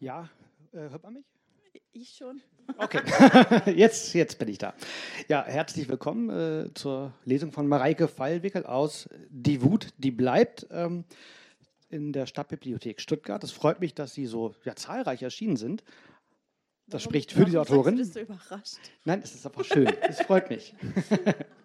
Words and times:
Ja, 0.00 0.28
äh, 0.72 0.76
hört 0.90 1.02
man 1.02 1.14
mich? 1.14 1.24
Ich 1.92 2.10
schon. 2.16 2.40
Okay, 2.76 3.00
jetzt, 3.76 4.14
jetzt 4.14 4.38
bin 4.38 4.48
ich 4.48 4.58
da. 4.58 4.74
Ja, 5.28 5.44
herzlich 5.44 5.88
willkommen 5.88 6.30
äh, 6.30 6.74
zur 6.74 7.12
Lesung 7.24 7.50
von 7.52 7.66
Mareike 7.66 8.08
Fallwickel 8.08 8.64
aus 8.66 9.08
Die 9.30 9.62
Wut, 9.62 9.88
die 9.98 10.10
bleibt 10.10 10.66
ähm, 10.70 11.04
in 11.88 12.12
der 12.12 12.26
Stadtbibliothek 12.26 13.00
Stuttgart. 13.00 13.42
Es 13.42 13.50
freut 13.52 13.80
mich, 13.80 13.94
dass 13.94 14.12
Sie 14.14 14.26
so 14.26 14.54
ja, 14.64 14.76
zahlreich 14.76 15.22
erschienen 15.22 15.56
sind. 15.56 15.82
Das 16.86 17.02
Warum- 17.02 17.10
spricht 17.10 17.32
für 17.32 17.44
die 17.44 17.58
Autorin. 17.58 17.96
Bist 17.96 18.16
du 18.16 18.20
überrascht? 18.20 18.76
Nein, 19.04 19.20
es 19.22 19.34
ist 19.34 19.44
einfach 19.46 19.64
schön. 19.64 19.86
Es 20.02 20.20
freut 20.22 20.48
mich. 20.50 20.74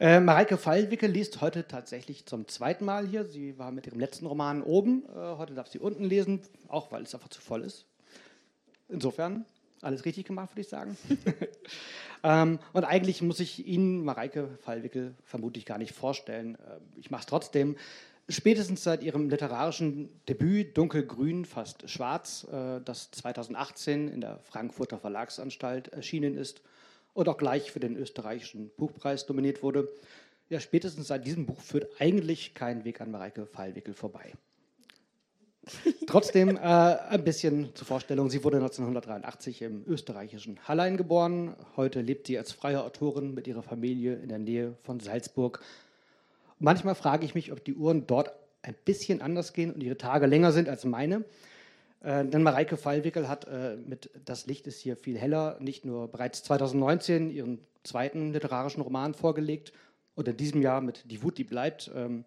äh, 0.00 0.20
Mareike 0.20 0.56
Fallwickel 0.56 1.10
liest 1.10 1.40
heute 1.40 1.66
tatsächlich 1.66 2.26
zum 2.26 2.48
zweiten 2.48 2.84
Mal 2.84 3.06
hier. 3.06 3.24
Sie 3.24 3.58
war 3.58 3.70
mit 3.70 3.86
ihrem 3.86 3.98
letzten 3.98 4.26
Roman 4.26 4.62
oben. 4.62 5.04
Äh, 5.08 5.36
heute 5.36 5.54
darf 5.54 5.68
sie 5.68 5.78
unten 5.78 6.04
lesen, 6.04 6.40
auch 6.68 6.92
weil 6.92 7.02
es 7.02 7.14
einfach 7.14 7.28
zu 7.28 7.40
voll 7.40 7.62
ist. 7.62 7.86
Insofern 8.88 9.44
alles 9.82 10.04
richtig 10.04 10.26
gemacht, 10.26 10.50
würde 10.52 10.60
ich 10.62 10.68
sagen. 10.68 10.96
ähm, 12.22 12.58
und 12.72 12.84
eigentlich 12.84 13.22
muss 13.22 13.40
ich 13.40 13.66
Ihnen 13.66 14.04
Mareike 14.04 14.58
Fallwickel 14.62 15.14
vermutlich 15.24 15.64
gar 15.66 15.78
nicht 15.78 15.94
vorstellen. 15.94 16.56
Äh, 16.56 16.78
ich 16.98 17.10
mache 17.10 17.20
es 17.20 17.26
trotzdem. 17.26 17.76
Spätestens 18.28 18.82
seit 18.82 19.04
ihrem 19.04 19.30
literarischen 19.30 20.08
Debüt 20.28 20.76
Dunkelgrün, 20.76 21.44
fast 21.44 21.88
schwarz, 21.88 22.46
äh, 22.50 22.80
das 22.84 23.10
2018 23.12 24.08
in 24.08 24.20
der 24.20 24.40
Frankfurter 24.40 24.98
Verlagsanstalt 24.98 25.88
erschienen 25.88 26.36
ist 26.36 26.60
und 27.16 27.28
auch 27.28 27.38
gleich 27.38 27.72
für 27.72 27.80
den 27.80 27.96
österreichischen 27.96 28.70
Buchpreis 28.76 29.26
nominiert 29.28 29.62
wurde, 29.62 29.88
ja, 30.48 30.60
spätestens 30.60 31.08
seit 31.08 31.26
diesem 31.26 31.46
Buch 31.46 31.60
führt 31.60 31.88
eigentlich 31.98 32.54
kein 32.54 32.84
Weg 32.84 33.00
an 33.00 33.10
Mareike 33.10 33.46
Fallwickel 33.46 33.94
vorbei. 33.94 34.32
Trotzdem 36.06 36.56
äh, 36.56 36.60
ein 36.60 37.24
bisschen 37.24 37.74
zur 37.74 37.86
Vorstellung. 37.86 38.30
Sie 38.30 38.44
wurde 38.44 38.58
1983 38.58 39.62
im 39.62 39.82
österreichischen 39.86 40.60
Hallein 40.68 40.96
geboren. 40.96 41.56
Heute 41.76 42.00
lebt 42.00 42.28
sie 42.28 42.38
als 42.38 42.52
freie 42.52 42.84
Autorin 42.84 43.34
mit 43.34 43.48
ihrer 43.48 43.62
Familie 43.62 44.14
in 44.16 44.28
der 44.28 44.38
Nähe 44.38 44.76
von 44.82 45.00
Salzburg. 45.00 45.60
Manchmal 46.58 46.94
frage 46.94 47.24
ich 47.24 47.34
mich, 47.34 47.50
ob 47.50 47.64
die 47.64 47.74
Uhren 47.74 48.06
dort 48.06 48.30
ein 48.62 48.76
bisschen 48.84 49.22
anders 49.22 49.52
gehen 49.52 49.72
und 49.72 49.82
ihre 49.82 49.98
Tage 49.98 50.26
länger 50.26 50.52
sind 50.52 50.68
als 50.68 50.84
meine. 50.84 51.24
Äh, 52.06 52.24
denn 52.24 52.44
Mareike 52.44 52.76
Fallwickel 52.76 53.28
hat 53.28 53.48
äh, 53.48 53.76
mit 53.76 54.10
Das 54.24 54.46
Licht 54.46 54.68
ist 54.68 54.78
hier 54.78 54.96
viel 54.96 55.18
heller 55.18 55.58
nicht 55.60 55.84
nur 55.84 56.06
bereits 56.06 56.44
2019 56.44 57.30
ihren 57.30 57.58
zweiten 57.82 58.32
literarischen 58.32 58.80
Roman 58.80 59.12
vorgelegt 59.12 59.72
und 60.14 60.28
in 60.28 60.36
diesem 60.36 60.62
Jahr 60.62 60.80
mit 60.80 61.10
Die 61.10 61.24
Wut, 61.24 61.36
die 61.36 61.42
bleibt, 61.42 61.90
ähm, 61.96 62.24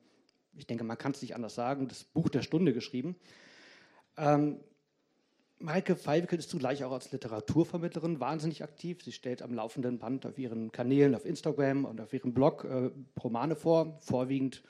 ich 0.57 0.67
denke, 0.67 0.83
man 0.83 0.97
kann 0.97 1.13
es 1.13 1.21
nicht 1.21 1.33
anders 1.33 1.55
sagen, 1.55 1.87
das 1.87 2.03
Buch 2.03 2.27
der 2.27 2.41
Stunde 2.41 2.73
geschrieben. 2.73 3.15
Ähm, 4.17 4.59
Mareike 5.59 5.95
Fallwickel 5.95 6.39
ist 6.39 6.49
zugleich 6.49 6.83
auch 6.83 6.91
als 6.91 7.13
Literaturvermittlerin 7.13 8.19
wahnsinnig 8.19 8.63
aktiv. 8.63 9.01
Sie 9.01 9.13
stellt 9.13 9.41
am 9.41 9.53
laufenden 9.53 9.97
Band 9.97 10.25
auf 10.25 10.37
ihren 10.37 10.73
Kanälen 10.73 11.15
auf 11.15 11.25
Instagram 11.25 11.85
und 11.85 12.01
auf 12.01 12.11
ihrem 12.11 12.33
Blog 12.33 12.65
äh, 12.65 12.91
Romane 13.23 13.55
vor, 13.55 13.97
vorwiegend 14.01 14.61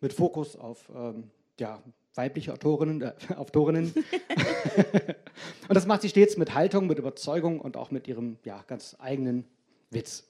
mit 0.00 0.12
Fokus 0.12 0.54
auf 0.54 0.92
ähm, 0.94 1.32
ja, 1.58 1.82
weibliche 2.14 2.52
Autorinnen. 2.52 3.02
Äh, 3.02 3.12
Autorinnen. 3.36 3.92
und 5.68 5.74
das 5.74 5.86
macht 5.86 6.02
sie 6.02 6.08
stets 6.08 6.36
mit 6.36 6.54
Haltung, 6.54 6.86
mit 6.86 6.98
Überzeugung 6.98 7.60
und 7.60 7.76
auch 7.76 7.90
mit 7.90 8.08
ihrem 8.08 8.38
ja, 8.44 8.62
ganz 8.66 8.96
eigenen 8.98 9.44
Witz. 9.90 10.26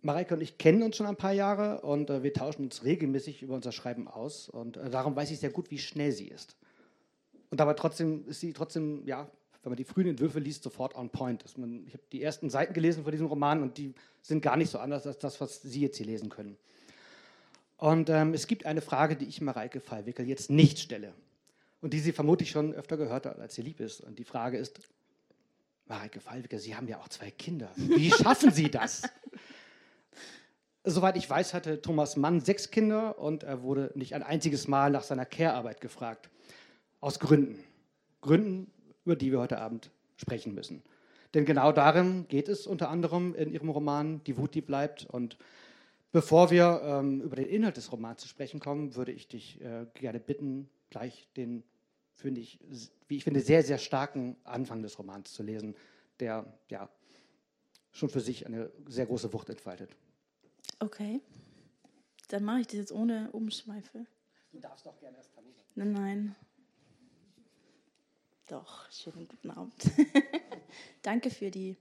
Mareike 0.00 0.34
und 0.34 0.40
ich 0.40 0.58
kennen 0.58 0.82
uns 0.82 0.96
schon 0.96 1.06
ein 1.06 1.16
paar 1.16 1.32
Jahre 1.32 1.80
und 1.80 2.08
äh, 2.10 2.22
wir 2.22 2.32
tauschen 2.32 2.64
uns 2.64 2.84
regelmäßig 2.84 3.42
über 3.42 3.54
unser 3.54 3.72
Schreiben 3.72 4.06
aus. 4.06 4.48
Und 4.48 4.76
äh, 4.76 4.90
darum 4.90 5.16
weiß 5.16 5.30
ich 5.30 5.40
sehr 5.40 5.50
gut, 5.50 5.70
wie 5.70 5.78
schnell 5.78 6.12
sie 6.12 6.28
ist. 6.28 6.56
Und 7.50 7.60
dabei 7.60 7.74
trotzdem 7.74 8.26
ist 8.28 8.40
sie 8.40 8.52
trotzdem, 8.52 9.06
ja, 9.06 9.28
wenn 9.62 9.70
man 9.70 9.76
die 9.76 9.84
frühen 9.84 10.06
Entwürfe 10.06 10.38
liest, 10.38 10.62
sofort 10.62 10.94
on 10.94 11.10
point. 11.10 11.44
Man, 11.58 11.84
ich 11.86 11.94
habe 11.94 12.02
die 12.12 12.22
ersten 12.22 12.48
Seiten 12.48 12.74
gelesen 12.74 13.02
von 13.02 13.10
diesem 13.10 13.26
Roman 13.26 13.62
und 13.62 13.76
die 13.76 13.94
sind 14.22 14.40
gar 14.40 14.56
nicht 14.56 14.70
so 14.70 14.78
anders 14.78 15.06
als 15.06 15.18
das, 15.18 15.40
was 15.40 15.62
Sie 15.62 15.80
jetzt 15.80 15.96
hier 15.96 16.06
lesen 16.06 16.28
können. 16.28 16.56
Und 17.78 18.10
ähm, 18.10 18.34
es 18.34 18.48
gibt 18.48 18.66
eine 18.66 18.80
Frage, 18.80 19.16
die 19.16 19.26
ich 19.26 19.40
Mareike 19.40 19.80
Fallwickel 19.80 20.26
jetzt 20.26 20.50
nicht 20.50 20.80
stelle 20.80 21.14
und 21.80 21.94
die 21.94 22.00
sie 22.00 22.12
vermutlich 22.12 22.50
schon 22.50 22.74
öfter 22.74 22.96
gehört 22.96 23.24
hat, 23.24 23.38
als 23.38 23.54
sie 23.54 23.62
lieb 23.62 23.78
ist. 23.80 24.00
Und 24.00 24.18
die 24.18 24.24
Frage 24.24 24.58
ist, 24.58 24.80
Mareike 25.86 26.20
Fallwickel, 26.20 26.58
Sie 26.58 26.74
haben 26.74 26.88
ja 26.88 26.98
auch 26.98 27.08
zwei 27.08 27.30
Kinder. 27.30 27.70
Wie 27.76 28.10
schaffen 28.22 28.50
Sie 28.50 28.70
das? 28.70 29.02
Soweit 30.84 31.16
ich 31.16 31.30
weiß, 31.30 31.54
hatte 31.54 31.80
Thomas 31.80 32.16
Mann 32.16 32.40
sechs 32.40 32.70
Kinder 32.70 33.18
und 33.18 33.44
er 33.44 33.62
wurde 33.62 33.92
nicht 33.94 34.14
ein 34.14 34.22
einziges 34.22 34.68
Mal 34.68 34.90
nach 34.90 35.04
seiner 35.04 35.24
Care-Arbeit 35.24 35.80
gefragt. 35.80 36.30
Aus 37.00 37.20
Gründen. 37.20 37.62
Gründen, 38.20 38.72
über 39.04 39.14
die 39.14 39.30
wir 39.30 39.38
heute 39.38 39.58
Abend 39.58 39.90
sprechen 40.16 40.52
müssen. 40.52 40.82
Denn 41.34 41.44
genau 41.44 41.70
darin 41.70 42.26
geht 42.26 42.48
es 42.48 42.66
unter 42.66 42.90
anderem 42.90 43.34
in 43.34 43.52
Ihrem 43.52 43.68
Roman 43.68 44.22
Die 44.24 44.36
Wut, 44.36 44.54
die 44.54 44.62
bleibt. 44.62 45.06
Und 45.06 45.38
bevor 46.12 46.50
wir 46.50 46.80
ähm, 46.82 47.20
über 47.20 47.36
den 47.36 47.46
Inhalt 47.46 47.76
des 47.76 47.92
Romans 47.92 48.20
zu 48.22 48.28
sprechen 48.28 48.60
kommen, 48.60 48.94
würde 48.94 49.12
ich 49.12 49.28
dich 49.28 49.60
äh, 49.60 49.86
gerne 49.94 50.20
bitten, 50.20 50.68
gleich 50.90 51.28
den, 51.36 51.64
finde 52.14 52.40
ich, 52.40 52.58
wie 53.08 53.16
ich 53.16 53.24
finde, 53.24 53.40
sehr, 53.40 53.62
sehr 53.62 53.78
starken 53.78 54.36
Anfang 54.44 54.82
des 54.82 54.98
Romans 54.98 55.32
zu 55.32 55.42
lesen, 55.42 55.76
der 56.20 56.52
ja 56.68 56.88
schon 57.92 58.08
für 58.08 58.20
sich 58.20 58.46
eine 58.46 58.70
sehr 58.86 59.06
große 59.06 59.32
Wucht 59.32 59.48
entfaltet. 59.50 59.96
Okay. 60.80 61.20
Dann 62.28 62.44
mache 62.44 62.60
ich 62.60 62.66
das 62.66 62.76
jetzt 62.76 62.92
ohne 62.92 63.30
Umschweife. 63.32 64.06
Du 64.52 64.60
darfst 64.60 64.86
doch 64.86 64.98
gerne 64.98 65.16
erst 65.16 65.34
Hallo. 65.36 65.48
Nein, 65.74 65.92
nein. 65.92 66.36
Doch, 68.48 68.90
schönen 68.90 69.28
guten 69.28 69.50
Abend. 69.50 69.74
danke 71.02 71.30
für 71.30 71.50
die 71.50 71.76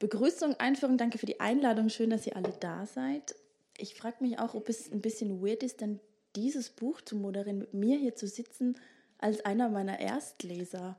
Begrüßung, 0.00 0.54
Einführung, 0.54 0.96
danke 0.96 1.18
für 1.18 1.26
die 1.26 1.40
Einladung. 1.40 1.90
Schön, 1.90 2.08
dass 2.08 2.26
ihr 2.26 2.34
alle 2.34 2.54
da 2.58 2.86
seid. 2.86 3.34
Ich 3.76 3.94
frage 3.94 4.16
mich 4.20 4.38
auch, 4.38 4.54
ob 4.54 4.70
es 4.70 4.90
ein 4.90 5.02
bisschen 5.02 5.46
weird 5.46 5.62
ist, 5.62 5.82
denn 5.82 6.00
dieses 6.36 6.70
Buch 6.70 7.02
zu 7.02 7.16
moderieren, 7.16 7.58
mit 7.58 7.74
mir 7.74 7.98
hier 7.98 8.16
zu 8.16 8.26
sitzen, 8.26 8.76
als 9.18 9.44
einer 9.44 9.68
meiner 9.68 10.00
Erstleser. 10.00 10.96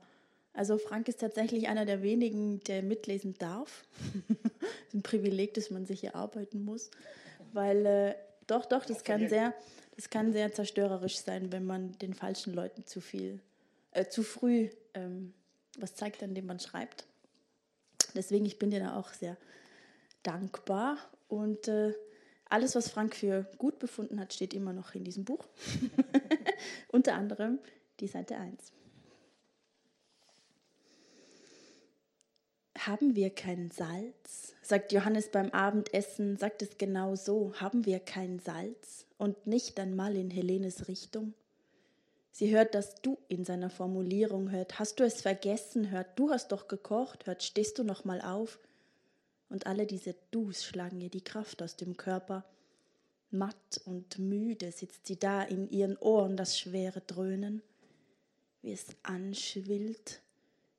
Also 0.52 0.78
Frank 0.78 1.08
ist 1.08 1.18
tatsächlich 1.18 1.66
einer 1.66 1.84
der 1.84 2.02
wenigen, 2.02 2.60
der 2.60 2.84
mitlesen 2.84 3.34
darf. 3.38 3.84
ein 4.94 5.02
Privileg, 5.02 5.54
dass 5.54 5.70
man 5.70 5.84
sich 5.84 6.00
hier 6.00 6.14
arbeiten 6.14 6.64
muss. 6.64 6.92
Weil, 7.52 7.84
äh, 7.84 8.14
doch, 8.46 8.66
doch, 8.66 8.84
das 8.84 9.02
kann 9.02 9.28
sehr, 9.28 9.52
das 9.96 10.10
kann 10.10 10.32
sehr 10.32 10.52
zerstörerisch 10.52 11.18
sein, 11.18 11.50
wenn 11.50 11.64
man 11.64 11.98
den 11.98 12.14
falschen 12.14 12.54
Leuten 12.54 12.86
zu 12.86 13.00
viel, 13.00 13.40
äh, 13.90 14.06
zu 14.06 14.22
früh 14.22 14.68
ähm, 14.94 15.34
was 15.76 15.96
zeigt, 15.96 16.22
an 16.22 16.34
dem 16.34 16.46
man 16.46 16.60
schreibt. 16.60 17.04
Deswegen, 18.14 18.46
ich 18.46 18.58
bin 18.58 18.70
dir 18.70 18.80
da 18.80 18.96
auch 18.96 19.12
sehr 19.12 19.36
dankbar. 20.22 20.98
Und 21.28 21.68
äh, 21.68 21.94
alles, 22.48 22.74
was 22.74 22.90
Frank 22.90 23.16
für 23.16 23.46
gut 23.58 23.78
befunden 23.78 24.20
hat, 24.20 24.32
steht 24.32 24.54
immer 24.54 24.72
noch 24.72 24.94
in 24.94 25.04
diesem 25.04 25.24
Buch. 25.24 25.44
Unter 26.88 27.14
anderem 27.14 27.58
die 28.00 28.08
Seite 28.08 28.36
1. 28.36 28.72
Haben 32.78 33.14
wir 33.14 33.30
kein 33.30 33.70
Salz? 33.70 34.52
sagt 34.62 34.92
Johannes 34.92 35.28
beim 35.28 35.50
Abendessen, 35.50 36.36
sagt 36.36 36.62
es 36.62 36.78
genau 36.78 37.14
so. 37.14 37.52
Haben 37.60 37.84
wir 37.84 38.00
kein 38.00 38.38
Salz? 38.38 39.06
Und 39.18 39.46
nicht 39.46 39.78
einmal 39.78 40.16
in 40.16 40.30
Helenes 40.30 40.88
Richtung? 40.88 41.34
Sie 42.34 42.50
hört 42.50 42.74
das 42.74 42.94
Du 43.02 43.18
in 43.28 43.44
seiner 43.44 43.68
Formulierung, 43.68 44.50
hört, 44.50 44.78
hast 44.78 44.98
du 44.98 45.04
es 45.04 45.20
vergessen, 45.20 45.90
hört, 45.90 46.18
du 46.18 46.30
hast 46.30 46.50
doch 46.50 46.66
gekocht, 46.66 47.26
hört, 47.26 47.42
stehst 47.42 47.78
du 47.78 47.84
noch 47.84 48.06
mal 48.06 48.22
auf? 48.22 48.58
Und 49.50 49.66
alle 49.66 49.86
diese 49.86 50.14
Dus 50.30 50.64
schlagen 50.64 51.02
ihr 51.02 51.10
die 51.10 51.20
Kraft 51.20 51.62
aus 51.62 51.76
dem 51.76 51.98
Körper. 51.98 52.46
Matt 53.30 53.82
und 53.84 54.18
müde 54.18 54.72
sitzt 54.72 55.06
sie 55.06 55.18
da 55.18 55.42
in 55.42 55.68
ihren 55.70 55.98
Ohren 55.98 56.38
das 56.38 56.58
schwere 56.58 57.02
Dröhnen, 57.02 57.62
wie 58.62 58.72
es 58.72 58.86
anschwillt, 59.02 60.22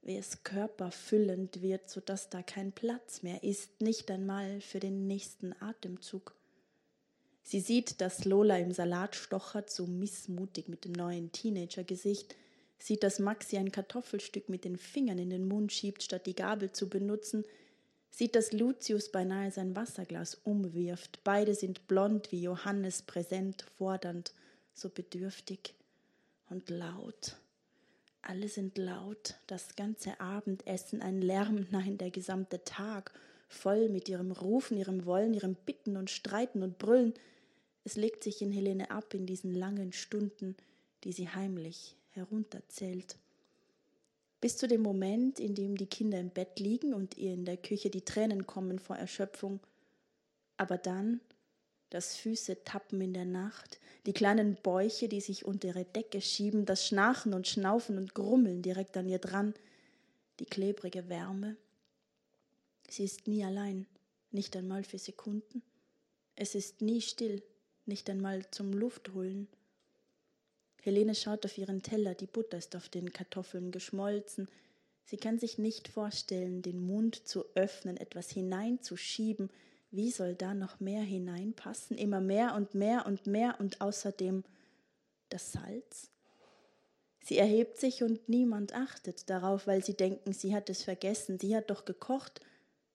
wie 0.01 0.17
es 0.17 0.43
körperfüllend 0.43 1.61
wird, 1.61 1.87
so 1.87 2.01
dass 2.01 2.29
da 2.29 2.41
kein 2.41 2.71
Platz 2.71 3.21
mehr 3.21 3.43
ist, 3.43 3.79
nicht 3.79 4.09
einmal 4.09 4.59
für 4.59 4.79
den 4.79 5.05
nächsten 5.05 5.53
Atemzug. 5.61 6.35
Sie 7.43 7.59
sieht, 7.59 7.99
dass 7.99 8.25
Lola 8.25 8.57
im 8.57 8.71
Salat 8.71 9.15
stochert, 9.15 9.69
so 9.69 9.85
missmutig 9.85 10.69
mit 10.69 10.85
dem 10.85 10.93
neuen 10.93 11.31
Teenager-Gesicht, 11.31 12.35
sieht, 12.79 13.03
dass 13.03 13.19
Maxi 13.19 13.57
ein 13.57 13.71
Kartoffelstück 13.71 14.49
mit 14.49 14.63
den 14.63 14.77
Fingern 14.77 15.19
in 15.19 15.29
den 15.29 15.47
Mund 15.47 15.71
schiebt, 15.71 16.03
statt 16.03 16.25
die 16.25 16.35
Gabel 16.35 16.71
zu 16.71 16.89
benutzen, 16.89 17.43
sieht, 18.09 18.35
dass 18.35 18.53
Lucius 18.53 19.11
beinahe 19.11 19.51
sein 19.51 19.75
Wasserglas 19.75 20.35
umwirft. 20.43 21.19
Beide 21.23 21.53
sind 21.53 21.87
blond 21.87 22.31
wie 22.31 22.41
Johannes, 22.41 23.01
präsent, 23.01 23.65
fordernd, 23.77 24.33
so 24.73 24.89
bedürftig 24.89 25.75
und 26.49 26.69
laut. 26.69 27.35
Alle 28.21 28.47
sind 28.47 28.77
laut, 28.77 29.35
das 29.47 29.75
ganze 29.75 30.19
Abendessen 30.21 31.01
ein 31.01 31.21
Lärm, 31.21 31.67
nein, 31.71 31.97
der 31.97 32.09
gesamte 32.09 32.63
Tag, 32.63 33.11
voll 33.53 33.89
mit 33.89 34.09
ihrem 34.09 34.31
Rufen, 34.31 34.77
ihrem 34.77 35.05
Wollen, 35.05 35.33
ihrem 35.33 35.55
Bitten 35.55 35.95
und 35.97 36.09
Streiten 36.09 36.63
und 36.63 36.77
Brüllen. 36.77 37.13
Es 37.83 37.95
legt 37.95 38.23
sich 38.23 38.41
in 38.41 38.51
Helene 38.51 38.91
ab 38.91 39.13
in 39.13 39.25
diesen 39.25 39.53
langen 39.53 39.93
Stunden, 39.93 40.55
die 41.03 41.11
sie 41.13 41.29
heimlich 41.29 41.95
herunterzählt. 42.11 43.15
bis 44.43 44.57
zu 44.57 44.67
dem 44.67 44.81
Moment, 44.81 45.39
in 45.39 45.55
dem 45.55 45.77
die 45.77 45.85
Kinder 45.85 46.19
im 46.19 46.29
Bett 46.29 46.59
liegen 46.59 46.93
und 46.93 47.17
ihr 47.17 47.33
in 47.33 47.45
der 47.45 47.55
Küche 47.55 47.89
die 47.89 48.03
Tränen 48.03 48.45
kommen 48.45 48.77
vor 48.77 48.97
Erschöpfung. 48.97 49.61
Aber 50.57 50.77
dann 50.77 51.21
das 51.89 52.17
Füße 52.17 52.63
tappen 52.65 52.99
in 52.99 53.13
der 53.13 53.23
Nacht, 53.23 53.79
die 54.05 54.11
kleinen 54.11 54.55
Bäuche, 54.55 55.07
die 55.07 55.21
sich 55.21 55.45
unter 55.45 55.69
ihre 55.69 55.85
Decke 55.85 56.19
schieben, 56.19 56.65
das 56.65 56.85
Schnarchen 56.85 57.33
und 57.33 57.47
Schnaufen 57.47 57.97
und 57.97 58.15
Grummeln 58.15 58.61
direkt 58.61 58.97
an 58.97 59.07
ihr 59.07 59.19
dran, 59.19 59.53
die 60.41 60.45
klebrige 60.45 61.07
Wärme. 61.07 61.55
Sie 62.89 63.03
ist 63.03 63.27
nie 63.27 63.43
allein, 63.43 63.87
nicht 64.31 64.55
einmal 64.55 64.83
für 64.83 64.99
Sekunden. 64.99 65.63
Es 66.35 66.55
ist 66.55 66.81
nie 66.81 67.01
still, 67.01 67.43
nicht 67.85 68.09
einmal 68.09 68.49
zum 68.51 68.73
Luftholen. 68.73 69.47
Helene 70.81 71.15
schaut 71.15 71.45
auf 71.45 71.57
ihren 71.57 71.81
Teller, 71.81 72.13
die 72.13 72.27
Butter 72.27 72.57
ist 72.57 72.75
auf 72.75 72.89
den 72.89 73.13
Kartoffeln 73.13 73.71
geschmolzen. 73.71 74.49
Sie 75.05 75.17
kann 75.17 75.39
sich 75.39 75.57
nicht 75.57 75.87
vorstellen, 75.87 76.61
den 76.61 76.85
Mund 76.85 77.27
zu 77.27 77.45
öffnen, 77.55 77.97
etwas 77.97 78.29
hineinzuschieben. 78.29 79.49
Wie 79.91 80.11
soll 80.11 80.35
da 80.35 80.53
noch 80.53 80.79
mehr 80.79 81.03
hineinpassen? 81.03 81.97
Immer 81.97 82.19
mehr 82.19 82.55
und 82.55 82.73
mehr 82.73 83.05
und 83.05 83.27
mehr 83.27 83.59
und 83.59 83.79
außerdem 83.79 84.43
das 85.29 85.51
Salz? 85.51 86.09
Sie 87.21 87.37
erhebt 87.37 87.77
sich 87.77 88.03
und 88.03 88.27
niemand 88.27 88.73
achtet 88.73 89.29
darauf, 89.29 89.67
weil 89.67 89.83
sie 89.83 89.93
denken, 89.93 90.33
sie 90.33 90.53
hat 90.53 90.69
es 90.69 90.83
vergessen. 90.83 91.39
Sie 91.39 91.55
hat 91.55 91.69
doch 91.69 91.85
gekocht, 91.85 92.41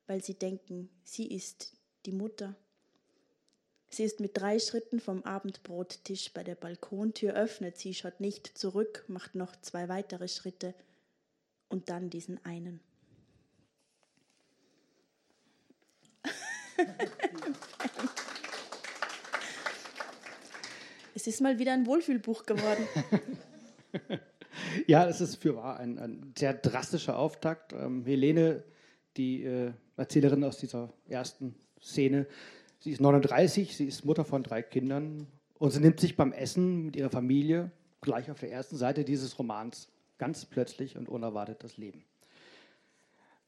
weil 0.08 0.24
sie 0.24 0.34
denken, 0.34 0.90
sie 1.04 1.28
ist 1.28 1.72
die 2.06 2.12
Mutter. 2.12 2.56
Sie 3.90 4.02
ist 4.02 4.20
mit 4.20 4.36
drei 4.36 4.58
Schritten 4.58 5.00
vom 5.00 5.22
Abendbrottisch 5.22 6.32
bei 6.32 6.42
der 6.42 6.56
Balkontür, 6.56 7.34
öffnet 7.34 7.78
sie, 7.78 7.94
schaut 7.94 8.20
nicht 8.20 8.58
zurück, 8.58 9.04
macht 9.06 9.34
noch 9.34 9.54
zwei 9.60 9.88
weitere 9.88 10.28
Schritte 10.28 10.74
und 11.68 11.88
dann 11.88 12.10
diesen 12.10 12.44
einen. 12.44 12.80
es 21.14 21.26
ist 21.26 21.40
mal 21.40 21.58
wieder 21.58 21.72
ein 21.72 21.86
Wohlfühlbuch 21.86 22.44
geworden. 22.46 22.86
ja, 24.86 25.08
es 25.08 25.20
ist 25.20 25.36
für 25.36 25.64
ein, 25.64 25.98
ein 25.98 26.34
sehr 26.36 26.54
drastischer 26.54 27.18
Auftakt. 27.18 27.72
Ähm, 27.72 28.04
Helene, 28.04 28.64
die 29.18 29.44
äh, 29.44 29.72
Erzählerin 29.96 30.44
aus 30.44 30.58
dieser 30.58 30.92
ersten 31.08 31.54
Szene, 31.82 32.26
Sie 32.80 32.92
ist 32.92 33.00
39, 33.00 33.76
sie 33.76 33.86
ist 33.86 34.04
Mutter 34.04 34.24
von 34.24 34.44
drei 34.44 34.62
Kindern 34.62 35.26
und 35.58 35.72
sie 35.72 35.80
nimmt 35.80 35.98
sich 35.98 36.16
beim 36.16 36.32
Essen 36.32 36.86
mit 36.86 36.94
ihrer 36.94 37.10
Familie 37.10 37.72
gleich 38.00 38.30
auf 38.30 38.38
der 38.38 38.52
ersten 38.52 38.76
Seite 38.76 39.04
dieses 39.04 39.36
Romans 39.38 39.88
ganz 40.16 40.44
plötzlich 40.44 40.96
und 40.96 41.08
unerwartet 41.08 41.64
das 41.64 41.76
Leben. 41.76 42.04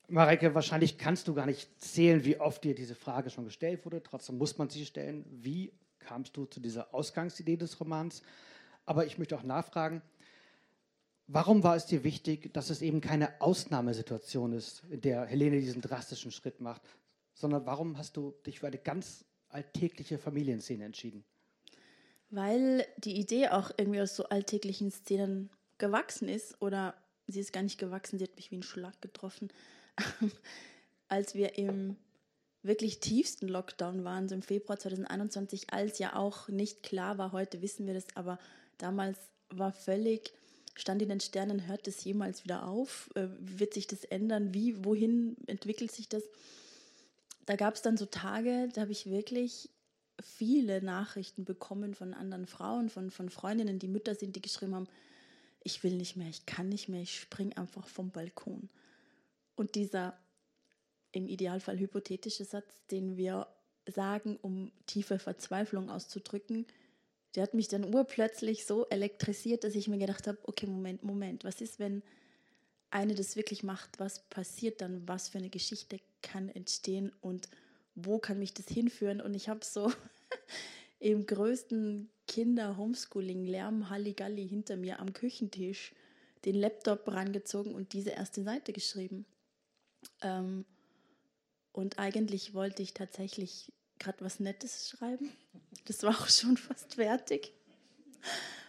Mareike, 0.08 0.56
wahrscheinlich 0.56 0.98
kannst 0.98 1.28
du 1.28 1.34
gar 1.34 1.46
nicht 1.46 1.80
zählen, 1.80 2.24
wie 2.24 2.40
oft 2.40 2.64
dir 2.64 2.74
diese 2.74 2.96
Frage 2.96 3.30
schon 3.30 3.44
gestellt 3.44 3.84
wurde. 3.84 4.02
Trotzdem 4.02 4.38
muss 4.38 4.58
man 4.58 4.68
sie 4.68 4.84
stellen. 4.84 5.24
Wie 5.30 5.72
kamst 6.00 6.36
du 6.36 6.46
zu 6.46 6.58
dieser 6.58 6.92
Ausgangsidee 6.92 7.56
des 7.56 7.78
Romans? 7.78 8.22
Aber 8.84 9.06
ich 9.06 9.18
möchte 9.18 9.36
auch 9.36 9.44
nachfragen, 9.44 10.02
warum 11.32 11.62
war 11.62 11.76
es 11.76 11.86
dir 11.86 12.04
wichtig, 12.04 12.52
dass 12.52 12.70
es 12.70 12.82
eben 12.82 13.00
keine 13.00 13.40
Ausnahmesituation 13.40 14.52
ist, 14.52 14.82
in 14.90 15.00
der 15.00 15.24
Helene 15.24 15.60
diesen 15.60 15.80
drastischen 15.80 16.32
Schritt 16.32 16.60
macht, 16.60 16.82
sondern 17.34 17.66
warum 17.66 17.96
hast 17.96 18.16
du 18.16 18.34
dich 18.46 18.60
für 18.60 18.66
eine 18.66 18.78
ganz 18.78 19.24
alltägliche 19.48 20.18
Familienszene 20.18 20.84
entschieden? 20.84 21.24
Weil 22.30 22.86
die 22.98 23.18
Idee 23.18 23.48
auch 23.48 23.70
irgendwie 23.76 24.00
aus 24.00 24.14
so 24.14 24.24
alltäglichen 24.24 24.90
Szenen 24.90 25.50
gewachsen 25.78 26.28
ist 26.28 26.60
oder 26.60 26.94
sie 27.26 27.40
ist 27.40 27.52
gar 27.52 27.62
nicht 27.62 27.78
gewachsen, 27.78 28.18
sie 28.18 28.24
hat 28.24 28.36
mich 28.36 28.50
wie 28.50 28.56
ein 28.56 28.62
Schlag 28.62 29.00
getroffen. 29.00 29.48
als 31.08 31.34
wir 31.34 31.58
im 31.58 31.96
wirklich 32.62 33.00
tiefsten 33.00 33.48
Lockdown 33.48 34.04
waren, 34.04 34.28
so 34.28 34.34
im 34.34 34.42
Februar 34.42 34.78
2021, 34.78 35.72
als 35.72 35.98
ja 35.98 36.14
auch 36.14 36.48
nicht 36.48 36.82
klar 36.82 37.18
war, 37.18 37.32
heute 37.32 37.62
wissen 37.62 37.86
wir 37.86 37.94
das, 37.94 38.04
aber 38.14 38.38
damals 38.78 39.18
war 39.48 39.72
völlig, 39.72 40.32
stand 40.74 41.02
in 41.02 41.08
den 41.08 41.20
Sternen, 41.20 41.66
hört 41.66 41.86
es 41.88 42.04
jemals 42.04 42.44
wieder 42.44 42.66
auf? 42.66 43.10
Äh, 43.14 43.28
wird 43.38 43.74
sich 43.74 43.86
das 43.86 44.04
ändern? 44.04 44.54
Wie, 44.54 44.84
wohin 44.84 45.36
entwickelt 45.46 45.92
sich 45.92 46.08
das? 46.08 46.24
da 47.50 47.56
gab 47.56 47.74
es 47.74 47.82
dann 47.82 47.96
so 47.96 48.06
Tage, 48.06 48.68
da 48.72 48.82
habe 48.82 48.92
ich 48.92 49.10
wirklich 49.10 49.70
viele 50.22 50.80
Nachrichten 50.82 51.44
bekommen 51.44 51.94
von 51.94 52.14
anderen 52.14 52.46
Frauen, 52.46 52.88
von, 52.88 53.10
von 53.10 53.28
Freundinnen, 53.28 53.80
die 53.80 53.88
Mütter 53.88 54.14
sind, 54.14 54.36
die 54.36 54.40
geschrieben 54.40 54.76
haben, 54.76 54.88
ich 55.64 55.82
will 55.82 55.96
nicht 55.96 56.16
mehr, 56.16 56.28
ich 56.28 56.46
kann 56.46 56.68
nicht 56.68 56.88
mehr, 56.88 57.02
ich 57.02 57.18
spring 57.18 57.52
einfach 57.54 57.88
vom 57.88 58.12
Balkon. 58.12 58.68
Und 59.56 59.74
dieser 59.74 60.16
im 61.10 61.26
Idealfall 61.26 61.80
hypothetische 61.80 62.44
Satz, 62.44 62.86
den 62.92 63.16
wir 63.16 63.48
sagen, 63.84 64.38
um 64.40 64.70
tiefe 64.86 65.18
Verzweiflung 65.18 65.90
auszudrücken, 65.90 66.66
der 67.34 67.42
hat 67.44 67.54
mich 67.54 67.68
dann 67.68 67.94
urplötzlich 67.94 68.66
so 68.66 68.86
elektrisiert, 68.88 69.64
dass 69.64 69.74
ich 69.74 69.88
mir 69.88 69.98
gedacht 69.98 70.26
habe, 70.26 70.38
okay, 70.44 70.66
Moment, 70.66 71.02
Moment, 71.02 71.44
was 71.44 71.60
ist, 71.60 71.78
wenn 71.78 72.02
eine 72.90 73.14
das 73.14 73.36
wirklich 73.36 73.62
macht, 73.62 74.00
was 74.00 74.20
passiert 74.28 74.80
dann, 74.80 75.06
was 75.06 75.28
für 75.28 75.38
eine 75.38 75.50
Geschichte 75.50 76.00
kann 76.22 76.48
entstehen 76.48 77.12
und 77.20 77.48
wo 77.94 78.18
kann 78.18 78.38
mich 78.38 78.52
das 78.52 78.66
hinführen. 78.66 79.20
Und 79.20 79.34
ich 79.34 79.48
habe 79.48 79.64
so 79.64 79.92
im 80.98 81.24
größten 81.26 82.10
Kinder-Homeschooling-Lärm 82.26 83.90
Halligalli 83.90 84.48
hinter 84.48 84.76
mir 84.76 84.98
am 84.98 85.12
Küchentisch 85.12 85.92
den 86.44 86.54
Laptop 86.54 87.06
rangezogen 87.06 87.74
und 87.74 87.92
diese 87.92 88.10
erste 88.10 88.42
Seite 88.42 88.72
geschrieben. 88.72 89.24
Ähm, 90.22 90.64
und 91.72 91.98
eigentlich 91.98 92.54
wollte 92.54 92.82
ich 92.82 92.94
tatsächlich 92.94 93.72
gerade 94.00 94.24
was 94.24 94.40
Nettes 94.40 94.88
schreiben. 94.88 95.30
Das 95.84 96.02
war 96.02 96.10
auch 96.10 96.28
schon 96.28 96.56
fast 96.56 96.96
fertig. 96.96 97.52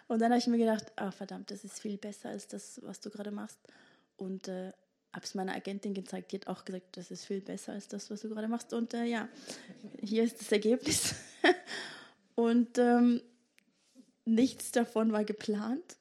Und 0.07 0.19
dann 0.19 0.31
habe 0.31 0.39
ich 0.39 0.48
mir 0.48 0.57
gedacht, 0.60 0.92
ah 0.98 1.10
verdammt, 1.10 1.50
das 1.50 1.63
ist 1.63 1.80
viel 1.80 1.98
besser 1.98 2.30
als 2.30 2.48
das, 2.48 2.80
was 2.83 3.00
du 3.00 3.10
gerade 3.10 3.31
machst 3.31 3.57
und 4.18 4.48
äh, 4.48 4.72
habe 5.13 5.25
es 5.25 5.36
meiner 5.36 5.56
Agentin 5.56 5.94
gezeigt. 5.94 6.31
Die 6.31 6.38
hat 6.38 6.48
auch 6.48 6.63
gesagt, 6.63 6.98
das 6.98 7.12
ist 7.12 7.25
viel 7.25 7.42
besser 7.42 7.74
als 7.74 7.88
das, 7.88 8.10
was 8.12 8.22
du 8.22 8.30
gerade 8.30 8.48
machst. 8.48 8.74
Und 8.74 8.94
äh, 8.94 9.06
ja, 9.06 9.28
hier 10.01 10.24
ist 10.24 10.39
das 10.39 10.51
Ergebnis. 10.51 11.16
und 12.36 12.78
ähm, 12.78 13.22
nichts 14.25 14.72
davon 14.72 15.12
war 15.12 15.24
geplant, 15.24 15.98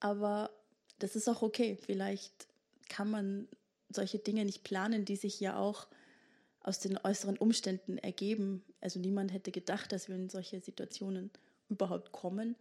aber 0.00 0.50
das 0.98 1.16
ist 1.16 1.28
auch 1.28 1.42
okay. 1.42 1.78
Vielleicht 1.80 2.46
kann 2.88 3.10
man 3.10 3.48
solche 3.90 4.18
Dinge 4.18 4.44
nicht 4.44 4.64
planen, 4.64 5.04
die 5.04 5.16
sich 5.16 5.40
ja 5.40 5.56
auch 5.56 5.88
aus 6.62 6.78
den 6.78 6.98
äußeren 6.98 7.36
Umständen 7.38 7.98
ergeben. 7.98 8.62
Also 8.80 9.00
niemand 9.00 9.32
hätte 9.32 9.50
gedacht, 9.50 9.92
dass 9.92 10.08
wir 10.08 10.16
in 10.16 10.28
solche 10.28 10.60
Situationen 10.60 11.30
überhaupt 11.68 12.12
kommen. 12.12 12.56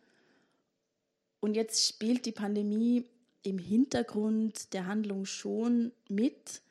Und 1.39 1.55
jetzt 1.55 1.87
spielt 1.87 2.25
die 2.25 2.31
Pandemie 2.31 3.05
im 3.43 3.57
Hintergrund 3.57 4.73
der 4.73 4.85
Handlung 4.85 5.25
schon 5.25 5.91
mit, 6.07 6.61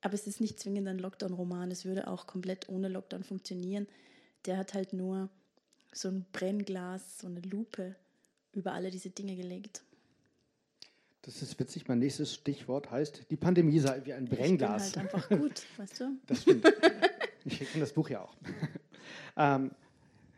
aber 0.00 0.14
es 0.14 0.26
ist 0.26 0.40
nicht 0.40 0.60
zwingend 0.60 0.86
ein 0.88 0.98
Lockdown-Roman. 0.98 1.70
Es 1.70 1.84
würde 1.84 2.06
auch 2.08 2.26
komplett 2.26 2.68
ohne 2.68 2.88
Lockdown 2.88 3.24
funktionieren. 3.24 3.88
Der 4.44 4.58
hat 4.58 4.74
halt 4.74 4.92
nur 4.92 5.28
so 5.92 6.08
ein 6.08 6.26
Brennglas, 6.32 7.18
so 7.18 7.26
eine 7.26 7.40
Lupe 7.40 7.96
über 8.52 8.72
alle 8.72 8.90
diese 8.90 9.10
Dinge 9.10 9.36
gelegt. 9.36 9.82
Das 11.28 11.42
ist 11.42 11.60
witzig. 11.60 11.86
Mein 11.88 11.98
nächstes 11.98 12.32
Stichwort 12.32 12.90
heißt, 12.90 13.30
die 13.30 13.36
Pandemie 13.36 13.78
sei 13.80 14.00
wie 14.06 14.14
ein 14.14 14.24
Brennglas. 14.24 14.86
Ich 14.86 14.92
bin 14.94 15.02
halt 15.02 15.14
einfach 15.14 15.28
gut, 15.28 15.62
weißt 15.76 16.00
du? 16.00 16.04
Das 16.26 16.40
stimmt. 16.40 16.64
Ich 17.44 17.58
kenne 17.58 17.80
das 17.80 17.92
Buch 17.92 18.08
ja 18.08 18.22
auch. 18.22 18.34
ähm, 19.36 19.70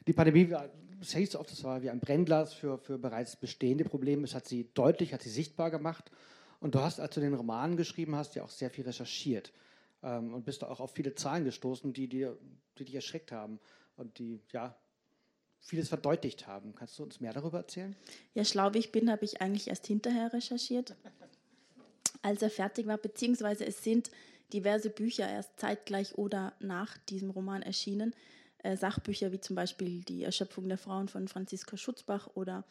die 0.09 0.13
Pandemie 0.13 0.51
war 0.51 0.69
Sales 1.01 1.37
of 1.37 1.47
das 1.47 1.63
war 1.63 1.81
wie 1.81 1.91
ein 1.91 2.01
Brennglas 2.01 2.55
für, 2.55 2.77
für 2.77 2.99
bereits 2.99 3.37
bestehende 3.37 3.85
Probleme. 3.85 4.25
Es 4.25 4.35
hat 4.35 4.49
sie 4.49 4.69
deutlich, 4.75 5.15
hat 5.15 5.23
sie 5.23 5.31
sichtbar 5.31 5.71
gemacht. 5.71 6.11
Und 6.59 6.75
du 6.75 6.81
hast, 6.81 6.99
als 6.99 7.15
du 7.15 7.21
den 7.21 7.35
Roman 7.35 7.77
geschrieben 7.77 8.17
hast, 8.17 8.35
ja 8.35 8.43
auch 8.43 8.51
sehr 8.51 8.69
viel 8.69 8.85
recherchiert 8.85 9.53
ähm, 10.03 10.35
und 10.35 10.45
bist 10.45 10.65
auch 10.65 10.81
auf 10.81 10.93
viele 10.93 11.15
Zahlen 11.15 11.45
gestoßen, 11.45 11.93
die 11.93 12.09
dir, 12.09 12.37
die 12.79 12.85
dich 12.85 12.97
erschreckt 12.97 13.31
haben 13.31 13.61
und 13.97 14.19
die 14.19 14.41
ja 14.51 14.77
vieles 15.61 15.89
verdeutlicht 15.89 16.47
haben. 16.47 16.75
Kannst 16.75 16.99
du 16.99 17.03
uns 17.03 17.21
mehr 17.21 17.33
darüber 17.33 17.59
erzählen? 17.59 17.95
Ja, 18.35 18.45
schlau 18.45 18.75
wie 18.75 18.79
ich 18.79 18.93
bin, 18.93 19.11
habe 19.11 19.25
ich 19.25 19.41
eigentlich 19.41 19.69
erst 19.69 19.87
hinterher 19.87 20.33
recherchiert, 20.33 20.95
als 22.23 22.43
er 22.43 22.51
fertig 22.51 22.87
war, 22.87 22.99
beziehungsweise 22.99 23.67
es 23.67 23.85
sind 23.85 24.11
diverse 24.53 24.91
Bücher 24.91 25.29
erst 25.29 25.59
zeitgleich 25.61 26.19
oder 26.19 26.55
nach 26.61 26.99
diesem 26.99 27.31
Roman 27.31 27.63
erschienen 27.63 28.15
äh, 28.63 28.77
Sachbücher 28.77 29.33
wie 29.33 29.41
zum 29.41 29.57
Beispiel 29.57 30.03
Die 30.03 30.25
Erschöpfung 30.25 30.69
der 30.69 30.79
Frauen 30.79 31.09
von 31.09 31.29
Franziska 31.29 31.77
Schutzbach 31.77 32.29
oder 32.35 32.65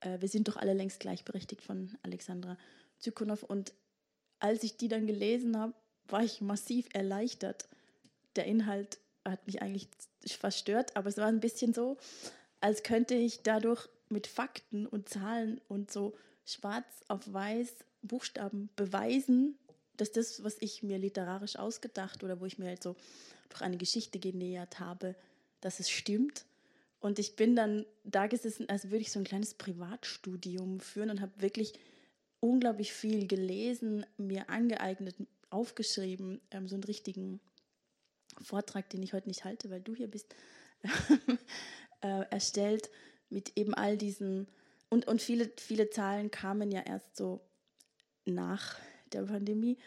äh, 0.00 0.20
Wir 0.20 0.28
sind 0.28 0.48
doch 0.48 0.56
alle 0.56 0.74
längst 0.74 1.00
gleichberechtigt 1.00 1.62
von 1.62 1.96
Alexandra 2.02 2.56
Zykonow. 2.98 3.42
Und 3.42 3.72
als 4.40 4.62
ich 4.62 4.76
die 4.76 4.88
dann 4.88 5.06
gelesen 5.06 5.56
habe, 5.56 5.74
war 6.08 6.22
ich 6.22 6.40
massiv 6.40 6.88
erleichtert. 6.92 7.68
Der 8.36 8.46
Inhalt 8.46 8.98
hat 9.24 9.46
mich 9.46 9.62
eigentlich 9.62 9.88
verstört, 10.26 10.96
aber 10.96 11.08
es 11.08 11.16
war 11.16 11.26
ein 11.26 11.40
bisschen 11.40 11.74
so, 11.74 11.96
als 12.60 12.82
könnte 12.82 13.14
ich 13.14 13.42
dadurch 13.42 13.88
mit 14.08 14.26
Fakten 14.26 14.86
und 14.86 15.08
Zahlen 15.08 15.60
und 15.68 15.90
so 15.90 16.14
schwarz 16.44 16.86
auf 17.08 17.32
weiß 17.32 17.68
Buchstaben 18.02 18.70
beweisen, 18.76 19.58
dass 19.96 20.12
das, 20.12 20.42
was 20.44 20.56
ich 20.60 20.82
mir 20.82 20.98
literarisch 20.98 21.56
ausgedacht 21.56 22.22
oder 22.24 22.40
wo 22.40 22.46
ich 22.46 22.58
mir 22.58 22.66
halt 22.66 22.82
so 22.82 22.96
durch 23.48 23.62
eine 23.62 23.76
Geschichte 23.76 24.18
genähert 24.18 24.78
habe, 24.80 25.14
dass 25.60 25.80
es 25.80 25.90
stimmt. 25.90 26.44
Und 27.00 27.18
ich 27.18 27.36
bin 27.36 27.54
dann 27.54 27.84
da 28.04 28.26
gesessen, 28.26 28.68
als 28.68 28.84
würde 28.84 29.02
ich 29.02 29.12
so 29.12 29.18
ein 29.18 29.24
kleines 29.24 29.54
Privatstudium 29.54 30.80
führen 30.80 31.10
und 31.10 31.20
habe 31.20 31.32
wirklich 31.40 31.74
unglaublich 32.40 32.92
viel 32.92 33.26
gelesen, 33.26 34.06
mir 34.16 34.48
angeeignet, 34.48 35.16
aufgeschrieben, 35.50 36.40
ähm, 36.50 36.68
so 36.68 36.74
einen 36.74 36.84
richtigen 36.84 37.40
Vortrag, 38.40 38.88
den 38.90 39.02
ich 39.02 39.12
heute 39.12 39.28
nicht 39.28 39.44
halte, 39.44 39.70
weil 39.70 39.80
du 39.80 39.94
hier 39.94 40.08
bist, 40.08 40.34
äh, 42.02 42.24
erstellt 42.30 42.90
mit 43.30 43.56
eben 43.56 43.74
all 43.74 43.96
diesen 43.96 44.46
und, 44.90 45.06
und 45.06 45.20
viele, 45.20 45.50
viele 45.56 45.90
Zahlen 45.90 46.30
kamen 46.30 46.70
ja 46.70 46.80
erst 46.80 47.16
so 47.16 47.40
nach 48.24 48.78
der 49.12 49.22
Pandemie, 49.22 49.78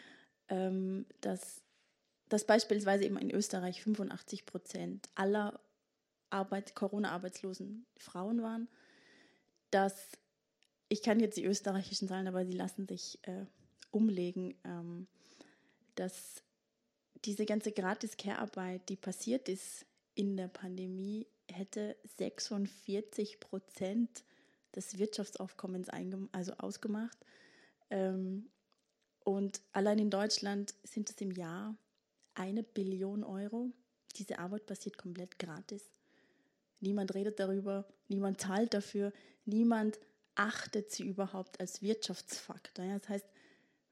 ähm, 0.48 1.06
dass, 1.20 1.62
dass 2.28 2.46
beispielsweise 2.46 3.04
eben 3.04 3.18
in 3.18 3.30
Österreich 3.30 3.82
85 3.82 4.46
Prozent 4.46 5.08
aller 5.14 5.60
Arbeit, 6.30 6.74
Corona-Arbeitslosen 6.74 7.86
Frauen 7.96 8.42
waren, 8.42 8.68
dass 9.70 9.94
ich 10.88 11.02
kann 11.02 11.20
jetzt 11.20 11.36
die 11.36 11.44
österreichischen 11.44 12.08
Zahlen, 12.08 12.28
aber 12.28 12.44
sie 12.44 12.52
lassen 12.52 12.86
sich 12.86 13.18
äh, 13.22 13.46
umlegen, 13.90 14.54
ähm, 14.64 15.06
dass 15.94 16.42
diese 17.24 17.46
ganze 17.46 17.72
Gratis-Care-Arbeit, 17.72 18.88
die 18.88 18.96
passiert 18.96 19.48
ist 19.48 19.86
in 20.14 20.36
der 20.36 20.48
Pandemie, 20.48 21.26
hätte 21.50 21.96
46 22.18 23.40
Prozent 23.40 24.24
des 24.74 24.98
Wirtschaftsaufkommens 24.98 25.88
also 26.32 26.52
ausgemacht. 26.54 27.18
Ähm, 27.90 28.50
und 29.24 29.60
allein 29.72 29.98
in 29.98 30.10
Deutschland 30.10 30.74
sind 30.82 31.10
es 31.10 31.20
im 31.20 31.30
Jahr 31.30 31.76
eine 32.34 32.62
Billion 32.62 33.22
Euro. 33.22 33.70
Diese 34.16 34.38
Arbeit 34.38 34.66
passiert 34.66 34.98
komplett 34.98 35.38
gratis. 35.38 35.84
Niemand 36.80 37.14
redet 37.14 37.38
darüber, 37.38 37.86
niemand 38.08 38.40
zahlt 38.40 38.74
dafür, 38.74 39.12
niemand 39.44 40.00
achtet 40.34 40.90
sie 40.90 41.04
überhaupt 41.04 41.60
als 41.60 41.82
Wirtschaftsfaktor. 41.82 42.84
das 42.86 43.08
heißt, 43.08 43.26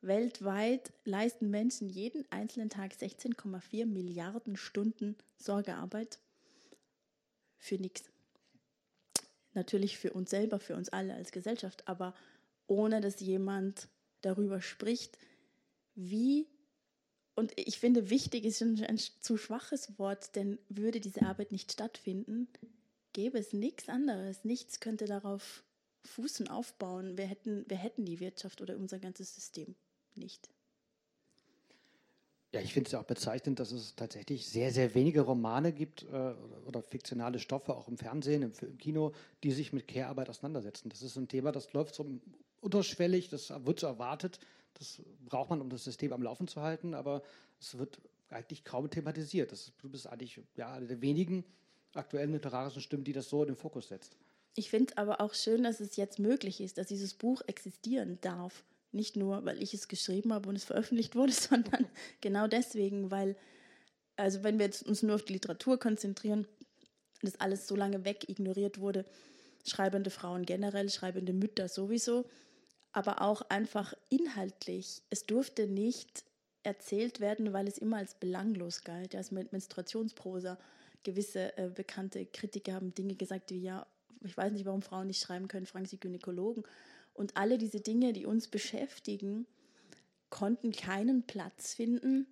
weltweit 0.03 0.93
leisten 1.05 1.51
Menschen 1.51 1.89
jeden 1.89 2.31
einzelnen 2.31 2.71
Tag 2.71 2.93
16,4 2.93 3.87
Milliarden 3.87 4.57
Stunden 4.57 5.17
Sorgearbeit 5.37 6.19
für 7.59 7.77
nichts. 7.77 8.11
Natürlich 9.53 9.99
für 9.99 10.13
uns 10.13 10.31
selber, 10.31 10.59
für 10.61 10.77
uns 10.77 10.89
alle 10.89 11.15
als 11.15 11.33
Gesellschaft, 11.33 11.87
aber 11.87 12.15
ohne 12.67 13.01
dass 13.01 13.21
jemand 13.21 13.89
darüber 14.23 14.63
spricht, 14.63 15.19
wie, 15.95 16.47
und 17.35 17.53
ich 17.57 17.79
finde, 17.79 18.11
wichtig 18.11 18.45
ist 18.45 18.63
ein, 18.63 18.83
ein 18.85 18.99
zu 18.99 19.37
schwaches 19.37 19.99
Wort, 19.99 20.37
denn 20.37 20.59
würde 20.69 21.01
diese 21.01 21.23
Arbeit 21.23 21.53
nicht 21.53 21.73
stattfinden, 21.73 22.49
gäbe 23.13 23.39
es 23.39 23.53
nichts 23.53 23.89
anderes. 23.89 24.45
Nichts 24.45 24.79
könnte 24.79 25.07
darauf 25.07 25.65
fußen, 26.05 26.49
aufbauen. 26.49 27.19
Wir 27.19 27.27
hätten, 27.27 27.65
wir 27.69 27.77
hätten 27.77 28.05
die 28.05 28.21
Wirtschaft 28.21 28.61
oder 28.61 28.77
unser 28.77 29.01
ganzes 29.01 29.35
System 29.35 29.75
nicht. 30.17 30.51
Ja, 32.53 32.61
ich 32.61 32.73
finde 32.73 32.89
es 32.89 32.93
ja 32.93 33.01
auch 33.01 33.05
bezeichnend, 33.05 33.61
dass 33.61 33.71
es 33.71 33.95
tatsächlich 33.95 34.49
sehr, 34.49 34.73
sehr 34.73 34.95
wenige 34.95 35.21
Romane 35.21 35.73
gibt 35.73 36.03
äh, 36.03 36.35
oder 36.67 36.83
fiktionale 36.83 37.39
Stoffe, 37.39 37.77
auch 37.77 37.87
im 37.87 37.97
Fernsehen, 37.97 38.43
im, 38.43 38.53
im 38.61 38.79
Kino, 38.79 39.13
die 39.45 39.53
sich 39.53 39.73
mit 39.73 39.87
Care-Arbeit 39.87 40.29
auseinandersetzen. 40.29 40.89
Das 40.89 41.03
ist 41.03 41.17
ein 41.17 41.29
Thema, 41.29 41.53
das 41.53 41.73
läuft 41.73 41.95
so 41.95 42.05
unterschwellig, 42.61 43.29
das 43.29 43.51
wird 43.65 43.79
so 43.79 43.87
erwartet, 43.87 44.41
das 44.75 45.01
braucht 45.27 45.51
man, 45.51 45.61
um 45.61 45.71
das 45.71 45.85
System 45.85 46.13
am 46.13 46.23
Laufen 46.23 46.49
zu 46.49 46.61
halten, 46.61 46.95
aber 46.95 47.23
es 47.61 47.79
wird 47.79 48.01
eigentlich 48.31 48.65
kaum 48.65 48.91
thematisiert. 48.91 49.53
Das, 49.53 49.73
du 49.81 49.89
bist 49.89 50.09
eigentlich 50.09 50.41
ja, 50.57 50.73
eine 50.73 50.87
der 50.87 51.01
wenigen 51.01 51.45
aktuellen 51.95 52.33
literarischen 52.33 52.83
Stimmen, 52.83 53.05
die 53.05 53.13
das 53.13 53.29
so 53.29 53.43
in 53.43 53.49
den 53.49 53.57
Fokus 53.57 53.89
setzt. 53.89 54.17
Ich 54.57 54.71
finde 54.71 54.97
aber 54.99 55.21
auch 55.21 55.35
schön, 55.35 55.63
dass 55.63 55.81
es 55.81 55.97
jetzt 55.97 56.19
möglich 56.19 56.61
ist, 56.61 56.79
dass 56.79 56.89
dieses 56.89 57.15
Buch 57.15 57.43
existieren 57.47 58.19
darf. 58.21 58.65
Nicht 58.93 59.17
nur, 59.17 59.45
weil 59.45 59.63
ich 59.63 59.75
es 59.75 59.89
geschrieben 59.89 60.33
habe 60.33 60.49
und 60.49 60.57
es 60.57 60.65
veröffentlicht 60.65 61.15
wurde, 61.15 61.33
sondern 61.49 61.87
genau 62.21 62.47
deswegen, 62.47 63.11
weil, 63.11 63.37
also 64.17 64.43
wenn 64.43 64.59
wir 64.59 64.67
jetzt 64.67 64.87
uns 64.87 65.03
nur 65.03 65.15
auf 65.15 65.25
die 65.25 65.35
Literatur 65.35 65.79
konzentrieren, 65.79 66.47
das 67.23 67.41
alles 67.41 67.67
so 67.67 67.77
lange 67.77 68.05
weg 68.05 68.29
ignoriert 68.29 68.79
wurde, 68.79 69.05
schreibende 69.67 70.11
Frauen 70.11 70.47
generell, 70.47 70.89
schreibende 70.89 71.33
Mütter 71.33 71.69
sowieso, 71.69 72.25
aber 72.93 73.21
auch 73.21 73.43
einfach 73.43 73.95
inhaltlich. 74.09 75.03
Es 75.11 75.27
durfte 75.27 75.67
nicht 75.67 76.25
erzählt 76.63 77.21
werden, 77.21 77.53
weil 77.53 77.69
es 77.69 77.79
immer 77.79 77.99
als 77.99 78.15
belanglos 78.15 78.83
galt. 78.83 79.15
Mit 79.31 79.53
Menstruationsprosa. 79.53 80.59
Gewisse 81.03 81.57
äh, 81.57 81.69
bekannte 81.69 82.27
Kritiker 82.27 82.75
haben 82.75 82.95
Dinge 82.95 83.15
gesagt 83.15 83.51
wie, 83.51 83.63
ja, 83.63 83.87
ich 84.23 84.37
weiß 84.37 84.53
nicht, 84.53 84.67
warum 84.67 84.83
Frauen 84.83 85.07
nicht 85.07 85.23
schreiben 85.23 85.49
können, 85.49 85.65
fragen 85.65 85.87
Sie 85.87 85.99
Gynäkologen. 85.99 86.65
Und 87.21 87.37
alle 87.37 87.59
diese 87.59 87.81
Dinge, 87.81 88.15
die 88.15 88.25
uns 88.25 88.49
beschäftigen, 88.49 89.47
konnten 90.31 90.73
keinen 90.73 91.23
Platz 91.23 91.75
finden 91.75 92.27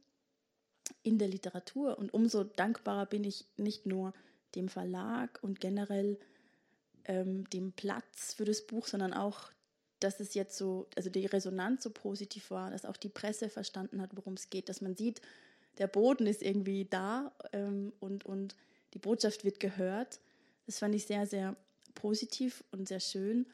in 1.03 1.19
der 1.19 1.29
Literatur. 1.29 1.99
Und 1.99 2.15
umso 2.15 2.43
dankbarer 2.43 3.05
bin 3.05 3.23
ich 3.23 3.45
nicht 3.59 3.85
nur 3.85 4.15
dem 4.55 4.71
Verlag 4.71 5.41
und 5.43 5.61
generell 5.61 6.19
ähm, 7.05 7.45
dem 7.51 7.73
Platz 7.73 8.33
für 8.33 8.47
das 8.47 8.67
Buch, 8.67 8.87
sondern 8.87 9.13
auch, 9.13 9.51
dass 10.01 10.21
es 10.21 10.33
jetzt 10.33 10.57
so, 10.57 10.87
also 10.97 11.11
die 11.11 11.27
Resonanz 11.27 11.83
so 11.83 11.91
positiv 11.91 12.51
war, 12.51 12.71
dass 12.71 12.87
auch 12.87 12.97
die 12.97 13.11
Presse 13.11 13.51
verstanden 13.51 14.01
hat, 14.01 14.17
worum 14.17 14.35
es 14.35 14.49
geht, 14.49 14.71
dass 14.71 14.81
man 14.81 14.97
sieht, 14.97 15.21
der 15.77 15.87
Boden 15.87 16.27
ist 16.27 16.41
irgendwie 16.43 16.87
da 16.87 17.31
ähm, 17.53 17.93
und, 18.01 18.25
und 18.25 18.57
die 18.95 18.99
Botschaft 18.99 19.45
wird 19.45 19.61
gehört. 19.61 20.19
Das 20.65 20.79
fand 20.79 20.95
ich 20.95 21.05
sehr, 21.05 21.27
sehr 21.27 21.57
positiv 21.95 22.65
und 22.71 22.89
sehr 22.89 23.01
schön. 23.01 23.45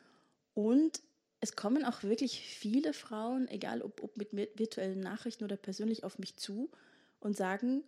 Und 0.54 1.02
es 1.44 1.56
kommen 1.56 1.84
auch 1.84 2.02
wirklich 2.02 2.40
viele 2.40 2.94
Frauen, 2.94 3.48
egal 3.48 3.82
ob, 3.82 4.02
ob 4.02 4.16
mit 4.16 4.32
virtuellen 4.32 5.00
Nachrichten 5.00 5.44
oder 5.44 5.58
persönlich, 5.58 6.02
auf 6.02 6.18
mich 6.18 6.36
zu 6.36 6.70
und 7.20 7.36
sagen, 7.36 7.84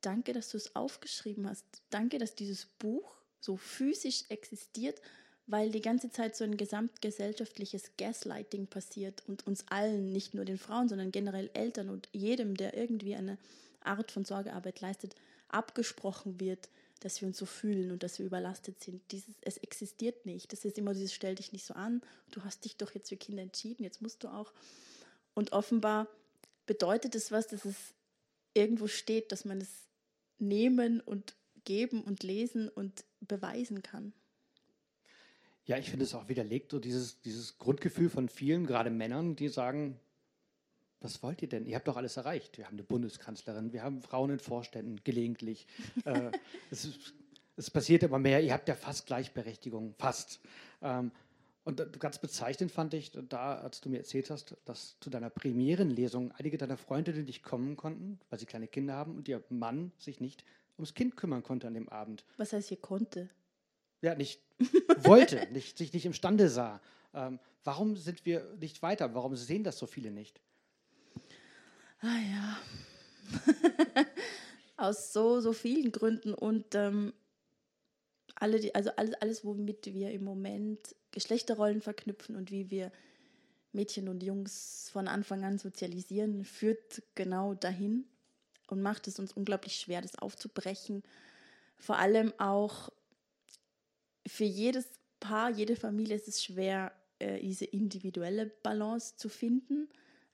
danke, 0.00 0.32
dass 0.32 0.48
du 0.48 0.56
es 0.56 0.74
aufgeschrieben 0.74 1.46
hast. 1.46 1.66
Danke, 1.90 2.16
dass 2.16 2.34
dieses 2.34 2.64
Buch 2.64 3.16
so 3.38 3.58
physisch 3.58 4.24
existiert, 4.30 4.98
weil 5.46 5.70
die 5.70 5.82
ganze 5.82 6.10
Zeit 6.10 6.34
so 6.36 6.42
ein 6.42 6.56
gesamtgesellschaftliches 6.56 7.90
Gaslighting 7.98 8.66
passiert 8.66 9.24
und 9.28 9.46
uns 9.46 9.68
allen, 9.68 10.10
nicht 10.10 10.32
nur 10.32 10.46
den 10.46 10.56
Frauen, 10.56 10.88
sondern 10.88 11.12
generell 11.12 11.50
Eltern 11.52 11.90
und 11.90 12.08
jedem, 12.12 12.56
der 12.56 12.74
irgendwie 12.74 13.14
eine 13.14 13.36
Art 13.82 14.10
von 14.10 14.24
Sorgearbeit 14.24 14.80
leistet, 14.80 15.14
abgesprochen 15.48 16.40
wird, 16.40 16.70
dass 17.00 17.20
wir 17.20 17.28
uns 17.28 17.38
so 17.38 17.46
fühlen 17.46 17.90
und 17.90 18.02
dass 18.02 18.18
wir 18.18 18.26
überlastet 18.26 18.82
sind. 18.82 19.02
Dieses, 19.10 19.34
es 19.40 19.56
existiert 19.58 20.26
nicht. 20.26 20.52
Das 20.52 20.64
ist 20.64 20.78
immer 20.78 20.94
dieses, 20.94 21.14
stell 21.14 21.34
dich 21.34 21.52
nicht 21.52 21.64
so 21.64 21.74
an, 21.74 22.02
du 22.30 22.44
hast 22.44 22.64
dich 22.64 22.76
doch 22.76 22.94
jetzt 22.94 23.08
für 23.08 23.16
Kinder 23.16 23.42
entschieden, 23.42 23.82
jetzt 23.82 24.02
musst 24.02 24.22
du 24.22 24.28
auch. 24.28 24.52
Und 25.34 25.52
offenbar 25.52 26.08
bedeutet 26.66 27.14
es 27.14 27.32
was, 27.32 27.46
dass 27.46 27.64
es 27.64 27.76
irgendwo 28.54 28.86
steht, 28.86 29.32
dass 29.32 29.44
man 29.44 29.60
es 29.60 29.68
nehmen 30.38 31.00
und 31.00 31.34
geben 31.64 32.02
und 32.02 32.22
lesen 32.22 32.68
und 32.68 33.04
beweisen 33.20 33.82
kann. 33.82 34.12
Ja, 35.66 35.78
ich 35.78 35.90
finde 35.90 36.04
es 36.04 36.14
auch 36.14 36.28
widerlegt, 36.28 36.70
so 36.72 36.78
dieses, 36.78 37.20
dieses 37.20 37.58
Grundgefühl 37.58 38.10
von 38.10 38.28
vielen, 38.28 38.66
gerade 38.66 38.90
Männern, 38.90 39.36
die 39.36 39.48
sagen, 39.48 39.98
was 41.00 41.22
wollt 41.22 41.42
ihr 41.42 41.48
denn? 41.48 41.66
Ihr 41.66 41.76
habt 41.76 41.88
doch 41.88 41.96
alles 41.96 42.16
erreicht. 42.16 42.58
Wir 42.58 42.66
haben 42.66 42.74
eine 42.74 42.82
Bundeskanzlerin, 42.82 43.72
wir 43.72 43.82
haben 43.82 44.02
Frauen 44.02 44.30
in 44.30 44.38
Vorständen, 44.38 45.00
gelegentlich. 45.02 45.66
äh, 46.04 46.30
es, 46.70 46.88
es, 47.56 47.70
passiert 47.70 48.02
immer 48.02 48.18
mehr. 48.18 48.42
Ihr 48.42 48.52
habt 48.52 48.68
ja 48.68 48.74
fast 48.74 49.06
Gleichberechtigung, 49.06 49.94
fast. 49.98 50.40
Ähm, 50.82 51.10
und 51.64 52.00
ganz 52.00 52.18
bezeichnend 52.18 52.72
fand 52.72 52.94
ich, 52.94 53.12
da, 53.28 53.58
als 53.58 53.80
du 53.80 53.90
mir 53.90 53.98
erzählt 53.98 54.30
hast, 54.30 54.56
dass 54.64 54.96
zu 55.00 55.10
deiner 55.10 55.30
Premierenlesung 55.30 56.32
einige 56.32 56.56
deiner 56.56 56.76
Freundinnen 56.76 57.24
nicht 57.24 57.42
kommen 57.42 57.76
konnten, 57.76 58.18
weil 58.30 58.38
sie 58.38 58.46
kleine 58.46 58.66
Kinder 58.66 58.94
haben 58.94 59.16
und 59.16 59.28
ihr 59.28 59.42
Mann 59.50 59.92
sich 59.98 60.20
nicht 60.20 60.44
ums 60.76 60.94
Kind 60.94 61.16
kümmern 61.16 61.42
konnte 61.42 61.66
an 61.66 61.74
dem 61.74 61.88
Abend. 61.88 62.24
Was 62.38 62.52
heißt 62.52 62.68
hier 62.68 62.78
konnte? 62.78 63.28
Ja, 64.00 64.14
nicht 64.14 64.40
wollte, 65.04 65.46
nicht, 65.52 65.76
sich 65.76 65.92
nicht 65.92 66.06
imstande 66.06 66.48
sah. 66.48 66.80
Ähm, 67.12 67.38
warum 67.64 67.96
sind 67.96 68.24
wir 68.24 68.44
nicht 68.58 68.82
weiter? 68.82 69.14
Warum 69.14 69.36
sehen 69.36 69.62
das 69.62 69.78
so 69.78 69.86
viele 69.86 70.10
nicht? 70.10 70.40
Ah 72.02 72.18
ja. 72.32 72.58
Aus 74.76 75.12
so, 75.12 75.40
so 75.40 75.52
vielen 75.52 75.92
Gründen 75.92 76.32
und 76.32 76.74
ähm, 76.74 77.12
alle 78.36 78.58
die, 78.58 78.74
also 78.74 78.90
alles, 78.96 79.14
alles, 79.20 79.44
womit 79.44 79.86
wir 79.92 80.10
im 80.10 80.24
Moment 80.24 80.94
Geschlechterrollen 81.10 81.82
verknüpfen 81.82 82.36
und 82.36 82.50
wie 82.50 82.70
wir 82.70 82.90
Mädchen 83.72 84.08
und 84.08 84.22
Jungs 84.22 84.88
von 84.92 85.08
Anfang 85.08 85.44
an 85.44 85.58
sozialisieren, 85.58 86.44
führt 86.44 87.02
genau 87.14 87.54
dahin 87.54 88.06
und 88.68 88.80
macht 88.80 89.06
es 89.06 89.18
uns 89.18 89.32
unglaublich 89.32 89.76
schwer, 89.76 90.00
das 90.00 90.16
aufzubrechen. 90.16 91.02
Vor 91.76 91.98
allem 91.98 92.32
auch 92.38 92.90
für 94.26 94.44
jedes 94.44 94.86
Paar, 95.20 95.50
jede 95.50 95.76
Familie 95.76 96.16
ist 96.16 96.28
es 96.28 96.42
schwer, 96.42 96.92
äh, 97.18 97.40
diese 97.40 97.66
individuelle 97.66 98.46
Balance 98.46 99.16
zu 99.16 99.28
finden, 99.28 99.88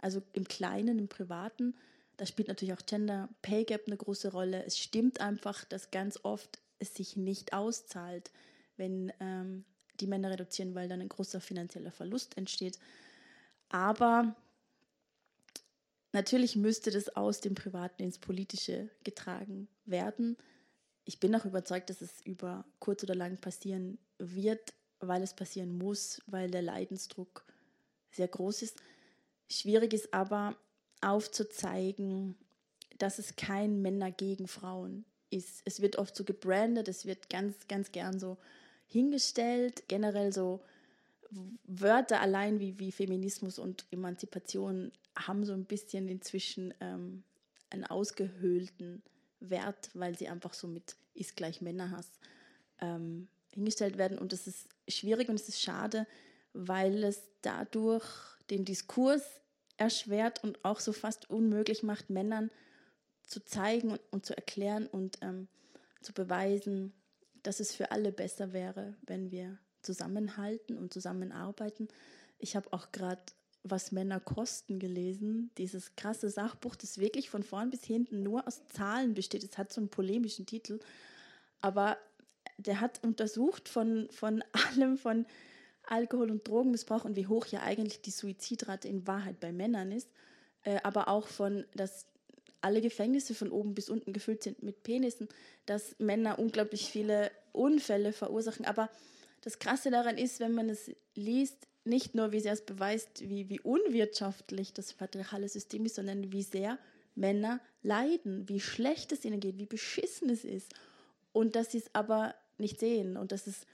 also 0.07 0.23
im 0.35 0.47
Kleinen, 0.47 1.01
im 1.01 1.09
Privaten. 1.09 1.75
Da 2.17 2.27
spielt 2.27 2.47
natürlich 2.47 2.75
auch 2.75 2.87
Gender 2.87 3.29
Pay 3.43 3.65
Gap 3.65 3.89
eine 3.89 3.97
große 3.97 4.31
Rolle. 4.31 4.65
Es 4.65 4.79
stimmt 4.79 5.21
einfach, 5.21 5.65
dass 5.65 5.91
ganz 5.91 6.21
oft 6.23 6.61
es 6.79 6.95
sich 6.95 7.17
nicht 7.17 7.53
auszahlt, 7.53 8.31
wenn 8.77 9.13
ähm, 9.19 9.65
die 9.99 10.07
Männer 10.07 10.31
reduzieren, 10.31 10.77
weil 10.77 10.89
dann 10.89 11.01
ein 11.01 11.09
großer 11.09 11.41
finanzieller 11.41 11.91
Verlust 11.91 12.37
entsteht. 12.37 12.79
Aber 13.69 14.37
natürlich 16.13 16.55
müsste 16.55 16.93
das 16.93 17.17
aus 17.17 17.41
dem 17.41 17.57
Privaten 17.57 18.05
ins 18.05 18.19
Politische 18.19 18.89
getragen 19.03 19.67
werden. 19.87 20.37
Ich 21.05 21.19
bin 21.19 21.35
auch 21.35 21.47
überzeugt, 21.47 21.91
dass 21.91 22.01
es 22.01 22.25
über 22.25 22.65
kurz 22.79 23.03
oder 23.03 23.17
lang 23.17 23.39
passieren 23.39 23.99
wird, 24.19 24.73
weil 25.01 25.25
es 25.25 25.35
passieren 25.35 25.77
muss, 25.77 26.23
weil 26.27 26.49
der 26.49 26.63
Leidensdruck 26.63 27.45
sehr 28.13 28.29
groß 28.29 28.63
ist. 28.63 28.81
Schwierig 29.49 29.93
ist 29.93 30.13
aber 30.13 30.57
aufzuzeigen, 31.01 32.37
dass 32.99 33.19
es 33.19 33.37
kein 33.37 33.83
Männer 33.83 34.11
gegen 34.11 34.49
Frauen 34.49 35.05
ist. 35.31 35.63
Es 35.65 35.81
wird 35.81 35.97
oft 35.97 36.17
so 36.17 36.25
gebrandet, 36.25 36.89
es 36.89 37.07
wird 37.07 37.29
ganz, 37.31 37.69
ganz 37.69 37.93
gern 37.93 38.19
so 38.19 38.39
hingestellt, 38.87 39.85
generell 39.89 40.33
so 40.33 40.63
Wörter 41.65 42.21
allein 42.21 42.61
wie, 42.61 42.79
wie 42.79 42.93
Feminismus 42.93 43.59
und 43.59 43.85
Emanzipation 43.91 44.93
haben 45.17 45.45
so 45.45 45.53
ein 45.53 45.65
bisschen 45.65 46.09
inzwischen 46.09 46.73
ähm, 46.81 47.25
einen 47.71 47.85
ausgehöhlten 47.85 49.03
Wert, 49.41 49.91
weil 49.95 50.17
sie 50.17 50.29
einfach 50.29 50.55
so 50.55 50.69
mit 50.69 50.97
ist 51.15 51.37
gleich 51.37 51.61
Männerhass 51.61 52.09
ähm, 52.81 53.29
hingestellt 53.53 53.99
werden. 53.99 54.19
Und 54.19 54.33
das 54.33 54.47
ist 54.47 54.69
schwierig 54.87 55.29
und 55.29 55.37
es 55.37 55.49
ist 55.49 55.61
schade, 55.61 56.07
weil 56.53 57.03
es 57.05 57.23
dadurch 57.43 58.05
den 58.51 58.65
Diskurs 58.65 59.23
erschwert 59.77 60.43
und 60.43 60.65
auch 60.65 60.81
so 60.81 60.93
fast 60.93 61.29
unmöglich 61.31 61.83
macht, 61.83 62.11
Männern 62.11 62.51
zu 63.23 63.45
zeigen 63.45 63.91
und, 63.91 64.01
und 64.11 64.25
zu 64.25 64.37
erklären 64.37 64.87
und 64.87 65.19
ähm, 65.21 65.49
zu 66.01 66.13
beweisen, 66.13 66.93
dass 67.43 67.61
es 67.61 67.75
für 67.75 67.91
alle 67.91 68.13
besser 68.13 68.53
wäre, 68.53 68.97
wenn 69.03 69.31
wir 69.31 69.59
zusammenhalten 69.83 70.77
und 70.77 70.93
zusammenarbeiten. 70.93 71.89
Ich 72.39 72.57
habe 72.57 72.73
auch 72.73 72.93
gerade 72.93 73.23
was 73.63 73.93
Männer 73.93 74.21
kosten 74.21 74.79
gelesen, 74.79 75.51
dieses 75.59 75.97
krasse 75.97 76.31
Sachbuch, 76.31 76.77
das 76.77 76.99
wirklich 76.99 77.31
von 77.31 77.43
vorn 77.43 77.71
bis 77.71 77.85
hinten 77.85 78.23
nur 78.23 78.47
aus 78.47 78.65
Zahlen 78.67 79.15
besteht. 79.15 79.43
Es 79.43 79.59
hat 79.59 79.73
so 79.73 79.81
einen 79.81 79.91
polemischen 79.91 80.47
Titel, 80.47 80.79
aber 81.61 81.99
der 82.59 82.81
hat 82.81 83.03
untersucht 83.03 83.69
von, 83.69 84.09
von 84.11 84.45
allem, 84.53 84.99
von 84.99 85.27
Alkohol- 85.87 86.31
und 86.31 86.47
Drogenmissbrauch 86.47 87.05
und 87.05 87.17
wie 87.17 87.27
hoch 87.27 87.47
ja 87.47 87.63
eigentlich 87.63 88.01
die 88.03 88.11
Suizidrate 88.11 88.89
in 88.89 89.07
Wahrheit 89.07 89.41
bei 89.41 89.53
Männern 89.53 89.93
ist, 89.93 90.11
äh, 90.65 90.79
aber 90.83 91.09
auch 91.09 91.27
von, 91.27 91.65
dass 91.75 92.07
alle 92.61 92.81
Gefängnisse 92.81 93.35
von 93.35 93.51
oben 93.51 93.75
bis 93.75 93.89
unten 93.89 94.13
gefüllt 94.13 94.43
sind 94.43 94.63
mit 94.63 94.83
Penissen, 94.83 95.29
dass 95.67 95.95
Männer 95.99 96.39
unglaublich 96.39 96.91
viele 96.91 97.31
Unfälle 97.53 98.13
verursachen. 98.13 98.67
Aber 98.67 98.91
das 99.43 99.59
Krasse 99.59 99.91
daran 99.91 100.19
ist, 100.19 100.41
wenn 100.41 100.53
man 100.53 100.69
es 100.69 100.91
liest, 101.15 101.69
nicht 101.85 102.17
nur, 102.17 102.33
wie 102.33 102.41
sehr 102.41 102.53
es 102.53 102.65
beweist, 102.65 103.29
wie, 103.29 103.49
wie 103.49 103.61
unwirtschaftlich 103.61 104.73
das 104.73 104.93
patriarchale 104.93 105.49
System 105.49 105.85
ist, 105.85 105.95
sondern 105.95 106.33
wie 106.33 106.43
sehr 106.43 106.79
Männer 107.15 107.61
leiden, 107.83 108.49
wie 108.49 108.61
schlecht 108.61 109.13
es 109.13 109.25
ihnen 109.25 109.39
geht, 109.39 109.59
wie 109.59 109.67
beschissen 109.67 110.29
es 110.29 110.45
ist. 110.45 110.75
Und 111.33 111.55
dass 111.55 111.71
sie 111.71 111.79
es 111.79 111.95
aber 111.95 112.35
nicht 112.59 112.81
sehen 112.81 113.17
und 113.17 113.31
dass 113.31 113.47
es 113.47 113.67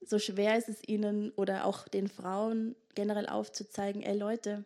so 0.00 0.18
schwer 0.18 0.56
ist 0.56 0.68
es 0.68 0.86
ihnen 0.86 1.30
oder 1.32 1.64
auch 1.64 1.88
den 1.88 2.08
Frauen 2.08 2.76
generell 2.94 3.26
aufzuzeigen, 3.26 4.02
ey 4.02 4.16
Leute, 4.16 4.64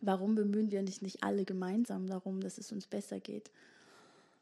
warum 0.00 0.34
bemühen 0.34 0.70
wir 0.70 0.82
nicht, 0.82 1.02
nicht 1.02 1.22
alle 1.22 1.44
gemeinsam 1.44 2.06
darum, 2.06 2.40
dass 2.40 2.58
es 2.58 2.72
uns 2.72 2.86
besser 2.86 3.20
geht? 3.20 3.50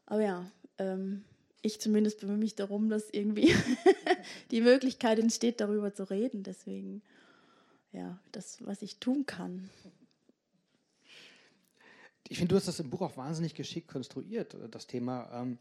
Aber 0.05 0.21
ja, 0.21 0.51
ähm, 0.77 1.23
ich 1.61 1.81
zumindest 1.81 2.19
bemühe 2.19 2.37
mich 2.37 2.55
darum, 2.55 2.89
dass 2.89 3.09
irgendwie 3.09 3.53
die 4.51 4.61
Möglichkeit 4.61 5.19
entsteht, 5.19 5.59
darüber 5.59 5.93
zu 5.93 6.09
reden. 6.09 6.43
Deswegen, 6.43 7.01
ja, 7.91 8.19
das, 8.31 8.65
was 8.65 8.81
ich 8.81 8.97
tun 8.99 9.25
kann. 9.25 9.69
Ich 12.29 12.37
finde, 12.37 12.49
du 12.49 12.55
hast 12.57 12.67
das 12.67 12.79
im 12.79 12.89
Buch 12.89 13.01
auch 13.01 13.17
wahnsinnig 13.17 13.55
geschickt 13.55 13.87
konstruiert, 13.87 14.55
das 14.71 14.87
Thema. 14.87 15.29
Ähm, 15.33 15.57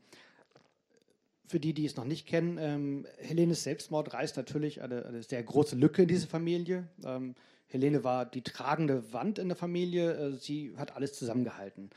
für 1.46 1.60
die, 1.60 1.72
die 1.72 1.86
es 1.86 1.96
noch 1.96 2.04
nicht 2.04 2.26
kennen, 2.26 2.58
ähm, 2.58 3.06
Helenes 3.18 3.62
Selbstmord 3.62 4.12
reißt 4.12 4.36
natürlich 4.36 4.82
eine, 4.82 5.06
eine, 5.06 5.22
sehr 5.22 5.42
große 5.42 5.76
Lücke 5.76 6.02
in 6.02 6.08
diese 6.08 6.26
Familie. 6.26 6.88
Ähm, 7.04 7.34
Helene 7.68 8.04
war 8.04 8.26
die 8.26 8.42
tragende 8.42 9.12
Wand 9.12 9.38
in 9.38 9.48
der 9.48 9.56
Familie, 9.56 10.12
äh, 10.12 10.32
sie 10.32 10.74
hat 10.76 10.94
alles 10.94 11.12
zusammengehalten. 11.14 11.90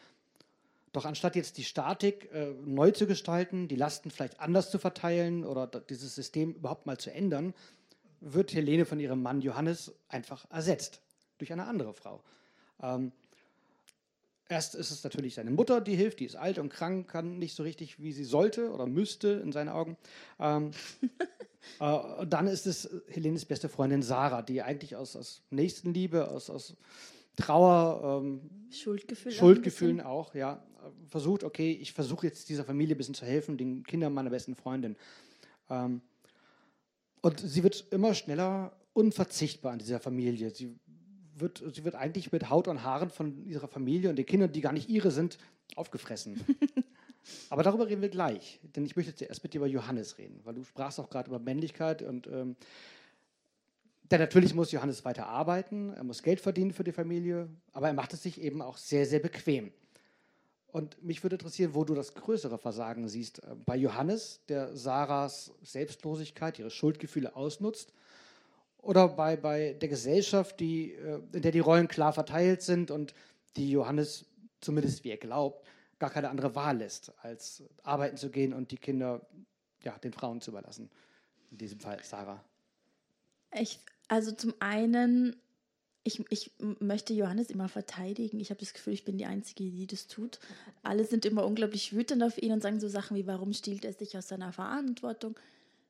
Doch 0.91 1.05
anstatt 1.05 1.35
jetzt 1.35 1.57
die 1.57 1.63
Statik 1.63 2.31
äh, 2.33 2.53
neu 2.65 2.91
zu 2.91 3.05
gestalten, 3.05 3.67
die 3.67 3.75
Lasten 3.75 4.09
vielleicht 4.09 4.39
anders 4.39 4.71
zu 4.71 4.79
verteilen 4.79 5.43
oder 5.43 5.67
dieses 5.67 6.15
System 6.15 6.53
überhaupt 6.53 6.85
mal 6.87 6.97
zu 6.97 7.11
ändern, 7.11 7.53
wird 8.21 8.53
Helene 8.53 8.85
von 8.85 8.99
ihrem 8.99 9.21
Mann 9.21 9.41
Johannes 9.41 9.93
einfach 10.09 10.49
ersetzt 10.51 11.01
durch 11.37 11.53
eine 11.53 11.65
andere 11.65 11.93
Frau. 11.93 12.21
Ähm, 12.81 13.11
erst 14.49 14.75
ist 14.75 14.91
es 14.91 15.03
natürlich 15.03 15.35
seine 15.35 15.51
Mutter, 15.51 15.79
die 15.79 15.95
hilft, 15.95 16.19
die 16.19 16.25
ist 16.25 16.35
alt 16.35 16.57
und 16.57 16.69
krank, 16.69 17.07
kann 17.07 17.37
nicht 17.37 17.55
so 17.55 17.63
richtig, 17.63 18.01
wie 18.01 18.11
sie 18.11 18.25
sollte 18.25 18.71
oder 18.71 18.87
müsste 18.87 19.29
in 19.43 19.51
seinen 19.51 19.69
Augen. 19.69 19.95
Ähm, 20.39 20.71
äh, 21.79 22.25
dann 22.25 22.47
ist 22.47 22.67
es 22.67 22.89
Helenes 23.07 23.45
beste 23.45 23.69
Freundin 23.69 24.01
Sarah, 24.01 24.41
die 24.41 24.61
eigentlich 24.61 24.95
aus, 24.95 25.15
aus 25.15 25.43
Nächstenliebe, 25.51 26.29
aus, 26.29 26.49
aus 26.49 26.75
Trauer, 27.37 28.21
ähm, 28.21 28.41
Schuldgefühl 28.71 29.31
Schuldgefühlen 29.31 30.01
auch, 30.01 30.35
ja, 30.35 30.61
versucht, 31.07 31.43
okay, 31.43 31.71
ich 31.71 31.93
versuche 31.93 32.27
jetzt 32.27 32.49
dieser 32.49 32.65
Familie 32.65 32.95
ein 32.95 32.97
bisschen 32.97 33.15
zu 33.15 33.25
helfen, 33.25 33.57
den 33.57 33.83
Kindern 33.83 34.13
meiner 34.13 34.29
besten 34.29 34.55
Freundin. 34.55 34.95
Ähm, 35.69 36.01
und 37.21 37.39
sie 37.39 37.63
wird 37.63 37.85
immer 37.91 38.13
schneller 38.13 38.75
unverzichtbar 38.93 39.73
in 39.73 39.79
dieser 39.79 39.99
Familie. 39.99 40.49
Sie 40.49 40.75
wird, 41.39 41.63
sie 41.73 41.83
wird 41.83 41.95
eigentlich 41.95 42.31
mit 42.31 42.49
Haut 42.49 42.67
und 42.67 42.83
Haaren 42.83 43.09
von 43.09 43.45
ihrer 43.45 43.67
Familie 43.67 44.09
und 44.09 44.15
den 44.15 44.25
Kindern, 44.25 44.51
die 44.51 44.61
gar 44.61 44.73
nicht 44.73 44.89
ihre 44.89 45.11
sind, 45.11 45.37
aufgefressen. 45.75 46.39
Aber 47.49 47.63
darüber 47.63 47.87
reden 47.87 48.01
wir 48.01 48.09
gleich, 48.09 48.59
denn 48.75 48.85
ich 48.85 48.95
möchte 48.95 49.13
zuerst 49.13 49.43
mit 49.43 49.53
dir 49.53 49.59
über 49.59 49.67
Johannes 49.67 50.17
reden, 50.17 50.39
weil 50.45 50.55
du 50.55 50.63
sprachst 50.63 50.99
auch 50.99 51.09
gerade 51.09 51.29
über 51.29 51.39
Männlichkeit 51.39 52.01
und 52.01 52.27
ähm, 52.27 52.55
denn 54.09 54.19
natürlich 54.19 54.55
muss 54.55 54.71
Johannes 54.71 55.05
weiter 55.05 55.27
arbeiten, 55.27 55.93
er 55.93 56.03
muss 56.03 56.23
Geld 56.23 56.39
verdienen 56.39 56.71
für 56.71 56.83
die 56.83 56.91
Familie, 56.91 57.47
aber 57.73 57.87
er 57.87 57.93
macht 57.93 58.13
es 58.13 58.23
sich 58.23 58.41
eben 58.41 58.61
auch 58.61 58.77
sehr, 58.77 59.05
sehr 59.05 59.19
bequem. 59.19 59.71
Und 60.71 61.03
mich 61.03 61.23
würde 61.23 61.35
interessieren, 61.35 61.73
wo 61.73 61.83
du 61.83 61.95
das 61.95 62.13
größere 62.13 62.57
Versagen 62.57 63.07
siehst. 63.07 63.43
Äh, 63.43 63.55
bei 63.65 63.75
Johannes, 63.75 64.41
der 64.49 64.75
Sarahs 64.75 65.51
Selbstlosigkeit, 65.61 66.59
ihre 66.59 66.69
Schuldgefühle 66.69 67.35
ausnutzt, 67.35 67.93
oder 68.81 69.07
bei, 69.07 69.35
bei 69.35 69.73
der 69.73 69.89
Gesellschaft, 69.89 70.59
die, 70.59 70.93
äh, 70.93 71.21
in 71.33 71.41
der 71.41 71.51
die 71.51 71.59
Rollen 71.59 71.87
klar 71.87 72.13
verteilt 72.13 72.61
sind 72.61 72.91
und 72.91 73.13
die 73.55 73.71
Johannes, 73.71 74.25
zumindest 74.61 75.03
wie 75.03 75.11
er 75.11 75.17
glaubt, 75.17 75.65
gar 75.99 76.09
keine 76.09 76.29
andere 76.29 76.55
Wahl 76.55 76.77
lässt, 76.77 77.11
als 77.21 77.63
arbeiten 77.83 78.17
zu 78.17 78.29
gehen 78.29 78.53
und 78.53 78.71
die 78.71 78.77
Kinder 78.77 79.21
ja, 79.83 79.97
den 79.99 80.13
Frauen 80.13 80.41
zu 80.41 80.51
überlassen. 80.51 80.89
In 81.51 81.57
diesem 81.57 81.79
Fall 81.79 81.99
Sarah. 82.03 82.43
Ich 83.51 83.79
also 84.09 84.31
zum 84.31 84.53
einen, 84.59 85.35
ich, 86.03 86.19
ich 86.31 86.51
möchte 86.79 87.13
Johannes 87.13 87.51
immer 87.51 87.69
verteidigen. 87.69 88.39
Ich 88.39 88.49
habe 88.49 88.59
das 88.59 88.73
Gefühl, 88.73 88.93
ich 88.93 89.05
bin 89.05 89.17
die 89.17 89.27
Einzige, 89.27 89.63
die 89.65 89.85
das 89.85 90.07
tut. 90.07 90.39
Alle 90.81 91.05
sind 91.05 91.25
immer 91.25 91.45
unglaublich 91.45 91.93
wütend 91.95 92.23
auf 92.23 92.41
ihn 92.41 92.51
und 92.51 92.61
sagen 92.61 92.79
so 92.79 92.89
Sachen 92.89 93.15
wie, 93.15 93.27
warum 93.27 93.53
stiehlt 93.53 93.85
er 93.85 93.93
sich 93.93 94.17
aus 94.17 94.27
seiner 94.27 94.51
Verantwortung? 94.51 95.39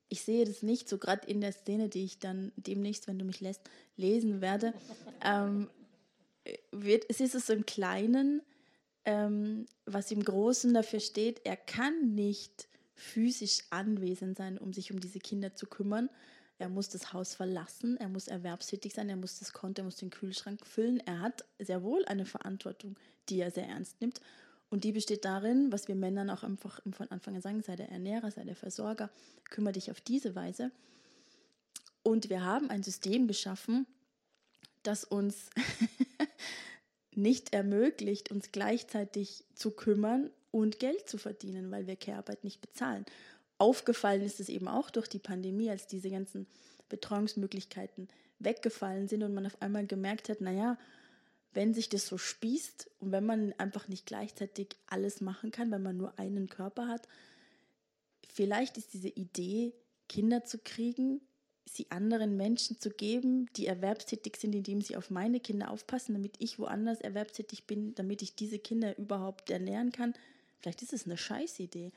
Ich 0.10 0.22
sehe 0.22 0.46
das 0.46 0.64
nicht, 0.64 0.90
so 0.90 0.98
gerade 0.98 1.28
in 1.28 1.40
der 1.40 1.52
Szene, 1.52 1.88
die 1.88 2.04
ich 2.04 2.20
dann 2.20 2.52
demnächst, 2.56 3.08
wenn 3.08 3.20
du 3.20 3.26
mich 3.26 3.42
lässt, 3.42 3.62
lesen 3.96 4.42
werde. 4.42 4.74
Ähm, 5.22 5.70
wird, 6.72 7.04
es 7.10 7.20
ist 7.20 7.36
es 7.36 7.48
so 7.48 7.52
im 7.52 7.66
Kleinen, 7.66 8.42
ähm, 9.04 9.66
was 9.86 10.12
im 10.12 10.24
Großen 10.24 10.74
dafür 10.74 11.02
steht, 11.02 11.42
er 11.44 11.58
kann 11.58 12.16
nicht 12.16 12.70
physisch 12.96 13.60
anwesend 13.70 14.38
sein, 14.38 14.58
um 14.58 14.72
sich 14.74 14.92
um 14.92 15.00
diese 15.00 15.20
Kinder 15.20 15.56
zu 15.56 15.66
kümmern. 15.66 16.10
Er 16.58 16.70
muss 16.70 16.90
das 16.90 17.14
Haus 17.14 17.34
verlassen, 17.34 17.98
er 17.98 18.10
muss 18.10 18.28
erwerbstätig 18.28 18.94
sein, 18.94 19.10
er 19.10 19.16
muss 19.16 19.40
das 19.40 19.54
Konto, 19.54 19.82
er 19.82 19.86
muss 19.86 19.96
den 19.96 20.10
Kühlschrank 20.10 20.66
füllen. 20.66 21.00
Er 21.06 21.22
hat 21.22 21.46
sehr 21.58 21.84
wohl 21.84 22.04
eine 22.06 22.26
Verantwortung, 22.26 23.00
die 23.30 23.40
er 23.40 23.50
sehr 23.50 23.68
ernst 23.68 24.00
nimmt. 24.02 24.20
Und 24.70 24.84
die 24.84 24.92
besteht 24.92 25.26
darin, 25.26 25.72
was 25.72 25.88
wir 25.88 25.96
Männern 25.96 26.30
auch 26.30 26.44
einfach 26.44 26.80
von 26.92 27.10
Anfang 27.10 27.36
an 27.36 27.42
sagen, 27.42 27.64
sei 27.64 27.76
der 27.76 27.90
Ernährer, 27.90 28.30
sei 28.32 28.44
der 28.44 28.56
Versorger, 28.56 29.10
kümmere 29.50 29.74
dich 29.74 29.90
auf 29.90 30.00
diese 30.02 30.36
Weise. 30.36 30.72
Und 32.04 32.30
wir 32.30 32.44
haben 32.44 32.70
ein 32.70 32.84
System 32.84 33.28
geschaffen, 33.28 33.88
das 34.84 35.04
uns 35.04 35.50
nicht 37.16 37.54
ermöglicht, 37.54 38.32
uns 38.32 38.52
gleichzeitig 38.52 39.44
zu 39.56 39.72
kümmern 39.72 40.30
und 40.52 40.80
Geld 40.80 41.10
zu 41.10 41.18
verdienen, 41.18 41.72
weil 41.72 41.88
wir 41.88 41.96
Care-Arbeit 41.96 42.44
nicht 42.44 42.62
bezahlen 42.62 43.06
aufgefallen 43.60 44.24
ist 44.24 44.40
es 44.40 44.50
eben 44.50 44.68
auch 44.68 44.90
durch 44.90 45.08
die 45.08 45.20
Pandemie, 45.20 45.70
als 45.70 45.86
diese 45.86 46.10
ganzen 46.10 46.48
Betreuungsmöglichkeiten 46.88 48.08
weggefallen 48.40 49.08
sind 49.08 49.22
und 49.22 49.34
man 49.34 49.46
auf 49.46 49.62
einmal 49.62 49.86
gemerkt 49.86 50.30
hat, 50.30 50.42
naja, 50.42 50.78
wenn 51.54 51.74
sich 51.74 51.90
das 51.90 52.08
so 52.08 52.18
spießt 52.18 52.90
und 53.00 53.12
wenn 53.12 53.26
man 53.26 53.54
einfach 53.54 53.88
nicht 53.88 54.06
gleichzeitig 54.06 54.76
alles 54.88 55.22
machen 55.22 55.52
kann, 55.52 55.72
wenn 55.72 55.84
man 55.84 55.98
nur 55.98 56.18
einen 56.20 56.48
Körper 56.48 56.88
hat, 56.88 57.08
vielleicht 58.32 58.78
ist 58.78 58.94
diese 58.94 59.10
Idee, 59.10 59.74
Kinder 60.08 60.44
zu 60.44 60.60
kriegen, 60.60 61.22
sie 61.66 61.90
anderen 61.92 62.36
Menschen 62.38 62.80
zu 62.80 62.90
geben, 62.90 63.48
die 63.56 63.68
erwerbstätig 63.68 64.38
sind, 64.38 64.56
indem 64.56 64.82
sie 64.82 64.96
auf 64.96 65.10
meine 65.10 65.40
Kinder 65.40 65.72
aufpassen, 65.72 66.14
damit 66.14 66.36
ich 66.40 66.60
woanders 66.60 67.02
erwerbstätig 67.02 67.66
bin, 67.66 67.94
damit 67.96 68.22
ich 68.22 68.36
diese 68.36 68.60
Kinder 68.60 68.98
überhaupt 68.98 69.50
ernähren 69.50 69.92
kann. 69.92 70.14
Vielleicht 70.60 70.82
ist 70.82 70.94
es 70.94 71.06
eine 71.06 71.18
Scheißidee. 71.18 71.92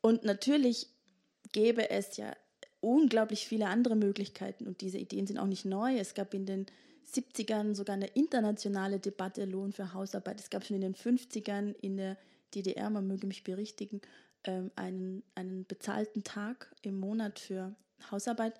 Und 0.00 0.24
natürlich 0.24 0.88
gäbe 1.52 1.90
es 1.90 2.16
ja 2.16 2.34
unglaublich 2.80 3.46
viele 3.46 3.68
andere 3.68 3.94
Möglichkeiten 3.94 4.66
und 4.66 4.80
diese 4.80 4.98
Ideen 4.98 5.26
sind 5.26 5.38
auch 5.38 5.46
nicht 5.46 5.64
neu. 5.64 5.96
Es 5.96 6.14
gab 6.14 6.34
in 6.34 6.46
den 6.46 6.66
70ern 7.12 7.74
sogar 7.74 7.94
eine 7.94 8.08
internationale 8.08 8.98
Debatte 8.98 9.44
Lohn 9.44 9.72
für 9.72 9.92
Hausarbeit. 9.92 10.40
Es 10.40 10.50
gab 10.50 10.64
schon 10.64 10.76
in 10.76 10.82
den 10.82 10.94
50ern 10.94 11.74
in 11.80 11.96
der 11.96 12.16
DDR, 12.54 12.90
man 12.90 13.06
möge 13.06 13.26
mich 13.26 13.44
berichtigen, 13.44 14.00
ähm, 14.44 14.70
einen, 14.76 15.22
einen 15.34 15.66
bezahlten 15.66 16.24
Tag 16.24 16.74
im 16.82 16.98
Monat 16.98 17.38
für 17.38 17.74
Hausarbeit. 18.10 18.54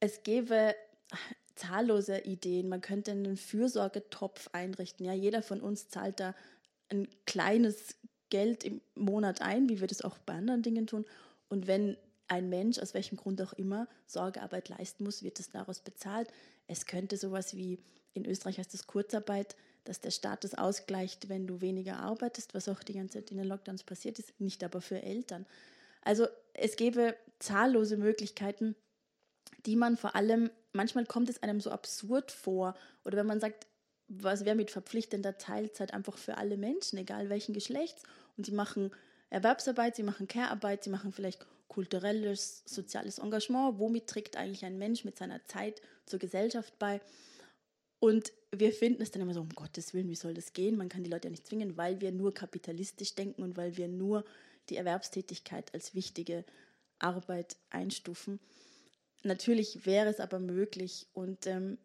Es 0.00 0.22
gäbe 0.22 0.74
zahllose 1.54 2.18
Ideen. 2.20 2.68
Man 2.68 2.80
könnte 2.80 3.10
einen 3.10 3.36
Fürsorgetopf 3.36 4.48
einrichten. 4.52 5.04
Ja, 5.04 5.12
jeder 5.12 5.42
von 5.42 5.60
uns 5.60 5.88
zahlt 5.88 6.20
da 6.20 6.34
ein 6.88 7.08
kleines 7.26 7.96
Geld 8.30 8.64
im 8.64 8.80
Monat 8.94 9.42
ein, 9.42 9.68
wie 9.68 9.80
wir 9.80 9.88
das 9.88 10.02
auch 10.02 10.18
bei 10.18 10.34
anderen 10.34 10.62
Dingen 10.62 10.86
tun. 10.86 11.04
Und 11.48 11.66
wenn 11.66 11.96
ein 12.28 12.48
Mensch, 12.48 12.78
aus 12.78 12.94
welchem 12.94 13.16
Grund 13.16 13.40
auch 13.42 13.52
immer, 13.54 13.88
Sorgearbeit 14.06 14.68
leisten 14.68 15.04
muss, 15.04 15.22
wird 15.22 15.40
es 15.40 15.50
daraus 15.50 15.80
bezahlt. 15.80 16.28
Es 16.68 16.86
könnte 16.86 17.16
sowas 17.16 17.56
wie, 17.56 17.80
in 18.14 18.24
Österreich 18.24 18.58
heißt 18.58 18.72
das 18.72 18.86
Kurzarbeit, 18.86 19.56
dass 19.84 20.00
der 20.00 20.10
Staat 20.10 20.44
das 20.44 20.54
ausgleicht, 20.54 21.28
wenn 21.28 21.46
du 21.46 21.60
weniger 21.60 21.98
arbeitest, 21.98 22.54
was 22.54 22.68
auch 22.68 22.82
die 22.82 22.92
ganze 22.92 23.18
Zeit 23.18 23.30
in 23.30 23.38
den 23.38 23.46
Lockdowns 23.46 23.82
passiert 23.82 24.18
ist, 24.18 24.38
nicht 24.38 24.62
aber 24.62 24.80
für 24.80 25.02
Eltern. 25.02 25.46
Also 26.02 26.26
es 26.52 26.76
gäbe 26.76 27.16
zahllose 27.38 27.96
Möglichkeiten, 27.96 28.76
die 29.66 29.76
man 29.76 29.96
vor 29.96 30.14
allem, 30.14 30.50
manchmal 30.72 31.06
kommt 31.06 31.30
es 31.30 31.42
einem 31.42 31.60
so 31.60 31.70
absurd 31.70 32.30
vor, 32.30 32.74
oder 33.04 33.16
wenn 33.16 33.26
man 33.26 33.40
sagt, 33.40 33.66
was 34.08 34.44
wäre 34.44 34.56
mit 34.56 34.70
verpflichtender 34.70 35.38
Teilzeit 35.38 35.92
einfach 35.92 36.16
für 36.16 36.38
alle 36.38 36.56
Menschen, 36.56 36.98
egal 36.98 37.28
welchen 37.28 37.54
Geschlechts, 37.54 38.02
und 38.36 38.46
sie 38.46 38.52
machen 38.52 38.90
Erwerbsarbeit, 39.30 39.96
sie 39.96 40.02
machen 40.02 40.28
Care-Arbeit, 40.28 40.84
sie 40.84 40.90
machen 40.90 41.12
vielleicht 41.12 41.46
kulturelles, 41.68 42.62
soziales 42.66 43.18
Engagement. 43.18 43.78
Womit 43.78 44.06
trägt 44.06 44.36
eigentlich 44.36 44.64
ein 44.64 44.78
Mensch 44.78 45.04
mit 45.04 45.16
seiner 45.16 45.44
Zeit 45.44 45.80
zur 46.06 46.18
Gesellschaft 46.18 46.78
bei? 46.78 47.00
Und 48.00 48.32
wir 48.52 48.72
finden 48.72 49.02
es 49.02 49.10
dann 49.10 49.22
immer 49.22 49.34
so, 49.34 49.40
um 49.40 49.50
Gottes 49.50 49.92
Willen, 49.92 50.08
wie 50.08 50.14
soll 50.14 50.34
das 50.34 50.52
gehen? 50.52 50.76
Man 50.76 50.88
kann 50.88 51.04
die 51.04 51.10
Leute 51.10 51.28
ja 51.28 51.30
nicht 51.30 51.46
zwingen, 51.46 51.76
weil 51.76 52.00
wir 52.00 52.12
nur 52.12 52.32
kapitalistisch 52.32 53.14
denken 53.14 53.42
und 53.42 53.56
weil 53.56 53.76
wir 53.76 53.88
nur 53.88 54.24
die 54.68 54.76
Erwerbstätigkeit 54.76 55.74
als 55.74 55.94
wichtige 55.94 56.44
Arbeit 56.98 57.56
einstufen. 57.70 58.40
Natürlich 59.24 59.84
wäre 59.84 60.08
es 60.08 60.20
aber 60.20 60.38
möglich 60.38 61.06
und 61.12 61.46
ähm, 61.46 61.78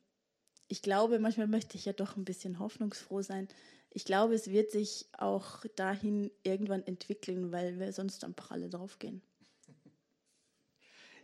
ich 0.67 0.81
glaube, 0.81 1.19
manchmal 1.19 1.47
möchte 1.47 1.77
ich 1.77 1.85
ja 1.85 1.93
doch 1.93 2.15
ein 2.15 2.25
bisschen 2.25 2.59
hoffnungsfroh 2.59 3.21
sein, 3.21 3.47
ich 3.95 4.05
glaube, 4.05 4.33
es 4.33 4.49
wird 4.49 4.71
sich 4.71 5.05
auch 5.17 5.63
dahin 5.75 6.31
irgendwann 6.41 6.85
entwickeln, 6.85 7.51
weil 7.51 7.79
wir 7.79 7.93
sonst 7.93 8.23
einfach 8.23 8.49
alle 8.49 8.67
draufgehen. 8.67 9.21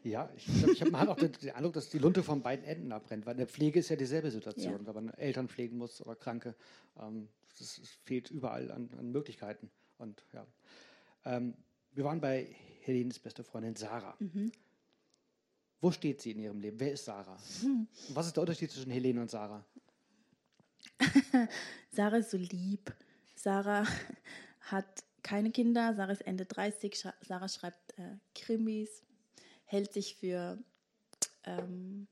Ja, 0.03 0.29
ich, 0.35 0.45
glaub, 0.45 0.71
ich 0.71 0.81
habe 0.81 1.09
auch 1.09 1.15
den, 1.15 1.31
den, 1.31 1.51
Eindruck, 1.51 1.73
dass 1.73 1.89
die 1.89 1.99
Lunte 1.99 2.23
von 2.23 2.41
beiden 2.41 2.65
Enden 2.65 2.91
abbrennt, 2.91 3.25
weil 3.25 3.33
in 3.33 3.39
der 3.39 3.47
Pflege 3.47 3.79
ist 3.79 3.89
ja 3.89 3.95
dieselbe 3.95 4.31
Situation, 4.31 4.81
ja. 4.81 4.85
wenn 4.85 5.05
man 5.05 5.13
Eltern 5.15 5.47
pflegen 5.47 5.77
muss 5.77 6.01
oder 6.01 6.15
Kranke. 6.15 6.55
Ähm, 6.99 7.27
das, 7.57 7.81
fehlt 8.05 8.31
überall 8.31 8.71
an, 8.71 8.89
an 8.97 9.11
Möglichkeiten. 9.11 9.69
Und 9.97 10.23
ja. 10.33 10.45
Ähm, 11.25 11.53
wir 11.91 12.05
waren 12.05 12.21
bei 12.21 12.47
Helenes 12.81 13.19
beste 13.19 13.43
Freundin 13.43 13.75
Sarah. 13.75 14.15
Mhm. 14.19 14.51
Wo 15.81 15.91
steht 15.91 16.21
sie 16.21 16.31
in 16.31 16.39
ihrem 16.39 16.59
Leben? 16.59 16.79
Wer 16.79 16.93
ist 16.93 17.05
Sarah? 17.05 17.37
Hm. 17.61 17.87
Was 18.09 18.27
ist 18.27 18.35
der 18.35 18.41
Unterschied 18.41 18.69
zwischen 18.71 18.91
Helene 18.91 19.21
und 19.21 19.31
Sarah? 19.31 19.65
Sarah 21.91 22.17
ist 22.17 22.31
so 22.31 22.37
lieb. 22.37 22.93
Sarah 23.35 23.85
hat 24.61 25.03
keine 25.23 25.51
Kinder. 25.51 25.93
Sarah 25.95 26.11
ist 26.11 26.27
Ende 26.27 26.45
30. 26.45 27.05
Sarah 27.21 27.47
schreibt 27.47 27.97
äh, 27.97 28.17
Krimis, 28.35 29.03
hält 29.69 29.93
sich 29.93 30.15
für 30.15 30.57
ähm, 31.45 32.07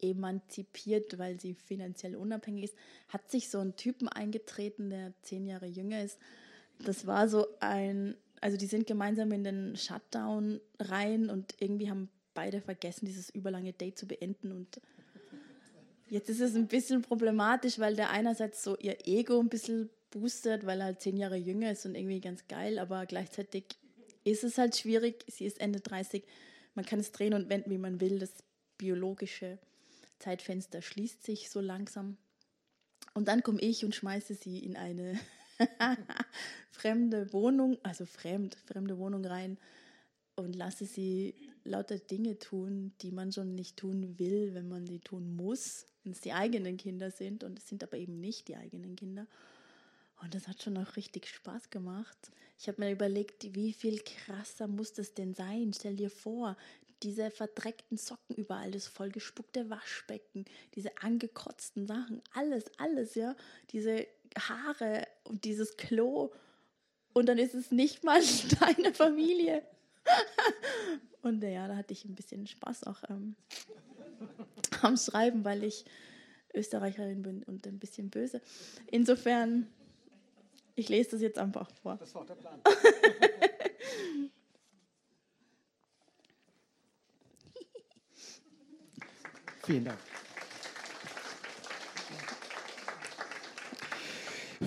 emanzipiert, 0.00 1.18
weil 1.18 1.40
sie 1.40 1.54
finanziell 1.54 2.16
unabhängig 2.16 2.64
ist. 2.64 2.76
Hat 3.08 3.30
sich 3.30 3.48
so 3.48 3.58
einen 3.58 3.76
Typen 3.76 4.08
eingetreten, 4.08 4.90
der 4.90 5.14
zehn 5.22 5.46
Jahre 5.46 5.66
jünger 5.66 6.02
ist. 6.02 6.18
Das 6.84 7.06
war 7.06 7.28
so 7.28 7.46
ein, 7.60 8.14
also 8.42 8.58
die 8.58 8.66
sind 8.66 8.86
gemeinsam 8.86 9.32
in 9.32 9.42
den 9.42 9.76
Shutdown 9.76 10.60
rein 10.78 11.30
und 11.30 11.54
irgendwie 11.60 11.88
haben 11.88 12.10
beide 12.34 12.60
vergessen, 12.60 13.06
dieses 13.06 13.30
überlange 13.30 13.72
Date 13.72 13.98
zu 13.98 14.06
beenden 14.06 14.52
und 14.52 14.80
Jetzt 16.08 16.30
ist 16.30 16.40
es 16.40 16.54
ein 16.54 16.68
bisschen 16.68 17.02
problematisch, 17.02 17.80
weil 17.80 17.96
der 17.96 18.10
einerseits 18.10 18.62
so 18.62 18.76
ihr 18.76 19.08
Ego 19.08 19.40
ein 19.40 19.48
bisschen 19.48 19.90
boostet, 20.12 20.64
weil 20.64 20.78
er 20.78 20.86
halt 20.86 21.00
zehn 21.00 21.16
Jahre 21.16 21.34
jünger 21.34 21.72
ist 21.72 21.84
und 21.84 21.96
irgendwie 21.96 22.20
ganz 22.20 22.46
geil, 22.46 22.78
aber 22.78 23.06
gleichzeitig 23.06 23.64
ist 24.22 24.44
es 24.44 24.56
halt 24.56 24.76
schwierig. 24.76 25.24
Sie 25.28 25.46
ist 25.46 25.60
Ende 25.60 25.80
30. 25.80 26.22
Man 26.76 26.84
kann 26.84 27.00
es 27.00 27.10
drehen 27.10 27.34
und 27.34 27.48
wenden, 27.48 27.70
wie 27.70 27.78
man 27.78 28.00
will. 28.00 28.20
Das 28.20 28.32
biologische 28.78 29.58
Zeitfenster 30.18 30.82
schließt 30.82 31.24
sich 31.24 31.50
so 31.50 31.60
langsam. 31.60 32.18
Und 33.14 33.28
dann 33.28 33.42
komme 33.42 33.60
ich 33.60 33.84
und 33.84 33.94
schmeiße 33.94 34.34
sie 34.34 34.58
in 34.58 34.76
eine 34.76 35.18
fremde 36.70 37.32
Wohnung, 37.32 37.78
also 37.82 38.04
fremd, 38.04 38.56
fremde 38.66 38.98
Wohnung 38.98 39.24
rein 39.24 39.58
und 40.36 40.54
lasse 40.54 40.84
sie 40.84 41.34
lauter 41.64 41.98
Dinge 41.98 42.38
tun, 42.38 42.92
die 43.00 43.10
man 43.10 43.32
schon 43.32 43.54
nicht 43.54 43.78
tun 43.78 44.18
will, 44.18 44.52
wenn 44.52 44.68
man 44.68 44.86
sie 44.86 45.00
tun 45.00 45.34
muss, 45.34 45.86
wenn 46.04 46.12
es 46.12 46.20
die 46.20 46.34
eigenen 46.34 46.76
Kinder 46.76 47.10
sind 47.10 47.42
und 47.42 47.58
es 47.58 47.66
sind 47.68 47.82
aber 47.82 47.96
eben 47.96 48.20
nicht 48.20 48.48
die 48.48 48.56
eigenen 48.56 48.96
Kinder. 48.96 49.26
Und 50.22 50.34
das 50.34 50.48
hat 50.48 50.62
schon 50.62 50.76
auch 50.78 50.96
richtig 50.96 51.28
Spaß 51.28 51.70
gemacht. 51.70 52.30
Ich 52.58 52.68
habe 52.68 52.82
mir 52.82 52.90
überlegt, 52.90 53.54
wie 53.54 53.72
viel 53.72 54.00
krasser 54.00 54.66
muss 54.66 54.92
das 54.92 55.14
denn 55.14 55.34
sein? 55.34 55.72
Stell 55.74 55.96
dir 55.96 56.10
vor, 56.10 56.56
diese 57.02 57.30
verdreckten 57.30 57.98
Socken 57.98 58.36
überall, 58.36 58.70
das 58.70 58.86
vollgespuckte 58.86 59.68
Waschbecken, 59.68 60.46
diese 60.74 60.96
angekotzten 61.02 61.86
Sachen, 61.86 62.22
alles, 62.32 62.64
alles, 62.78 63.14
ja, 63.14 63.36
diese 63.70 64.06
Haare 64.38 65.06
und 65.24 65.44
dieses 65.44 65.76
Klo. 65.76 66.32
Und 67.12 67.26
dann 67.26 67.38
ist 67.38 67.54
es 67.54 67.70
nicht 67.70 68.04
mal 68.04 68.22
deine 68.60 68.94
Familie. 68.94 69.62
Und 71.22 71.42
ja, 71.42 71.66
da 71.66 71.74
hatte 71.74 71.92
ich 71.92 72.04
ein 72.04 72.14
bisschen 72.14 72.46
Spaß 72.46 72.84
auch 72.84 73.02
ähm, 73.10 73.34
am 74.82 74.96
Schreiben, 74.96 75.44
weil 75.44 75.64
ich 75.64 75.84
Österreicherin 76.54 77.22
bin 77.22 77.42
und 77.42 77.66
ein 77.66 77.78
bisschen 77.78 78.10
böse. 78.10 78.40
Insofern, 78.90 79.66
ich 80.76 80.88
lese 80.88 81.10
das 81.12 81.20
jetzt 81.20 81.38
einfach 81.38 81.68
vor. 81.82 81.96
Das 81.96 82.14
war 82.14 82.24
der 82.24 82.34
Plan. 82.36 82.60
Vielen 89.64 89.84
Dank. 89.84 89.98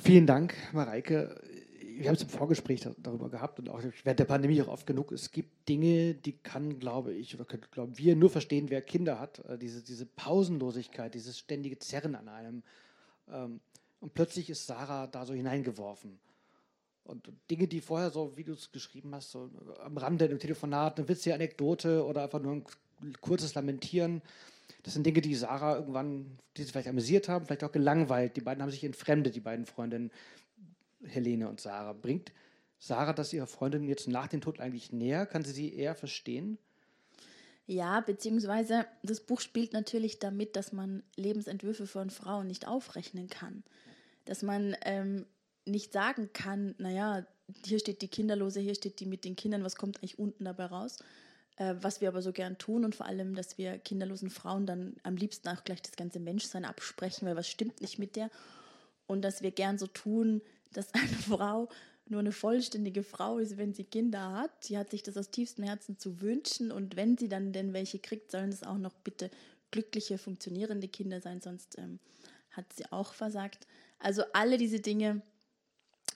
Vielen 0.04 0.28
Dank, 0.28 0.54
Mareike 0.74 1.42
wir 2.00 2.08
haben 2.08 2.16
es 2.16 2.22
im 2.22 2.30
Vorgespräch 2.30 2.88
darüber 2.98 3.30
gehabt 3.30 3.60
und 3.60 3.68
auch 3.68 3.82
während 4.04 4.20
der 4.20 4.26
Pandemie 4.26 4.62
auch 4.62 4.70
oft 4.70 4.88
genug. 4.88 5.12
Es 5.12 5.32
gibt 5.32 5.68
Dinge, 5.68 6.14
die 6.14 6.38
kann, 6.38 6.80
glaube 6.80 7.14
ich, 7.14 7.36
oder 7.36 7.44
können, 7.44 7.66
glauben 7.72 7.98
wir 7.98 8.16
nur 8.16 8.30
verstehen, 8.30 8.70
wer 8.70 8.82
Kinder 8.82 9.20
hat. 9.20 9.40
Äh, 9.40 9.58
diese, 9.58 9.84
diese 9.84 10.06
Pausenlosigkeit, 10.06 11.14
dieses 11.14 11.38
ständige 11.38 11.78
Zerren 11.78 12.16
an 12.16 12.30
einem. 12.30 12.64
Ähm, 13.30 13.60
und 14.00 14.14
plötzlich 14.14 14.50
ist 14.50 14.66
Sarah 14.66 15.08
da 15.08 15.26
so 15.26 15.34
hineingeworfen. 15.34 16.20
Und 17.04 17.32
Dinge, 17.50 17.68
die 17.68 17.82
vorher 17.82 18.12
so, 18.12 18.38
wie 18.38 18.44
du 18.44 18.54
es 18.54 18.72
geschrieben 18.72 19.16
hast, 19.16 19.32
so 19.32 19.50
am 19.84 19.98
Rande 19.98 20.26
im 20.26 20.40
Telefonat, 20.40 20.98
eine 20.98 21.08
witzige 21.10 21.34
Anekdote 21.34 22.06
oder 22.06 22.24
einfach 22.24 22.42
nur 22.42 22.54
ein 23.02 23.14
kurzes 23.22 23.56
Lamentieren, 23.56 24.22
das 24.84 24.94
sind 24.94 25.06
Dinge, 25.06 25.22
die 25.22 25.36
Sarah 25.36 25.76
irgendwann, 25.76 26.38
die 26.56 26.64
sie 26.64 26.72
vielleicht 26.72 26.88
amüsiert 26.88 27.28
haben, 27.28 27.46
vielleicht 27.46 27.64
auch 27.64 27.72
gelangweilt. 27.72 28.38
Die 28.38 28.42
beiden 28.42 28.62
haben 28.62 28.72
sich 28.72 28.84
entfremdet, 28.84 29.36
die 29.36 29.42
beiden 29.42 29.66
Freundinnen. 29.66 30.12
Helene 31.04 31.50
und 31.50 31.62
Sarah. 31.62 31.94
Bringt 31.94 32.32
Sarah 32.78 33.14
das 33.14 33.34
ihrer 33.34 33.48
Freundin 33.48 33.88
jetzt 33.88 34.08
nach 34.08 34.28
dem 34.28 34.42
Tod 34.42 34.60
eigentlich 34.60 34.92
näher? 34.92 35.26
Kann 35.26 35.44
sie 35.44 35.52
sie 35.52 35.74
eher 35.74 35.96
verstehen? 35.96 36.58
Ja, 37.68 38.00
beziehungsweise 38.02 38.86
das 39.04 39.20
Buch 39.22 39.42
spielt 39.42 39.74
natürlich 39.74 40.20
damit, 40.20 40.56
dass 40.56 40.74
man 40.74 41.04
Lebensentwürfe 41.16 41.86
von 41.86 42.10
Frauen 42.10 42.48
nicht 42.48 42.68
aufrechnen 42.68 43.30
kann. 43.30 43.64
Dass 44.30 44.44
man 44.44 44.76
ähm, 44.84 45.26
nicht 45.66 45.92
sagen 45.92 46.30
kann, 46.34 46.76
naja, 46.78 47.26
hier 47.66 47.80
steht 47.80 48.02
die 48.02 48.08
Kinderlose, 48.08 48.60
hier 48.60 48.76
steht 48.76 49.00
die 49.00 49.06
mit 49.06 49.26
den 49.26 49.36
Kindern, 49.36 49.64
was 49.64 49.76
kommt 49.76 49.98
eigentlich 49.98 50.20
unten 50.20 50.46
dabei 50.46 50.66
raus? 50.66 51.00
äh, 51.60 51.76
was 51.82 52.02
wir 52.02 52.08
aber 52.08 52.22
so 52.22 52.32
gern 52.32 52.58
tun 52.58 52.84
und 52.84 52.96
vor 52.96 53.06
allem, 53.06 53.36
dass 53.36 53.58
wir 53.58 53.78
kinderlosen 53.78 54.32
Frauen 54.32 54.66
dann 54.66 54.96
am 55.04 55.16
liebsten 55.16 55.50
auch 55.50 55.64
gleich 55.64 55.82
das 55.82 55.96
ganze 55.96 56.20
Menschsein 56.20 56.66
absprechen, 56.66 57.28
weil 57.28 57.36
was 57.36 57.50
stimmt 57.50 57.82
nicht 57.82 58.00
mit 58.00 58.16
der 58.16 58.32
und 59.06 59.22
dass 59.22 59.42
wir 59.42 59.52
gern 59.52 59.78
so 59.78 59.86
tun, 59.86 60.42
dass 60.74 60.94
eine 60.94 61.08
Frau 61.30 61.70
nur 62.08 62.22
eine 62.22 62.32
vollständige 62.32 63.04
Frau 63.04 63.38
ist, 63.38 63.58
wenn 63.58 63.76
sie 63.76 63.84
Kinder 63.84 64.32
hat. 64.32 64.64
Sie 64.64 64.80
hat 64.80 64.90
sich 64.90 65.04
das 65.04 65.16
aus 65.16 65.30
tiefstem 65.30 65.66
Herzen 65.66 66.00
zu 66.00 66.22
wünschen 66.22 66.72
und 66.72 66.96
wenn 66.96 67.18
sie 67.18 67.30
dann 67.30 67.54
denn 67.54 67.74
welche 67.74 68.00
kriegt, 68.00 68.32
sollen 68.32 68.50
es 68.50 68.64
auch 68.64 68.80
noch 68.80 68.96
bitte 68.96 69.30
glückliche, 69.70 70.18
funktionierende 70.18 70.88
Kinder 70.88 71.22
sein, 71.22 71.40
sonst 71.42 71.78
ähm, 71.78 72.00
hat 72.50 72.74
sie 72.74 72.92
auch 72.92 73.14
versagt. 73.14 73.68
Also 74.00 74.24
alle 74.34 74.58
diese 74.58 74.80
Dinge 74.80 75.22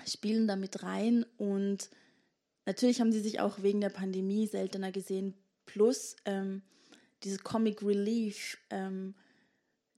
spielen 0.05 0.47
damit 0.47 0.83
rein 0.83 1.25
und 1.37 1.89
natürlich 2.65 3.01
haben 3.01 3.11
sie 3.11 3.21
sich 3.21 3.39
auch 3.39 3.61
wegen 3.61 3.81
der 3.81 3.89
Pandemie 3.89 4.47
seltener 4.47 4.91
gesehen, 4.91 5.33
plus 5.65 6.15
ähm, 6.25 6.61
diese 7.23 7.37
Comic 7.39 7.83
Relief, 7.83 8.57
ähm, 8.69 9.15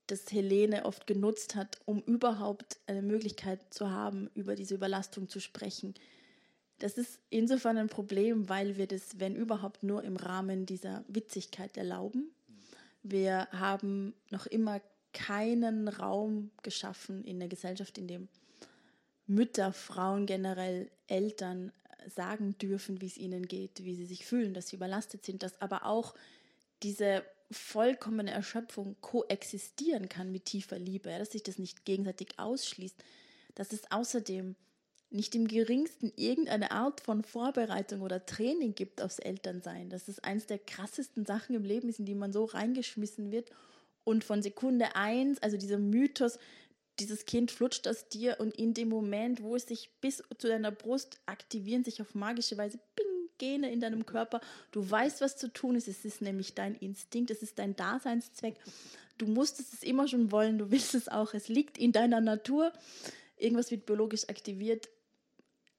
das 0.08 0.32
Helene 0.32 0.86
oft 0.86 1.08
genutzt 1.08 1.56
hat, 1.56 1.80
um 1.86 2.02
überhaupt 2.02 2.78
eine 2.86 3.02
Möglichkeit 3.02 3.74
zu 3.74 3.90
haben, 3.90 4.30
über 4.36 4.56
diese 4.56 4.76
Überlastung 4.76 5.30
zu 5.30 5.40
sprechen. 5.40 5.96
Das 6.80 6.98
ist 6.98 7.20
insofern 7.30 7.78
ein 7.78 7.88
Problem, 7.88 8.50
weil 8.50 8.78
wir 8.78 8.86
das, 8.86 9.20
wenn 9.20 9.36
überhaupt, 9.36 9.82
nur 9.82 10.04
im 10.04 10.18
Rahmen 10.18 10.66
dieser 10.66 11.06
Witzigkeit 11.08 11.78
erlauben. 11.78 12.32
Wir 13.02 13.48
haben 13.52 14.14
noch 14.30 14.46
immer 14.46 14.82
keinen 15.16 15.88
Raum 15.88 16.52
geschaffen 16.62 17.24
in 17.24 17.40
der 17.40 17.48
Gesellschaft, 17.48 17.98
in 17.98 18.08
dem 18.08 18.28
Mütter, 19.26 19.74
Frauen 19.74 20.26
generell, 20.28 20.92
Eltern 21.08 21.72
sagen 22.14 22.58
dürfen, 22.60 23.02
wie 23.02 23.08
es 23.08 23.18
ihnen 23.18 23.48
geht, 23.48 23.84
wie 23.84 23.96
sie 23.96 24.06
sich 24.06 24.26
fühlen, 24.26 24.54
dass 24.54 24.68
sie 24.68 24.76
überlastet 24.76 25.26
sind, 25.26 25.42
dass 25.42 25.60
aber 25.62 25.86
auch 25.86 26.14
diese 26.84 27.24
vollkommene 27.50 28.32
Erschöpfung 28.32 28.96
koexistieren 29.02 30.10
kann 30.10 30.32
mit 30.32 30.46
tiefer 30.46 30.78
Liebe, 30.78 31.10
dass 31.18 31.32
sich 31.32 31.44
das 31.44 31.58
nicht 31.58 31.86
gegenseitig 31.86 32.38
ausschließt, 32.38 32.98
dass 33.56 33.72
es 33.72 33.90
außerdem 33.92 34.56
nicht 35.10 35.34
im 35.34 35.48
geringsten 35.48 36.12
irgendeine 36.18 36.72
Art 36.72 37.00
von 37.00 37.24
Vorbereitung 37.24 38.02
oder 38.02 38.26
Training 38.26 38.76
gibt 38.76 39.02
aufs 39.02 39.20
Elternsein, 39.20 39.90
dass 39.90 40.08
es 40.08 40.20
eines 40.20 40.46
der 40.46 40.60
krassesten 40.60 41.26
Sachen 41.26 41.56
im 41.56 41.64
Leben 41.64 41.88
ist, 41.88 42.00
in 42.00 42.06
die 42.06 42.16
man 42.16 42.34
so 42.34 42.44
reingeschmissen 42.44 43.32
wird 43.32 43.50
und 44.06 44.24
von 44.24 44.42
Sekunde 44.42 44.96
eins, 44.96 45.44
also 45.44 45.58
dieser 45.58 45.78
Mythos, 45.78 46.40
dieses 47.00 47.26
Kind 47.26 47.52
flutscht 47.52 47.88
aus 47.90 48.08
dir 48.08 48.38
und 48.40 48.56
in 48.56 48.74
dem 48.74 48.88
Moment, 48.88 49.44
wo 49.44 49.56
es 49.58 49.68
sich 49.68 49.92
bis 50.00 50.24
zu 50.38 50.48
deiner 50.48 50.72
Brust 50.72 51.20
aktivieren, 51.26 51.84
sich 51.84 52.02
auf 52.02 52.16
magische 52.16 52.58
Weise 52.58 52.80
bing, 52.96 53.06
Gene 53.38 53.70
in 53.70 53.82
deinem 53.82 54.06
Körper. 54.06 54.40
Du 54.72 54.90
weißt, 54.90 55.20
was 55.20 55.36
zu 55.36 55.52
tun 55.52 55.76
ist. 55.76 55.90
Es 55.90 56.06
ist 56.06 56.22
nämlich 56.22 56.54
dein 56.54 56.76
Instinkt, 56.76 57.32
es 57.32 57.42
ist 57.42 57.60
dein 57.60 57.76
Daseinszweck. 57.76 58.56
Du 59.18 59.28
musstest 59.28 59.74
es 59.74 59.84
immer 59.84 60.08
schon 60.08 60.32
wollen, 60.32 60.58
du 60.58 60.72
willst 60.72 60.96
es 60.96 61.10
auch. 61.10 61.34
Es 61.34 61.48
liegt 61.48 61.78
in 61.78 61.92
deiner 61.92 62.22
Natur. 62.22 62.72
Irgendwas 63.38 63.72
wird 63.72 63.86
biologisch 63.86 64.30
aktiviert. 64.30 64.90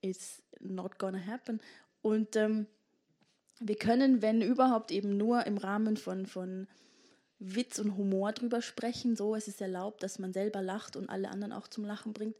It's 0.01 0.43
not 0.59 0.99
gonna 0.99 1.25
happen. 1.25 1.59
Und 2.01 2.35
ähm, 2.35 2.67
wir 3.59 3.75
können, 3.75 4.21
wenn 4.21 4.41
überhaupt, 4.41 4.91
eben 4.91 5.17
nur 5.17 5.45
im 5.47 5.57
Rahmen 5.57 5.97
von, 5.97 6.27
von 6.27 6.67
Witz 7.39 7.79
und 7.79 7.97
Humor 7.97 8.31
drüber 8.33 8.61
sprechen. 8.61 9.15
So, 9.15 9.35
es 9.35 9.47
ist 9.47 9.61
erlaubt, 9.61 10.03
dass 10.03 10.19
man 10.19 10.33
selber 10.33 10.61
lacht 10.61 10.95
und 10.95 11.09
alle 11.09 11.29
anderen 11.29 11.53
auch 11.53 11.67
zum 11.67 11.85
Lachen 11.85 12.13
bringt. 12.13 12.35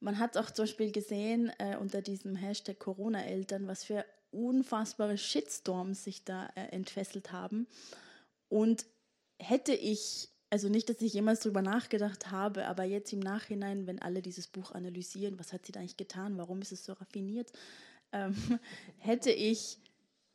Man 0.00 0.18
hat 0.18 0.36
auch 0.36 0.50
zum 0.50 0.64
Beispiel 0.64 0.92
gesehen 0.92 1.52
äh, 1.58 1.76
unter 1.76 2.02
diesem 2.02 2.36
Hashtag 2.36 2.78
Corona-Eltern, 2.78 3.66
was 3.66 3.84
für 3.84 4.04
unfassbare 4.30 5.18
Shitstorms 5.18 6.04
sich 6.04 6.24
da 6.24 6.46
äh, 6.54 6.68
entfesselt 6.70 7.32
haben. 7.32 7.66
Und 8.48 8.86
hätte 9.38 9.74
ich, 9.74 10.28
also 10.50 10.68
nicht, 10.68 10.88
dass 10.88 11.00
ich 11.02 11.12
jemals 11.12 11.40
darüber 11.40 11.62
nachgedacht 11.62 12.30
habe, 12.30 12.66
aber 12.66 12.84
jetzt 12.84 13.12
im 13.12 13.20
Nachhinein, 13.20 13.86
wenn 13.86 14.00
alle 14.00 14.22
dieses 14.22 14.46
Buch 14.46 14.72
analysieren, 14.72 15.38
was 15.38 15.52
hat 15.52 15.66
sie 15.66 15.72
da 15.72 15.80
eigentlich 15.80 15.96
getan, 15.96 16.38
warum 16.38 16.62
ist 16.62 16.72
es 16.72 16.84
so 16.84 16.92
raffiniert, 16.92 17.52
ähm, 18.12 18.34
hätte 18.98 19.30
ich 19.30 19.78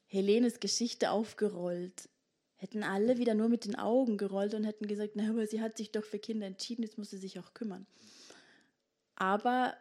Helenes 0.08 0.60
Geschichte 0.60 1.10
aufgerollt, 1.10 2.10
hätten 2.57 2.83
alle 2.83 3.17
wieder 3.17 3.33
nur 3.33 3.49
mit 3.49 3.65
den 3.65 3.75
Augen 3.75 4.17
gerollt 4.17 4.53
und 4.53 4.63
hätten 4.63 4.87
gesagt, 4.87 5.13
na, 5.15 5.29
aber 5.29 5.45
sie 5.47 5.61
hat 5.61 5.77
sich 5.77 5.91
doch 5.91 6.03
für 6.03 6.19
Kinder 6.19 6.47
entschieden, 6.47 6.83
jetzt 6.83 6.97
muss 6.97 7.09
sie 7.09 7.17
sich 7.17 7.39
auch 7.39 7.53
kümmern. 7.53 7.85
Aber 9.15 9.75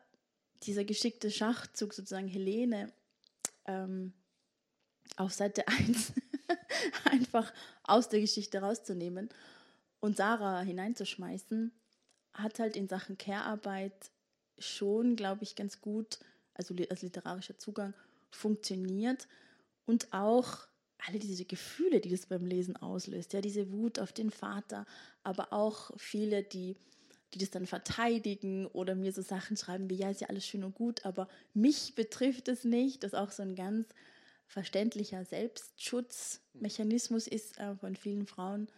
dieser 0.65 0.85
geschickte 0.85 1.31
Schachzug 1.31 1.95
sozusagen 1.95 2.29
Helene 2.29 2.93
ähm, 3.67 4.13
auf 5.17 5.33
Seite 5.33 5.67
1 5.69 6.13
einfach 7.05 7.53
aus 7.85 8.09
der 8.09 8.21
Geschichte 8.21 8.59
rauszunehmen 8.59 9.29
und 10.01 10.17
Sarah 10.17 10.61
hineinzuschmeißen, 10.61 11.73
hat 12.35 12.59
halt 12.59 12.77
in 12.77 12.89
Sachen 12.89 13.17
Care-Arbeit 13.17 14.11
schon, 14.59 15.17
glaube 15.17 15.45
ich, 15.45 15.57
ganz 15.57 15.81
gut, 15.81 16.19
also 16.55 16.75
als 16.91 17.03
literarischer 17.03 17.59
Zugang, 17.59 17.95
funktioniert 18.31 19.29
und 19.87 20.13
auch 20.13 20.67
alle 21.07 21.19
diese 21.19 21.45
Gefühle, 21.45 22.01
die 22.01 22.11
das 22.11 22.27
beim 22.27 22.47
Lesen 22.47 22.77
auslöst, 22.77 23.33
ja, 23.33 23.41
diese 23.41 23.73
Wut 23.73 23.99
auf 23.99 24.13
den 24.13 24.31
Vater, 24.31 24.87
aber 25.23 25.53
auch 25.53 25.91
viele, 25.97 26.43
die 26.43 26.77
die 27.35 27.39
das 27.39 27.51
dann 27.51 27.67
verteidigen 27.67 28.67
oder 28.69 28.95
mir 28.95 29.13
so 29.13 29.21
Sachen 29.21 29.57
schreiben 29.57 29.91
wie, 29.91 29.97
ja, 29.97 30.09
ist 30.11 30.21
ja 30.21 30.29
alles 30.29 30.47
schön 30.47 30.63
und 30.65 30.77
gut, 30.77 31.05
aber 31.05 31.29
mich 31.53 31.97
betrifft 31.97 32.47
es 32.49 32.63
nicht. 32.65 33.03
Das 33.03 33.15
auch 33.15 33.33
so 33.33 33.43
ein 33.43 33.57
ganz 33.57 33.89
verständlicher 34.47 35.25
Selbstschutzmechanismus 35.25 37.27
ist 37.27 37.59
äh, 37.59 37.75
von 37.77 37.97
vielen 37.97 38.27
Frauen 38.27 38.69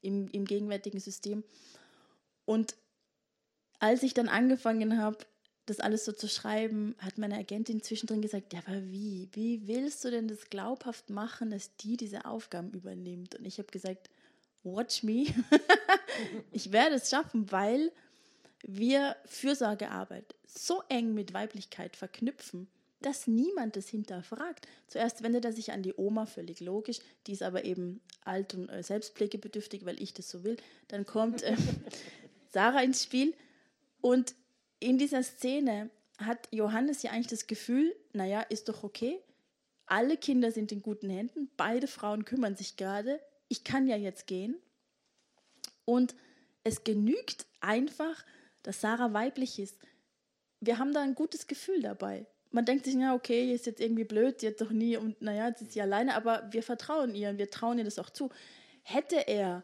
im, 0.00 0.28
im 0.28 0.46
gegenwärtigen 0.46 1.00
System. 1.00 1.42
Und 2.44 2.76
als 3.78 4.02
ich 4.02 4.14
dann 4.14 4.28
angefangen 4.28 4.98
habe, 4.98 5.18
das 5.68 5.80
alles 5.80 6.04
so 6.04 6.12
zu 6.12 6.28
schreiben, 6.28 6.94
hat 6.98 7.18
meine 7.18 7.36
Agentin 7.36 7.82
zwischendrin 7.82 8.22
gesagt, 8.22 8.52
ja, 8.52 8.60
aber 8.66 8.82
wie? 8.90 9.28
Wie 9.32 9.66
willst 9.66 10.04
du 10.04 10.10
denn 10.10 10.28
das 10.28 10.50
glaubhaft 10.50 11.10
machen, 11.10 11.50
dass 11.50 11.76
die 11.76 11.96
diese 11.96 12.24
Aufgaben 12.24 12.70
übernimmt? 12.70 13.34
Und 13.34 13.44
ich 13.44 13.58
habe 13.58 13.68
gesagt, 13.70 14.08
watch 14.62 15.02
me. 15.02 15.26
ich 16.52 16.72
werde 16.72 16.96
es 16.96 17.10
schaffen, 17.10 17.50
weil 17.52 17.92
wir 18.62 19.16
Fürsorgearbeit 19.26 20.34
so 20.46 20.82
eng 20.88 21.14
mit 21.14 21.34
Weiblichkeit 21.34 21.96
verknüpfen, 21.96 22.68
dass 23.00 23.26
niemand 23.26 23.76
es 23.76 23.88
hinterfragt. 23.88 24.66
Zuerst 24.88 25.22
wendet 25.22 25.44
er 25.44 25.52
sich 25.52 25.72
an 25.72 25.82
die 25.82 25.94
Oma, 25.96 26.26
völlig 26.26 26.60
logisch, 26.60 26.98
die 27.26 27.32
ist 27.32 27.42
aber 27.42 27.64
eben 27.64 28.00
alt 28.24 28.54
und 28.54 28.68
äh, 28.68 28.82
selbstpflegebedürftig, 28.82 29.84
weil 29.84 30.02
ich 30.02 30.14
das 30.14 30.28
so 30.28 30.44
will. 30.44 30.56
Dann 30.88 31.06
kommt 31.06 31.42
äh, 31.42 31.56
Sarah 32.50 32.82
ins 32.82 33.04
Spiel 33.04 33.34
und 34.00 34.34
in 34.80 34.98
dieser 34.98 35.22
Szene 35.22 35.90
hat 36.18 36.48
Johannes 36.50 37.02
ja 37.02 37.12
eigentlich 37.12 37.28
das 37.28 37.46
Gefühl, 37.46 37.94
naja, 38.12 38.40
ist 38.42 38.68
doch 38.68 38.82
okay, 38.82 39.20
alle 39.86 40.16
Kinder 40.16 40.52
sind 40.52 40.72
in 40.72 40.82
guten 40.82 41.08
Händen, 41.08 41.50
beide 41.56 41.86
Frauen 41.86 42.24
kümmern 42.24 42.56
sich 42.56 42.76
gerade, 42.76 43.20
ich 43.48 43.64
kann 43.64 43.86
ja 43.86 43.96
jetzt 43.96 44.26
gehen. 44.26 44.56
Und 45.84 46.14
es 46.64 46.84
genügt 46.84 47.46
einfach, 47.60 48.24
dass 48.62 48.80
Sarah 48.80 49.14
weiblich 49.14 49.58
ist. 49.58 49.78
Wir 50.60 50.78
haben 50.78 50.92
da 50.92 51.00
ein 51.00 51.14
gutes 51.14 51.46
Gefühl 51.46 51.80
dabei. 51.80 52.26
Man 52.50 52.64
denkt 52.64 52.84
sich, 52.84 52.94
ja, 52.94 53.14
okay, 53.14 53.52
ist 53.54 53.66
jetzt 53.66 53.80
irgendwie 53.80 54.04
blöd, 54.04 54.42
die 54.42 54.48
hat 54.48 54.60
doch 54.60 54.70
nie 54.70 54.96
und 54.96 55.20
naja, 55.22 55.48
jetzt 55.48 55.62
ist 55.62 55.72
sie 55.72 55.82
alleine, 55.82 56.14
aber 56.14 56.48
wir 56.50 56.62
vertrauen 56.62 57.14
ihr 57.14 57.30
und 57.30 57.38
wir 57.38 57.50
trauen 57.50 57.78
ihr 57.78 57.84
das 57.84 57.98
auch 57.98 58.10
zu. 58.10 58.30
Hätte 58.82 59.28
er 59.28 59.62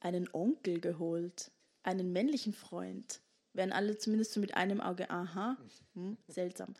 einen 0.00 0.28
Onkel 0.32 0.80
geholt, 0.80 1.50
einen 1.82 2.12
männlichen 2.12 2.52
Freund, 2.52 3.20
wären 3.54 3.72
alle 3.72 3.96
zumindest 3.96 4.32
so 4.32 4.40
mit 4.40 4.54
einem 4.54 4.80
Auge, 4.80 5.10
aha, 5.10 5.56
hm, 5.94 6.16
seltsam. 6.28 6.74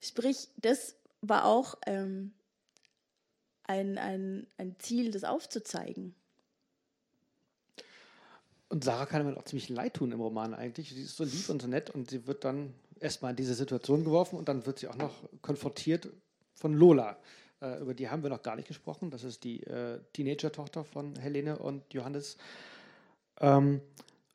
Sprich, 0.00 0.48
das 0.56 0.96
war 1.20 1.44
auch 1.44 1.76
ähm, 1.86 2.32
ein, 3.64 3.98
ein, 3.98 4.46
ein 4.58 4.76
Ziel, 4.78 5.10
das 5.10 5.24
aufzuzeigen. 5.24 6.14
Und 8.68 8.84
Sarah 8.84 9.06
kann 9.06 9.26
mir 9.26 9.36
auch 9.36 9.44
ziemlich 9.44 9.68
leid 9.68 9.94
tun 9.94 10.12
im 10.12 10.20
Roman 10.20 10.54
eigentlich. 10.54 10.90
Sie 10.90 11.02
ist 11.02 11.16
so 11.16 11.24
lieb 11.24 11.48
und 11.48 11.60
so 11.60 11.68
nett 11.68 11.90
und 11.90 12.10
sie 12.10 12.26
wird 12.26 12.44
dann 12.44 12.72
erstmal 13.00 13.30
in 13.30 13.36
diese 13.36 13.54
Situation 13.54 14.04
geworfen 14.04 14.38
und 14.38 14.48
dann 14.48 14.64
wird 14.64 14.78
sie 14.78 14.88
auch 14.88 14.96
noch 14.96 15.14
konfrontiert 15.42 16.08
von 16.54 16.74
Lola. 16.74 17.18
Äh, 17.60 17.80
über 17.80 17.94
die 17.94 18.08
haben 18.08 18.22
wir 18.22 18.30
noch 18.30 18.42
gar 18.42 18.56
nicht 18.56 18.68
gesprochen. 18.68 19.10
Das 19.10 19.24
ist 19.24 19.42
die 19.44 19.62
äh, 19.64 20.00
Teenager-Tochter 20.12 20.84
von 20.84 21.16
Helene 21.16 21.58
und 21.58 21.92
Johannes. 21.92 22.36
Ähm, 23.40 23.80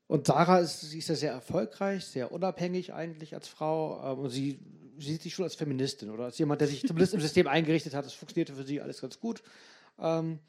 und 0.07 0.27
Sarah 0.27 0.59
ist, 0.59 0.81
sie 0.81 0.99
ist 0.99 1.09
ja 1.09 1.15
sehr 1.15 1.31
erfolgreich, 1.31 2.05
sehr 2.05 2.31
unabhängig 2.31 2.93
eigentlich 2.93 3.33
als 3.33 3.47
Frau. 3.47 4.01
Ähm, 4.03 4.19
und 4.19 4.29
sie, 4.29 4.59
sie 4.99 5.13
sieht 5.13 5.23
sich 5.23 5.33
schon 5.33 5.45
als 5.45 5.55
Feministin 5.55 6.11
oder 6.11 6.25
als 6.25 6.37
jemand, 6.37 6.61
der 6.61 6.67
sich 6.67 6.81
zumindest 6.81 7.13
im 7.15 7.21
System 7.21 7.47
eingerichtet 7.47 7.93
hat. 7.95 8.05
Das 8.05 8.13
funktionierte 8.13 8.53
für 8.53 8.63
sie 8.63 8.81
alles 8.81 9.01
ganz 9.01 9.19
gut. 9.19 9.41
Ähm, 9.99 10.39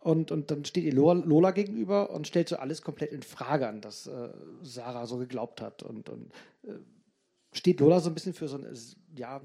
und, 0.00 0.32
und 0.32 0.50
dann 0.50 0.64
steht 0.64 0.84
ihr 0.84 0.94
Lola 0.94 1.52
gegenüber 1.52 2.10
und 2.10 2.26
stellt 2.26 2.48
so 2.48 2.56
alles 2.56 2.82
komplett 2.82 3.12
in 3.12 3.22
Frage 3.22 3.68
an, 3.68 3.80
dass 3.80 4.06
äh, 4.06 4.30
Sarah 4.62 5.06
so 5.06 5.18
geglaubt 5.18 5.60
hat. 5.60 5.82
Und, 5.82 6.08
und 6.08 6.32
äh, 6.64 6.72
steht 7.52 7.78
Lola 7.78 8.00
so 8.00 8.10
ein 8.10 8.14
bisschen 8.14 8.34
für 8.34 8.48
so 8.48 8.56
eine, 8.56 8.72
ja, 9.14 9.42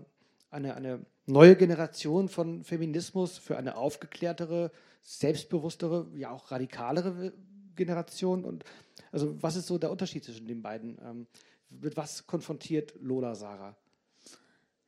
eine, 0.50 0.74
eine 0.76 1.06
neue 1.26 1.58
Generation 1.58 2.30
von 2.30 2.64
Feminismus 2.64 3.38
für 3.38 3.58
eine 3.58 3.76
aufgeklärtere, 3.76 4.72
selbstbewusstere, 5.04 6.08
ja 6.16 6.32
auch 6.32 6.50
radikalere 6.50 7.34
Generation? 7.76 8.44
Und 8.44 8.64
also 9.12 9.42
was 9.42 9.56
ist 9.56 9.68
so 9.68 9.78
der 9.78 9.92
Unterschied 9.92 10.24
zwischen 10.24 10.48
den 10.48 10.62
beiden? 10.62 10.98
Ähm, 11.04 11.28
mit 11.70 11.98
was 11.98 12.28
konfrontiert 12.28 12.94
Lola 13.02 13.36
Sarah? 13.36 13.76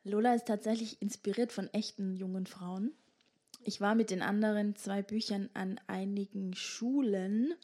Lola 0.04 0.34
ist 0.34 0.46
tatsächlich 0.46 1.00
inspiriert 1.02 1.52
von 1.52 1.68
echten 1.72 2.14
jungen 2.16 2.46
Frauen. 2.46 2.92
Ich 3.64 3.80
war 3.80 3.94
mit 3.94 4.10
den 4.10 4.22
anderen 4.22 4.74
zwei 4.76 5.02
Büchern 5.02 5.50
an 5.52 5.78
einigen 5.86 6.54
Schulen. 6.54 7.54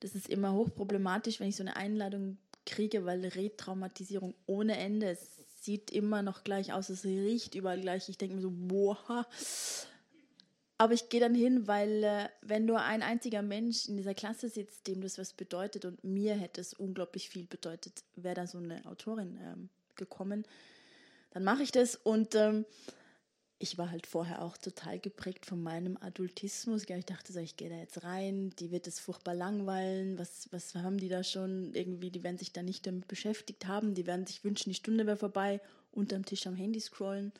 Das 0.00 0.14
ist 0.14 0.28
immer 0.28 0.52
hochproblematisch, 0.52 1.38
wenn 1.38 1.48
ich 1.48 1.56
so 1.56 1.62
eine 1.62 1.76
Einladung 1.76 2.38
kriege, 2.66 3.04
weil 3.04 3.24
Retraumatisierung 3.24 4.34
ohne 4.46 4.76
Ende. 4.76 5.10
Es 5.10 5.44
sieht 5.60 5.92
immer 5.92 6.22
noch 6.22 6.42
gleich 6.42 6.72
aus, 6.72 6.88
es 6.88 7.04
riecht 7.04 7.54
überall 7.54 7.80
gleich. 7.80 8.08
Ich 8.08 8.18
denke 8.18 8.34
mir 8.34 8.42
so, 8.42 8.52
boah. 8.52 9.26
Aber 10.84 10.92
ich 10.92 11.08
gehe 11.08 11.20
dann 11.20 11.34
hin, 11.34 11.66
weil 11.66 12.04
äh, 12.04 12.28
wenn 12.42 12.66
nur 12.66 12.82
ein 12.82 13.00
einziger 13.00 13.40
Mensch 13.40 13.88
in 13.88 13.96
dieser 13.96 14.12
Klasse 14.12 14.50
sitzt, 14.50 14.86
dem 14.86 15.00
das 15.00 15.16
was 15.16 15.32
bedeutet 15.32 15.86
und 15.86 16.04
mir 16.04 16.34
hätte 16.34 16.60
es 16.60 16.74
unglaublich 16.74 17.30
viel 17.30 17.46
bedeutet, 17.46 18.04
wäre 18.16 18.34
da 18.34 18.46
so 18.46 18.58
eine 18.58 18.84
Autorin 18.84 19.38
ähm, 19.42 19.68
gekommen 19.96 20.44
dann 21.34 21.44
mache 21.44 21.62
ich 21.62 21.72
das. 21.72 21.96
Und 21.96 22.34
ähm, 22.34 22.64
ich 23.58 23.76
war 23.76 23.90
halt 23.90 24.06
vorher 24.06 24.42
auch 24.42 24.56
total 24.56 24.98
geprägt 24.98 25.46
von 25.46 25.62
meinem 25.62 25.98
Adultismus. 26.00 26.84
Ich 26.88 27.06
dachte 27.06 27.32
so, 27.32 27.40
ich 27.40 27.56
gehe 27.56 27.68
da 27.68 27.76
jetzt 27.76 28.04
rein, 28.04 28.50
die 28.58 28.70
wird 28.70 28.86
es 28.86 29.00
furchtbar 29.00 29.34
langweilen. 29.34 30.18
Was, 30.18 30.48
was 30.52 30.74
haben 30.76 30.98
die 30.98 31.08
da 31.08 31.22
schon? 31.22 31.74
Irgendwie, 31.74 32.10
die 32.10 32.22
werden 32.22 32.38
sich 32.38 32.52
da 32.52 32.62
nicht 32.62 32.86
damit 32.86 33.08
beschäftigt 33.08 33.66
haben. 33.66 33.94
Die 33.94 34.06
werden 34.06 34.26
sich 34.26 34.44
wünschen, 34.44 34.70
die 34.70 34.76
Stunde 34.76 35.06
wäre 35.06 35.16
vorbei, 35.16 35.60
unterm 35.92 36.24
Tisch 36.24 36.46
am 36.46 36.54
Handy 36.54 36.80
scrollen. 36.80 37.32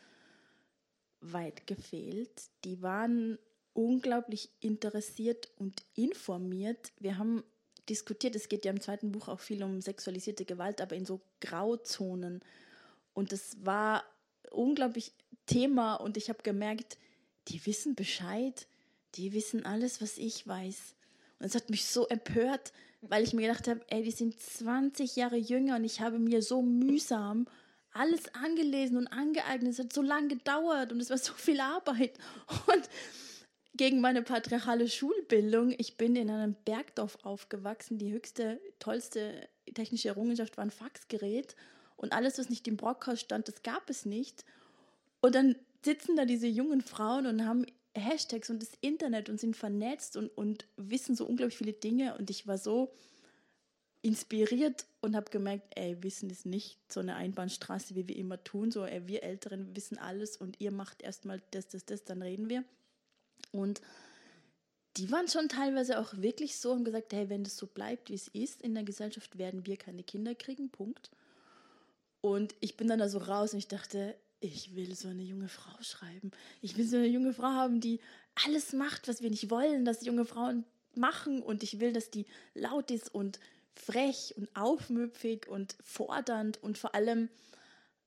Weit 1.32 1.66
gefehlt. 1.66 2.50
Die 2.64 2.82
waren 2.82 3.38
unglaublich 3.72 4.50
interessiert 4.60 5.48
und 5.58 5.82
informiert. 5.94 6.92
Wir 7.00 7.18
haben 7.18 7.42
diskutiert, 7.88 8.36
es 8.36 8.48
geht 8.48 8.64
ja 8.64 8.70
im 8.70 8.80
zweiten 8.80 9.12
Buch 9.12 9.28
auch 9.28 9.40
viel 9.40 9.62
um 9.62 9.80
sexualisierte 9.80 10.44
Gewalt, 10.44 10.80
aber 10.80 10.96
in 10.96 11.04
so 11.04 11.20
Grauzonen. 11.40 12.40
Und 13.12 13.32
es 13.32 13.56
war 13.64 14.04
unglaublich 14.50 15.12
Thema 15.46 15.96
und 15.96 16.16
ich 16.16 16.28
habe 16.28 16.42
gemerkt, 16.42 16.98
die 17.48 17.64
wissen 17.66 17.94
Bescheid, 17.94 18.66
die 19.16 19.32
wissen 19.32 19.66
alles, 19.66 20.00
was 20.00 20.18
ich 20.18 20.46
weiß. 20.46 20.94
Und 21.38 21.46
es 21.46 21.54
hat 21.54 21.68
mich 21.68 21.84
so 21.84 22.08
empört, 22.08 22.72
weil 23.02 23.22
ich 23.22 23.34
mir 23.34 23.48
gedacht 23.48 23.68
habe, 23.68 23.80
ey, 23.88 24.02
die 24.02 24.10
sind 24.10 24.38
20 24.40 25.16
Jahre 25.16 25.36
jünger 25.36 25.76
und 25.76 25.84
ich 25.84 26.00
habe 26.00 26.18
mir 26.18 26.42
so 26.42 26.62
mühsam 26.62 27.46
alles 27.94 28.34
angelesen 28.34 28.98
und 28.98 29.06
angeeignet. 29.06 29.72
Es 29.72 29.78
hat 29.78 29.92
so 29.92 30.02
lange 30.02 30.28
gedauert 30.28 30.92
und 30.92 31.00
es 31.00 31.10
war 31.10 31.18
so 31.18 31.32
viel 31.32 31.60
Arbeit. 31.60 32.18
Und 32.66 32.88
gegen 33.76 34.00
meine 34.00 34.22
patriarchale 34.22 34.88
Schulbildung, 34.88 35.74
ich 35.78 35.96
bin 35.96 36.14
in 36.16 36.30
einem 36.30 36.54
Bergdorf 36.64 37.18
aufgewachsen. 37.22 37.98
Die 37.98 38.12
höchste, 38.12 38.60
tollste 38.78 39.48
technische 39.74 40.08
Errungenschaft 40.08 40.56
war 40.56 40.64
ein 40.64 40.70
Faxgerät. 40.70 41.56
Und 41.96 42.12
alles, 42.12 42.38
was 42.38 42.50
nicht 42.50 42.68
im 42.68 42.76
Brockhaus 42.76 43.20
stand, 43.20 43.48
das 43.48 43.62
gab 43.62 43.88
es 43.88 44.04
nicht. 44.04 44.44
Und 45.20 45.34
dann 45.34 45.56
sitzen 45.84 46.16
da 46.16 46.24
diese 46.24 46.46
jungen 46.46 46.82
Frauen 46.82 47.26
und 47.26 47.46
haben 47.46 47.66
Hashtags 47.96 48.50
und 48.50 48.60
das 48.60 48.72
Internet 48.80 49.28
und 49.28 49.38
sind 49.38 49.56
vernetzt 49.56 50.16
und, 50.16 50.28
und 50.36 50.66
wissen 50.76 51.14
so 51.14 51.26
unglaublich 51.26 51.56
viele 51.56 51.72
Dinge. 51.72 52.16
Und 52.18 52.30
ich 52.30 52.46
war 52.46 52.58
so 52.58 52.92
inspiriert 54.02 54.86
und 55.04 55.14
habe 55.14 55.30
gemerkt, 55.30 55.66
ey, 55.76 56.02
Wissen 56.02 56.30
ist 56.30 56.46
nicht 56.46 56.78
so 56.90 57.00
eine 57.00 57.16
Einbahnstraße, 57.16 57.94
wie 57.94 58.08
wir 58.08 58.16
immer 58.16 58.42
tun. 58.42 58.70
So, 58.70 58.84
ey, 58.84 59.06
wir 59.06 59.22
Älteren 59.22 59.76
wissen 59.76 59.98
alles 59.98 60.36
und 60.36 60.60
ihr 60.60 60.72
macht 60.72 61.02
erstmal 61.02 61.42
das, 61.50 61.68
das, 61.68 61.84
das, 61.84 62.04
dann 62.04 62.22
reden 62.22 62.48
wir. 62.48 62.64
Und 63.52 63.82
die 64.96 65.10
waren 65.10 65.28
schon 65.28 65.48
teilweise 65.48 65.98
auch 65.98 66.16
wirklich 66.16 66.56
so 66.56 66.72
und 66.72 66.84
gesagt, 66.84 67.12
hey, 67.12 67.28
wenn 67.28 67.44
das 67.44 67.56
so 67.56 67.66
bleibt, 67.66 68.08
wie 68.08 68.14
es 68.14 68.28
ist 68.28 68.62
in 68.62 68.74
der 68.74 68.84
Gesellschaft, 68.84 69.36
werden 69.38 69.66
wir 69.66 69.76
keine 69.76 70.02
Kinder 70.02 70.34
kriegen, 70.34 70.70
Punkt. 70.70 71.10
Und 72.20 72.54
ich 72.60 72.76
bin 72.76 72.88
dann 72.88 72.98
da 72.98 73.08
so 73.08 73.18
raus 73.18 73.52
und 73.52 73.58
ich 73.58 73.68
dachte, 73.68 74.16
ich 74.40 74.74
will 74.74 74.94
so 74.94 75.08
eine 75.08 75.22
junge 75.22 75.48
Frau 75.48 75.82
schreiben. 75.82 76.30
Ich 76.62 76.76
will 76.78 76.86
so 76.86 76.96
eine 76.96 77.06
junge 77.06 77.34
Frau 77.34 77.48
haben, 77.48 77.80
die 77.80 78.00
alles 78.46 78.72
macht, 78.72 79.06
was 79.08 79.20
wir 79.20 79.30
nicht 79.30 79.50
wollen, 79.50 79.84
dass 79.84 80.04
junge 80.04 80.24
Frauen 80.24 80.64
machen. 80.94 81.42
Und 81.42 81.62
ich 81.62 81.80
will, 81.80 81.92
dass 81.92 82.10
die 82.10 82.26
laut 82.54 82.90
ist 82.90 83.14
und 83.14 83.38
frech 83.74 84.34
und 84.36 84.54
aufmüpfig 84.56 85.48
und 85.48 85.76
fordernd 85.82 86.62
und 86.62 86.78
vor 86.78 86.94
allem 86.94 87.28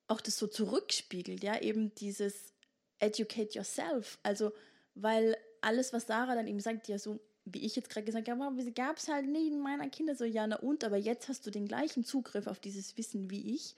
auch 0.07 0.21
das 0.21 0.37
so 0.37 0.47
zurückspiegelt, 0.47 1.43
ja, 1.43 1.59
eben 1.61 1.93
dieses 1.95 2.53
educate 2.99 3.53
yourself. 3.53 4.19
Also, 4.23 4.53
weil 4.95 5.37
alles, 5.61 5.93
was 5.93 6.07
Sarah 6.07 6.35
dann 6.35 6.47
eben 6.47 6.59
sagt, 6.59 6.87
ja, 6.87 6.97
so 6.97 7.19
wie 7.45 7.65
ich 7.65 7.75
jetzt 7.75 7.89
gerade 7.89 8.05
gesagt 8.05 8.27
habe, 8.29 8.61
ja, 8.61 8.69
gab 8.71 8.97
es 8.97 9.07
halt 9.07 9.27
nicht 9.27 9.47
in 9.47 9.61
meiner 9.61 9.89
Kinder 9.89 10.15
so, 10.15 10.25
ja, 10.25 10.45
na 10.47 10.57
und, 10.57 10.83
aber 10.83 10.97
jetzt 10.97 11.29
hast 11.29 11.45
du 11.45 11.51
den 11.51 11.67
gleichen 11.67 12.03
Zugriff 12.03 12.47
auf 12.47 12.59
dieses 12.59 12.97
Wissen 12.97 13.29
wie 13.29 13.55
ich. 13.55 13.75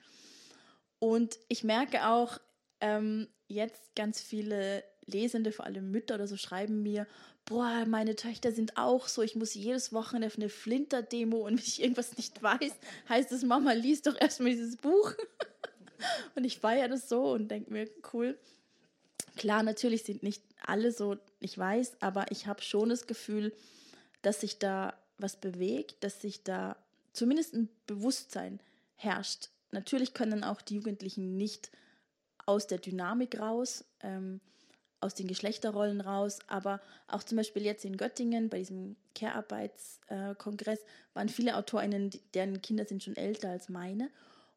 Und 0.99 1.39
ich 1.47 1.63
merke 1.63 2.08
auch, 2.08 2.39
ähm, 2.82 3.28
jetzt 3.47 3.95
ganz 3.95 4.21
viele 4.21 4.84
Lesende, 5.09 5.51
vor 5.51 5.65
allem 5.65 5.91
Mütter 5.91 6.15
oder 6.15 6.27
so, 6.27 6.37
schreiben 6.37 6.81
mir, 6.81 7.07
boah, 7.45 7.85
meine 7.87 8.15
Töchter 8.15 8.51
sind 8.51 8.77
auch 8.77 9.07
so, 9.07 9.21
ich 9.21 9.35
muss 9.35 9.53
jedes 9.53 9.91
Wochenende 9.93 10.27
auf 10.27 10.37
eine 10.37 10.49
Flinter-Demo 10.49 11.37
und 11.37 11.57
wenn 11.57 11.65
ich 11.65 11.81
irgendwas 11.81 12.17
nicht 12.17 12.41
weiß, 12.41 12.73
heißt 13.09 13.31
es, 13.31 13.43
Mama, 13.43 13.73
liest 13.73 14.07
doch 14.07 14.19
erstmal 14.19 14.51
dieses 14.51 14.77
Buch. 14.77 15.13
und 16.35 16.43
ich 16.43 16.59
feiere 16.59 16.87
das 16.87 17.09
so 17.09 17.31
und 17.31 17.49
denke 17.49 17.71
mir, 17.71 17.89
cool. 18.13 18.37
Klar, 19.35 19.63
natürlich 19.63 20.03
sind 20.03 20.23
nicht 20.23 20.43
alle 20.65 20.91
so, 20.91 21.17
ich 21.39 21.57
weiß, 21.57 22.01
aber 22.01 22.31
ich 22.31 22.47
habe 22.47 22.61
schon 22.61 22.89
das 22.89 23.07
Gefühl, 23.07 23.53
dass 24.21 24.41
sich 24.41 24.59
da 24.59 24.97
was 25.17 25.37
bewegt, 25.37 26.03
dass 26.03 26.21
sich 26.21 26.43
da 26.43 26.75
zumindest 27.13 27.53
ein 27.53 27.69
Bewusstsein 27.87 28.59
herrscht, 28.95 29.49
natürlich 29.71 30.13
können 30.13 30.43
auch 30.43 30.61
die 30.61 30.75
Jugendlichen 30.75 31.37
nicht 31.37 31.71
aus 32.45 32.67
der 32.67 32.79
Dynamik 32.79 33.39
raus, 33.39 33.85
ähm, 34.01 34.41
aus 35.01 35.15
den 35.15 35.27
Geschlechterrollen 35.27 36.01
raus, 36.01 36.39
aber 36.47 36.81
auch 37.07 37.23
zum 37.23 37.38
Beispiel 37.38 37.63
jetzt 37.63 37.85
in 37.85 37.97
Göttingen 37.97 38.49
bei 38.49 38.59
diesem 38.59 38.95
Care-Arbeitskongress 39.15 40.79
äh, 40.79 40.85
waren 41.13 41.29
viele 41.29 41.55
AutorInnen, 41.55 42.12
deren 42.33 42.62
Kinder 42.62 42.85
sind 42.85 43.03
schon 43.03 43.15
älter 43.15 43.49
als 43.49 43.69
meine 43.69 44.09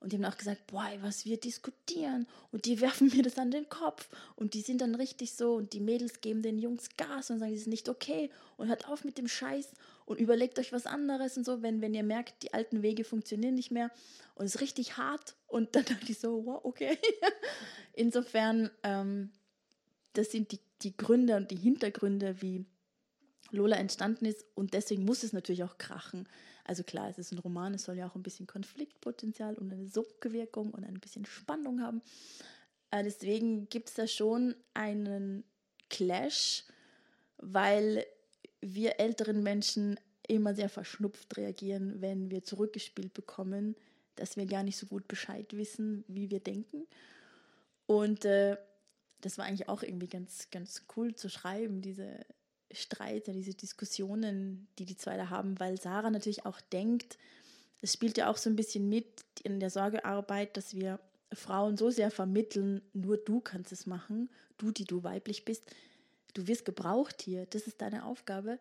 und 0.03 0.13
die 0.13 0.17
haben 0.17 0.25
auch 0.25 0.37
gesagt, 0.37 0.67
boah, 0.67 0.91
was 1.01 1.25
wir 1.25 1.39
diskutieren. 1.39 2.27
Und 2.51 2.65
die 2.65 2.81
werfen 2.81 3.09
mir 3.15 3.23
das 3.23 3.39
an 3.39 3.53
den 3.53 3.69
Kopf. 3.69 4.09
Und 4.35 4.55
die 4.55 4.61
sind 4.61 4.81
dann 4.81 4.97
richtig 4.97 5.35
so. 5.35 5.55
Und 5.55 5.73
die 5.73 5.81
Mädels 5.81 6.21
geben 6.21 6.43
den 6.43 6.59
Jungs 6.59 6.89
Gas 6.97 7.31
und 7.31 7.39
sagen, 7.39 7.53
das 7.53 7.63
ist 7.63 7.69
nicht 7.69 7.89
okay. 7.89 8.29
Und 8.57 8.69
hört 8.69 8.89
auf 8.89 9.05
mit 9.05 9.17
dem 9.17 9.29
Scheiß. 9.29 9.73
Und 10.05 10.19
überlegt 10.19 10.59
euch 10.59 10.73
was 10.73 10.87
anderes 10.87 11.37
und 11.37 11.47
so, 11.47 11.63
wenn, 11.63 11.81
wenn 11.81 11.95
ihr 11.95 12.03
merkt, 12.03 12.43
die 12.43 12.53
alten 12.53 12.83
Wege 12.83 13.05
funktionieren 13.05 13.55
nicht 13.55 13.71
mehr. 13.71 13.91
Und 14.35 14.47
es 14.47 14.57
ist 14.57 14.61
richtig 14.61 14.97
hart. 14.97 15.37
Und 15.47 15.77
dann 15.77 15.85
dachte 15.85 16.11
ich 16.11 16.19
so, 16.19 16.45
wow, 16.45 16.61
okay. 16.65 16.99
Insofern, 17.93 18.71
ähm, 18.83 19.31
das 20.13 20.31
sind 20.31 20.53
die, 20.53 20.61
die 20.83 20.97
Gründe 20.97 21.37
und 21.37 21.51
die 21.51 21.57
Hintergründe, 21.57 22.41
wie 22.43 22.65
Lola 23.51 23.77
entstanden 23.77 24.25
ist. 24.25 24.45
Und 24.55 24.75
deswegen 24.75 25.05
muss 25.05 25.23
es 25.23 25.33
natürlich 25.33 25.65
auch 25.65 25.79
krachen. 25.79 26.29
Also 26.65 26.83
klar, 26.85 27.09
es 27.09 27.19
ist 27.19 27.33
ein 27.33 27.39
Roman, 27.39 27.75
es 27.75 27.85
soll 27.85 27.97
ja 27.97 28.09
auch 28.09 28.15
ein 28.15 28.23
bisschen 28.23 28.47
Konfliktpotenzial 28.47 29.55
und 29.55 29.73
eine 29.73 29.87
Sogwirkung 29.87 30.71
und 30.71 30.85
ein 30.85 31.01
bisschen 31.01 31.27
Spannung 31.27 31.81
haben. 31.81 32.03
Äh, 32.91 33.03
deswegen 33.03 33.69
gibt 33.69 33.89
es 33.89 33.95
da 33.95 34.07
schon 34.07 34.55
einen 34.75 35.45
Clash, 35.91 36.65
weil 37.39 38.07
wir 38.61 39.01
älteren 39.01 39.43
Menschen 39.43 39.99
immer 40.29 40.55
sehr 40.55 40.69
verschnupft 40.69 41.37
reagieren, 41.37 42.01
wenn 42.01 42.31
wir 42.31 42.45
zurückgespielt 42.45 43.13
bekommen, 43.13 43.75
dass 44.15 44.37
wir 44.37 44.47
gar 44.47 44.63
nicht 44.63 44.77
so 44.77 44.87
gut 44.87 45.09
Bescheid 45.09 45.57
wissen, 45.57 46.05
wie 46.07 46.31
wir 46.31 46.41
denken. 46.41 46.87
Und 47.87 48.25
äh, 48.25 48.57
das 49.23 49.39
war 49.39 49.47
eigentlich 49.47 49.69
auch 49.69 49.83
irgendwie 49.83 50.09
ganz, 50.09 50.51
ganz 50.51 50.83
cool 50.97 51.15
zu 51.15 51.31
schreiben, 51.31 51.81
diese 51.81 52.21
Streit, 52.71 53.27
diese 53.29 53.55
Diskussionen, 53.55 54.69
die 54.79 54.85
die 54.85 54.97
zwei 54.97 55.17
da 55.17 55.31
haben, 55.31 55.59
weil 55.61 55.81
Sarah 55.81 56.11
natürlich 56.11 56.45
auch 56.45 56.61
denkt, 56.61 57.19
es 57.81 57.93
spielt 57.95 58.17
ja 58.17 58.31
auch 58.31 58.37
so 58.37 58.51
ein 58.51 58.57
bisschen 58.57 58.89
mit 58.89 59.07
in 59.43 59.61
der 59.61 59.71
Sorgearbeit, 59.71 60.57
dass 60.57 60.75
wir 60.75 61.01
Frauen 61.33 61.77
so 61.77 61.91
sehr 61.91 62.11
vermitteln, 62.11 62.83
nur 62.93 63.17
du 63.17 63.41
kannst 63.41 63.73
es 63.73 63.87
machen, 63.87 64.31
du, 64.59 64.71
die 64.71 64.85
du 64.85 65.03
weiblich 65.03 65.45
bist, 65.45 65.65
du 66.35 66.47
wirst 66.47 66.65
gebraucht 66.65 67.23
hier, 67.23 67.47
das 67.47 67.67
ist 67.67 67.81
deine 67.81 68.05
Aufgabe, 68.05 68.59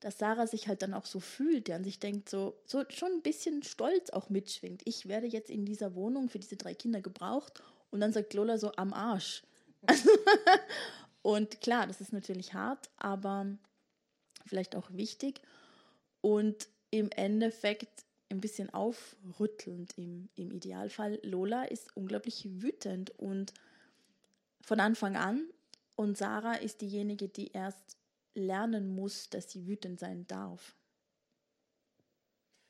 dass 0.00 0.18
Sarah 0.18 0.46
sich 0.46 0.68
halt 0.68 0.82
dann 0.82 0.94
auch 0.94 1.06
so 1.06 1.20
fühlt, 1.20 1.68
der 1.68 1.76
an 1.76 1.84
sich 1.84 1.98
denkt, 1.98 2.28
so, 2.28 2.56
so 2.66 2.84
schon 2.90 3.12
ein 3.12 3.22
bisschen 3.22 3.62
stolz 3.62 4.10
auch 4.10 4.28
mitschwingt. 4.28 4.82
Ich 4.84 5.08
werde 5.08 5.26
jetzt 5.26 5.50
in 5.50 5.64
dieser 5.64 5.94
Wohnung 5.94 6.28
für 6.28 6.38
diese 6.38 6.56
drei 6.56 6.74
Kinder 6.74 7.00
gebraucht 7.00 7.62
und 7.90 8.00
dann 8.00 8.12
sagt 8.12 8.34
Lola 8.34 8.58
so 8.58 8.72
am 8.76 8.92
Arsch. 8.92 9.42
Und 11.22 11.60
klar, 11.60 11.88
das 11.88 12.00
ist 12.00 12.12
natürlich 12.12 12.54
hart, 12.54 12.88
aber 12.98 13.46
vielleicht 14.44 14.76
auch 14.76 14.92
wichtig 14.92 15.40
und 16.20 16.68
im 16.90 17.10
Endeffekt 17.10 18.04
ein 18.28 18.40
bisschen 18.40 18.72
aufrüttelnd 18.72 19.98
im, 19.98 20.28
im 20.36 20.52
Idealfall. 20.52 21.18
Lola 21.22 21.64
ist 21.64 21.96
unglaublich 21.96 22.62
wütend 22.62 23.10
und 23.18 23.52
von 24.60 24.78
Anfang 24.78 25.16
an. 25.16 25.48
Und 25.96 26.16
Sarah 26.16 26.54
ist 26.54 26.80
diejenige, 26.80 27.28
die 27.28 27.48
erst 27.48 27.96
lernen 28.34 28.94
muss, 28.94 29.28
dass 29.28 29.50
sie 29.50 29.66
wütend 29.66 29.98
sein 29.98 30.26
darf. 30.26 30.76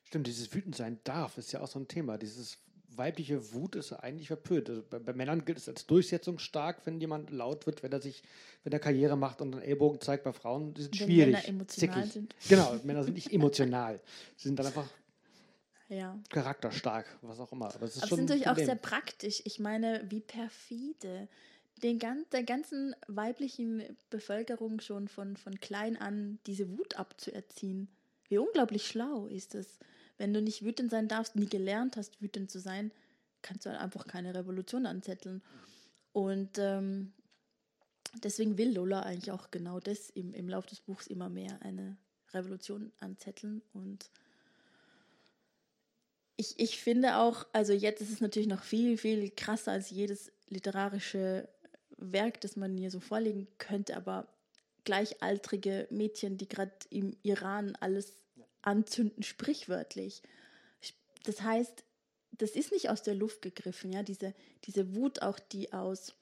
Stimmt, 0.04 0.28
dieses 0.28 0.54
wütend 0.54 0.76
sein 0.76 0.98
darf 1.04 1.36
ist 1.36 1.52
ja 1.52 1.60
auch 1.60 1.68
so 1.68 1.78
ein 1.78 1.88
Thema. 1.88 2.16
Dieses 2.16 2.58
weibliche 2.94 3.52
Wut 3.52 3.76
ist 3.76 3.92
eigentlich 3.92 4.28
verpönt. 4.28 4.68
Also 4.68 4.82
bei, 4.88 4.98
bei, 4.98 5.12
Männern 5.12 5.44
gilt 5.44 5.58
es 5.58 5.68
als 5.68 5.86
durchsetzungsstark, 5.86 6.82
wenn 6.84 7.00
jemand 7.00 7.30
laut 7.30 7.66
wird, 7.66 7.82
wenn 7.82 7.92
er 7.92 8.00
sich, 8.00 8.22
wenn 8.64 8.72
er 8.72 8.78
Karriere 8.78 9.16
macht 9.16 9.40
und 9.40 9.54
einen 9.54 9.62
Ellbogen 9.62 10.00
zeigt. 10.00 10.24
Bei 10.24 10.32
Frauen 10.32 10.74
die 10.74 10.82
sind 10.82 11.00
wenn 11.00 11.06
schwierig. 11.06 11.34
Männer 11.34 11.48
emotional 11.48 11.96
zickig. 12.02 12.12
sind. 12.12 12.34
Genau, 12.48 12.78
Männer 12.84 13.04
sind 13.04 13.14
nicht 13.14 13.32
emotional. 13.32 14.00
Sie 14.36 14.48
sind 14.48 14.58
dann 14.58 14.66
einfach 14.66 14.88
ja. 15.88 16.18
charakterstark, 16.30 17.06
was 17.22 17.40
auch 17.40 17.52
immer. 17.52 17.74
Aber 17.74 17.84
es 17.84 17.96
ist 17.96 18.02
Aber 18.02 18.08
schon 18.08 18.18
sind 18.18 18.28
natürlich 18.28 18.48
auch 18.48 18.56
sehr 18.56 18.74
praktisch. 18.76 19.42
Ich 19.44 19.58
meine, 19.58 20.04
wie 20.08 20.20
perfide. 20.20 21.28
Den 21.82 21.98
ganz, 21.98 22.28
der 22.30 22.42
ganzen 22.42 22.96
weiblichen 23.06 23.82
Bevölkerung 24.08 24.80
schon 24.80 25.08
von, 25.08 25.36
von 25.36 25.60
klein 25.60 25.96
an 25.98 26.38
diese 26.46 26.70
Wut 26.70 26.96
abzuerziehen. 26.96 27.88
Wie 28.28 28.38
unglaublich 28.38 28.86
schlau 28.86 29.26
ist 29.26 29.54
es. 29.54 29.78
Wenn 30.18 30.32
du 30.32 30.40
nicht 30.40 30.64
wütend 30.64 30.90
sein 30.90 31.08
darfst, 31.08 31.36
nie 31.36 31.48
gelernt 31.48 31.96
hast, 31.96 32.20
wütend 32.20 32.50
zu 32.50 32.58
sein, 32.58 32.90
kannst 33.42 33.66
du 33.66 33.70
halt 33.70 33.80
einfach 33.80 34.06
keine 34.06 34.34
Revolution 34.34 34.86
anzetteln. 34.86 35.42
Und 36.12 36.58
ähm, 36.58 37.12
deswegen 38.22 38.58
will 38.58 38.74
Lola 38.74 39.02
eigentlich 39.02 39.30
auch 39.30 39.50
genau 39.50 39.80
das 39.80 40.10
im, 40.10 40.32
im 40.34 40.48
Lauf 40.48 40.66
des 40.66 40.80
Buchs 40.80 41.06
immer 41.06 41.28
mehr 41.28 41.60
eine 41.62 41.96
Revolution 42.32 42.92
anzetteln. 43.00 43.62
Und 43.72 44.10
ich, 46.36 46.58
ich 46.58 46.80
finde 46.80 47.16
auch, 47.16 47.46
also 47.52 47.72
jetzt 47.72 48.00
ist 48.00 48.10
es 48.10 48.20
natürlich 48.20 48.48
noch 48.48 48.62
viel, 48.62 48.98
viel 48.98 49.30
krasser 49.30 49.72
als 49.72 49.90
jedes 49.90 50.32
literarische 50.48 51.48
Werk, 51.96 52.40
das 52.40 52.56
man 52.56 52.76
hier 52.76 52.90
so 52.90 53.00
vorlegen 53.00 53.48
könnte, 53.58 53.96
aber 53.96 54.28
gleichaltrige 54.84 55.88
Mädchen, 55.90 56.36
die 56.38 56.48
gerade 56.48 56.72
im 56.90 57.16
Iran 57.22 57.76
alles 57.80 58.14
anzünden, 58.66 59.22
sprichwörtlich. 59.22 60.22
Das 61.24 61.40
heißt, 61.42 61.84
das 62.32 62.50
ist 62.50 62.72
nicht 62.72 62.90
aus 62.90 63.02
der 63.02 63.14
Luft 63.14 63.40
gegriffen, 63.40 63.92
ja, 63.92 64.02
diese, 64.02 64.34
diese 64.64 64.94
Wut 64.94 65.22
auch, 65.22 65.38
die 65.38 65.72
aus, 65.72 66.14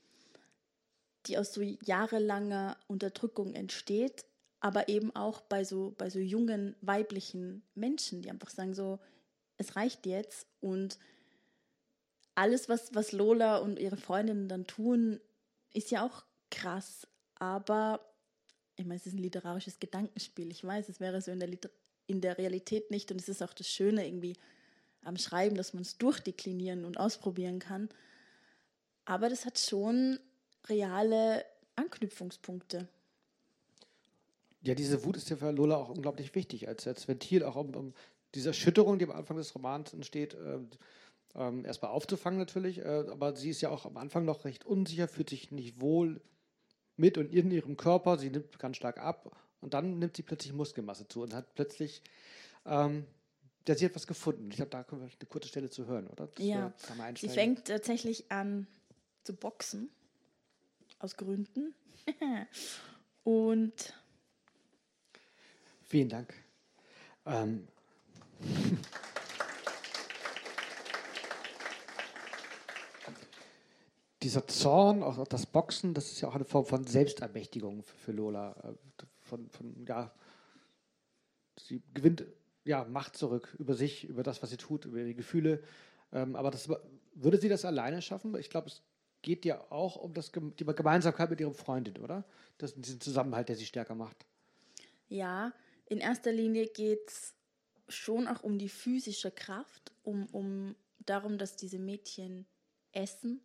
die 1.27 1.39
aus 1.39 1.53
so 1.53 1.63
jahrelanger 1.63 2.77
Unterdrückung 2.87 3.55
entsteht, 3.55 4.25
aber 4.61 4.89
eben 4.89 5.15
auch 5.17 5.41
bei 5.41 5.65
so, 5.65 5.95
bei 5.99 6.11
so 6.11 6.19
jungen 6.19 6.77
weiblichen 6.81 7.63
Menschen, 7.75 8.23
die 8.23 8.31
einfach 8.31 8.51
sagen 8.51 8.75
so, 8.75 9.01
es 9.57 9.77
reicht 9.77 10.07
jetzt 10.07 10.47
und 10.61 10.99
alles, 12.35 12.69
was, 12.69 12.95
was 12.95 13.13
Lola 13.13 13.59
und 13.59 13.79
ihre 13.79 13.97
Freundinnen 13.97 14.49
dann 14.49 14.67
tun, 14.67 15.21
ist 15.73 15.91
ja 15.91 16.05
auch 16.05 16.25
krass, 16.51 17.07
aber 17.37 18.01
ich 18.77 18.85
meine, 18.85 18.97
es 18.97 19.07
ist 19.07 19.15
ein 19.15 19.23
literarisches 19.23 19.79
Gedankenspiel. 19.79 20.51
Ich 20.51 20.65
weiß, 20.65 20.89
es 20.89 20.99
wäre 20.99 21.21
so 21.21 21.31
in 21.31 21.39
der 21.39 21.49
Liter 21.49 21.71
in 22.07 22.21
der 22.21 22.39
Realität 22.39 22.91
nicht. 22.91 23.11
Und 23.11 23.21
es 23.21 23.29
ist 23.29 23.43
auch 23.43 23.55
das 23.55 23.69
Schöne 23.69 24.07
irgendwie 24.07 24.37
am 25.03 25.17
Schreiben, 25.17 25.57
dass 25.57 25.75
man 25.75 25.83
es 25.83 25.99
durchdeklinieren 25.99 26.85
und 26.85 26.99
ausprobieren 26.99 27.59
kann. 27.59 27.89
Aber 29.05 29.29
das 29.29 29.45
hat 29.45 29.59
schon 29.59 30.19
reale 30.69 31.45
Anknüpfungspunkte. 31.77 32.89
Ja, 34.63 34.75
diese 34.75 35.05
Wut 35.05 35.17
ist 35.17 35.29
ja 35.29 35.37
für 35.37 35.51
Lola 35.51 35.77
auch 35.77 35.91
unglaublich 35.91 36.35
wichtig, 36.35 36.69
als, 36.69 36.87
als 36.87 37.07
Ventil, 37.07 37.43
auch 37.45 37.57
um, 37.57 37.75
um 37.75 37.93
diese 38.35 38.49
Erschütterung, 38.49 38.99
die 38.99 39.05
am 39.05 39.11
Anfang 39.11 39.37
des 39.37 39.55
Romans 39.55 39.93
entsteht, 39.93 40.35
äh, 40.35 40.59
äh, 41.35 41.63
erstmal 41.65 41.91
aufzufangen 41.91 42.39
natürlich. 42.39 42.79
Äh, 42.79 43.05
aber 43.11 43.37
sie 43.37 43.51
ist 43.51 43.61
ja 43.61 43.69
auch 43.69 43.85
am 43.85 43.99
Anfang 43.99 44.25
noch 44.25 44.47
recht 44.47 44.65
unsicher, 44.65 45.07
fühlt 45.07 45.29
sich 45.29 45.51
nicht 45.51 45.81
wohl 45.81 46.23
mit 46.97 47.19
und 47.19 47.31
in 47.31 47.51
ihrem 47.51 47.77
Körper. 47.77 48.17
Sie 48.17 48.31
nimmt 48.31 48.59
ganz 48.59 48.79
stark 48.79 48.99
ab 48.99 49.37
und 49.65 49.75
dann 49.75 49.99
nimmt 49.99 50.15
sie 50.17 50.23
plötzlich 50.23 50.53
Muskelmasse 50.53 51.09
zu 51.09 51.23
und 51.23 51.35
hat 51.35 51.55
plötzlich, 51.55 52.03
ähm, 52.67 53.07
ja, 53.67 53.75
sie 53.75 53.87
hat 53.87 53.95
was 53.95 54.07
gefunden. 54.07 54.51
Ich 54.51 54.57
glaube, 54.57 54.71
da 54.71 54.85
können 54.85 55.01
wir 55.01 55.09
eine 55.09 55.29
kurze 55.29 55.49
Stelle 55.49 55.71
zu 55.71 55.87
hören, 55.87 56.07
oder? 56.07 56.27
Das 56.27 56.45
ja, 56.45 56.73
sie 57.17 57.31
fängt 57.31 57.65
tatsächlich 57.65 58.31
an 58.31 58.67
zu 59.23 59.35
boxen, 59.35 59.89
aus 60.99 61.17
Gründen. 61.17 61.75
und 63.25 63.95
Vielen 65.81 66.09
Dank. 66.11 66.35
Ähm. 67.25 67.67
Dieser 74.23 74.47
Zorn, 74.47 75.03
auch 75.03 75.27
das 75.27 75.47
Boxen, 75.47 75.95
das 75.95 76.13
ist 76.13 76.21
ja 76.23 76.29
auch 76.29 76.35
eine 76.35 76.45
Form 76.45 76.65
von 76.65 76.87
Selbstermächtigung 76.87 77.83
für 77.83 78.13
Lola. 78.13 78.75
Von, 79.25 79.51
von 79.51 79.85
ja, 79.87 80.15
sie 81.59 81.83
gewinnt 81.93 82.25
ja, 82.65 82.85
Macht 82.85 83.17
zurück 83.17 83.55
über 83.59 83.75
sich, 83.75 84.05
über 84.05 84.23
das, 84.23 84.43
was 84.43 84.51
sie 84.51 84.57
tut, 84.57 84.85
über 84.87 84.99
ihre 84.99 85.15
Gefühle. 85.15 85.63
Ähm, 86.13 86.37
aber 86.37 86.51
das, 86.51 86.69
würde 87.15 87.39
sie 87.39 87.49
das 87.49 87.65
alleine 87.65 88.03
schaffen? 88.03 88.35
Ich 88.37 88.51
glaube, 88.51 88.69
es 88.69 88.83
geht 89.23 89.45
ja 89.45 89.61
auch 89.71 89.97
um 89.97 90.15
das, 90.15 90.33
die 90.33 90.65
Gemeinsamkeit 90.65 91.31
mit 91.31 91.41
ihrem 91.41 91.55
Freundin, 91.55 91.99
oder? 91.99 92.25
Das, 92.59 92.75
diesen 92.75 93.01
Zusammenhalt, 93.01 93.49
der 93.49 93.57
sie 93.57 93.67
stärker 93.67 93.95
macht. 93.95 94.27
Ja, 95.09 95.53
in 95.87 95.99
erster 95.99 96.33
Linie 96.33 96.67
geht 96.67 97.09
es 97.09 97.35
schon 97.89 98.29
auch 98.29 98.43
um 98.43 98.59
die 98.59 98.69
physische 98.69 99.31
Kraft, 99.31 99.93
um, 100.03 100.27
um 100.27 100.75
darum, 100.99 101.39
dass 101.39 101.57
diese 101.57 101.79
Mädchen 101.79 102.47
essen 102.93 103.41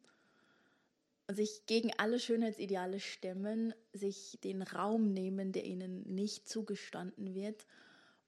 sich 1.31 1.65
gegen 1.67 1.91
alle 1.97 2.19
Schönheitsideale 2.19 2.99
stemmen, 2.99 3.73
sich 3.93 4.39
den 4.43 4.61
Raum 4.61 5.13
nehmen, 5.13 5.51
der 5.51 5.65
ihnen 5.65 6.01
nicht 6.13 6.49
zugestanden 6.49 7.35
wird. 7.35 7.65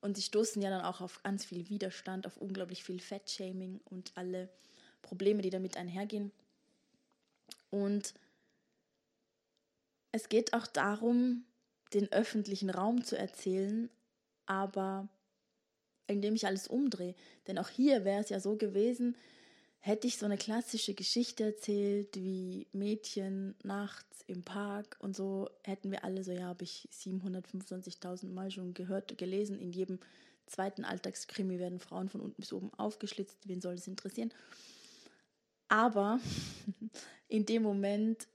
Und 0.01 0.17
sie 0.17 0.23
stoßen 0.23 0.61
ja 0.61 0.69
dann 0.69 0.85
auch 0.85 1.01
auf 1.01 1.21
ganz 1.23 1.45
viel 1.45 1.69
Widerstand, 1.69 2.27
auf 2.27 2.37
unglaublich 2.37 2.83
viel 2.83 2.99
Fettshaming 2.99 3.79
und 3.85 4.11
alle 4.15 4.49
Probleme, 5.01 5.41
die 5.41 5.49
damit 5.49 5.77
einhergehen. 5.77 6.31
Und 7.69 8.13
es 10.11 10.29
geht 10.29 10.53
auch 10.53 10.67
darum, 10.67 11.45
den 11.93 12.11
öffentlichen 12.11 12.69
Raum 12.69 13.03
zu 13.03 13.17
erzählen, 13.17 13.89
aber 14.45 15.07
indem 16.07 16.35
ich 16.35 16.45
alles 16.45 16.67
umdrehe. 16.67 17.15
Denn 17.47 17.57
auch 17.57 17.69
hier 17.69 18.05
wäre 18.05 18.21
es 18.21 18.29
ja 18.29 18.39
so 18.39 18.57
gewesen, 18.57 19.15
hätte 19.81 20.07
ich 20.07 20.17
so 20.17 20.25
eine 20.25 20.37
klassische 20.37 20.93
Geschichte 20.93 21.43
erzählt, 21.43 22.15
wie 22.15 22.67
Mädchen 22.71 23.55
nachts 23.63 24.23
im 24.27 24.43
Park 24.43 24.95
und 24.99 25.15
so, 25.15 25.49
hätten 25.63 25.91
wir 25.91 26.03
alle 26.03 26.23
so, 26.23 26.31
ja, 26.31 26.45
habe 26.45 26.63
ich 26.63 26.87
725.000 26.93 28.27
Mal 28.27 28.51
schon 28.51 28.73
gehört, 28.73 29.17
gelesen. 29.17 29.59
In 29.59 29.71
jedem 29.71 29.99
zweiten 30.45 30.85
Alltagskrimi 30.85 31.57
werden 31.57 31.79
Frauen 31.79 32.09
von 32.09 32.21
unten 32.21 32.39
bis 32.39 32.53
oben 32.53 32.71
aufgeschlitzt. 32.75 33.37
Wen 33.47 33.59
soll 33.59 33.75
das 33.75 33.87
interessieren? 33.87 34.31
Aber 35.67 36.19
in 37.27 37.45
dem 37.45 37.63
Moment, 37.63 38.27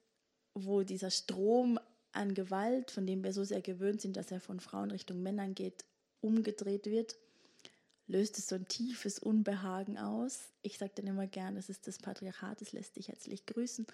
wo 0.53 0.82
dieser 0.82 1.11
Strom 1.11 1.78
an 2.11 2.34
Gewalt, 2.34 2.90
von 2.90 3.07
dem 3.07 3.22
wir 3.22 3.32
so 3.32 3.44
sehr 3.44 3.61
gewöhnt 3.61 4.01
sind, 4.01 4.16
dass 4.16 4.32
er 4.32 4.40
von 4.40 4.59
Frauen 4.59 4.90
Richtung 4.90 5.22
Männern 5.22 5.55
geht, 5.55 5.84
umgedreht 6.20 6.86
wird, 6.86 7.14
löst 8.09 8.39
es 8.39 8.49
so 8.49 8.55
ein 8.55 8.69
tiefes 8.69 9.19
Unbehagen 9.19 9.99
aus. 9.99 10.51
Ich 10.63 10.79
sage 10.79 10.93
dann 10.95 11.07
immer 11.07 11.27
gern, 11.27 11.57
es 11.57 11.69
ist 11.69 11.87
das 11.87 11.99
Patriarchat, 11.99 12.63
es 12.63 12.73
lässt 12.73 12.97
dich 12.97 13.09
herzlich 13.09 13.47
grüßen. 13.47 13.87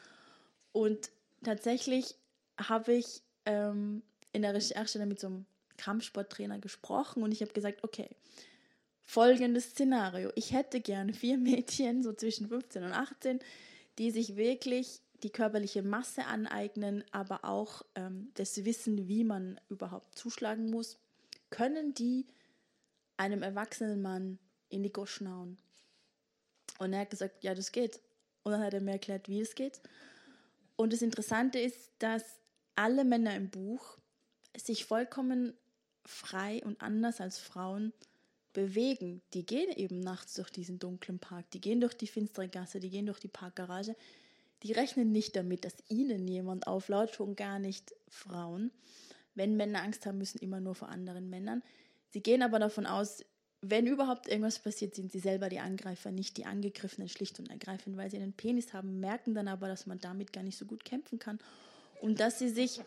Und 0.72 1.10
tatsächlich 1.42 2.14
habe 2.58 2.94
ich 2.94 3.22
ähm, 3.46 4.02
in 4.32 4.42
der 4.42 4.54
Recherche 4.54 5.04
mit 5.06 5.20
so 5.20 5.28
einem 5.28 5.46
Kampfsporttrainer 5.76 6.58
gesprochen 6.58 7.22
und 7.22 7.32
ich 7.32 7.40
habe 7.40 7.52
gesagt, 7.52 7.82
okay, 7.82 8.08
folgendes 9.02 9.70
Szenario. 9.70 10.30
Ich 10.36 10.52
hätte 10.52 10.80
gern 10.80 11.12
vier 11.12 11.38
Mädchen, 11.38 12.02
so 12.02 12.12
zwischen 12.12 12.48
15 12.48 12.84
und 12.84 12.92
18, 12.92 13.40
die 13.98 14.10
sich 14.10 14.36
wirklich 14.36 15.00
die 15.22 15.30
körperliche 15.30 15.82
Masse 15.82 16.24
aneignen, 16.24 17.04
aber 17.12 17.44
auch 17.44 17.82
ähm, 17.94 18.30
das 18.34 18.64
Wissen, 18.64 19.08
wie 19.08 19.24
man 19.24 19.60
überhaupt 19.68 20.18
zuschlagen 20.18 20.70
muss. 20.70 20.98
Können 21.50 21.94
die 21.94 22.26
einem 23.16 23.42
erwachsenen 23.42 24.02
Mann 24.02 24.38
in 24.68 24.82
die 24.82 24.92
Goschen 24.92 25.30
hauen. 25.30 25.58
Und 26.78 26.92
er 26.92 27.00
hat 27.00 27.10
gesagt, 27.10 27.44
ja, 27.44 27.54
das 27.54 27.72
geht. 27.72 28.00
Und 28.42 28.52
dann 28.52 28.62
hat 28.62 28.74
er 28.74 28.80
mir 28.80 28.92
erklärt, 28.92 29.28
wie 29.28 29.40
es 29.40 29.54
geht. 29.54 29.80
Und 30.76 30.92
das 30.92 31.02
Interessante 31.02 31.58
ist, 31.58 31.90
dass 31.98 32.24
alle 32.74 33.04
Männer 33.04 33.36
im 33.36 33.50
Buch 33.50 33.98
sich 34.56 34.84
vollkommen 34.84 35.54
frei 36.04 36.62
und 36.64 36.80
anders 36.80 37.20
als 37.20 37.38
Frauen 37.38 37.92
bewegen. 38.52 39.22
Die 39.34 39.46
gehen 39.46 39.70
eben 39.76 40.00
nachts 40.00 40.34
durch 40.34 40.50
diesen 40.50 40.78
dunklen 40.78 41.18
Park, 41.18 41.50
die 41.52 41.60
gehen 41.60 41.80
durch 41.80 41.94
die 41.94 42.06
finstere 42.06 42.48
Gasse, 42.48 42.80
die 42.80 42.90
gehen 42.90 43.06
durch 43.06 43.20
die 43.20 43.28
Parkgarage. 43.28 43.96
Die 44.62 44.72
rechnen 44.72 45.10
nicht 45.10 45.34
damit, 45.34 45.64
dass 45.64 45.74
ihnen 45.88 46.28
jemand 46.28 46.66
auflaut, 46.66 47.14
schon 47.14 47.34
gar 47.34 47.58
nicht 47.58 47.94
Frauen. 48.08 48.70
Wenn 49.34 49.56
Männer 49.56 49.82
Angst 49.82 50.06
haben 50.06 50.18
müssen, 50.18 50.38
immer 50.38 50.60
nur 50.60 50.74
vor 50.74 50.88
anderen 50.88 51.28
Männern. 51.30 51.62
Sie 52.12 52.22
gehen 52.22 52.42
aber 52.42 52.58
davon 52.58 52.86
aus, 52.86 53.24
wenn 53.62 53.86
überhaupt 53.86 54.28
irgendwas 54.28 54.58
passiert, 54.58 54.94
sind 54.94 55.12
sie 55.12 55.20
selber 55.20 55.48
die 55.48 55.60
Angreifer, 55.60 56.10
nicht 56.10 56.36
die 56.36 56.46
Angegriffenen, 56.46 57.08
schlicht 57.08 57.38
und 57.38 57.48
ergreifend, 57.48 57.96
weil 57.96 58.10
sie 58.10 58.16
einen 58.16 58.32
Penis 58.32 58.72
haben, 58.72 59.00
merken 59.00 59.34
dann 59.34 59.48
aber, 59.48 59.68
dass 59.68 59.86
man 59.86 59.98
damit 60.00 60.32
gar 60.32 60.42
nicht 60.42 60.58
so 60.58 60.66
gut 60.66 60.84
kämpfen 60.84 61.18
kann. 61.18 61.38
Und 62.00 62.18
dass 62.18 62.40
sie 62.40 62.48
sich 62.48 62.80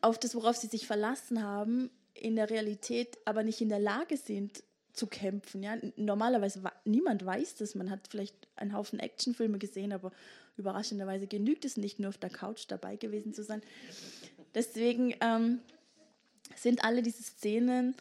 auf 0.00 0.18
das, 0.18 0.34
worauf 0.34 0.56
sie 0.56 0.68
sich 0.68 0.86
verlassen 0.86 1.42
haben, 1.42 1.90
in 2.14 2.34
der 2.34 2.50
Realität 2.50 3.18
aber 3.26 3.42
nicht 3.42 3.60
in 3.60 3.68
der 3.68 3.78
Lage 3.78 4.16
sind 4.16 4.62
zu 4.94 5.06
kämpfen. 5.06 5.62
Ja? 5.62 5.76
Normalerweise 5.96 6.62
niemand 6.84 7.24
weiß 7.24 7.56
das. 7.56 7.74
Man 7.74 7.90
hat 7.90 8.08
vielleicht 8.08 8.34
einen 8.56 8.72
Haufen 8.72 8.98
Actionfilme 8.98 9.58
gesehen, 9.58 9.92
aber 9.92 10.12
überraschenderweise 10.56 11.26
genügt 11.26 11.64
es 11.64 11.76
nicht, 11.76 12.00
nur 12.00 12.08
auf 12.08 12.18
der 12.18 12.30
Couch 12.30 12.64
dabei 12.68 12.96
gewesen 12.96 13.34
zu 13.34 13.44
sein. 13.44 13.62
Deswegen 14.54 15.14
ähm, 15.20 15.60
sind 16.58 16.84
alle 16.84 17.02
diese 17.02 17.22
Szenen 17.22 17.94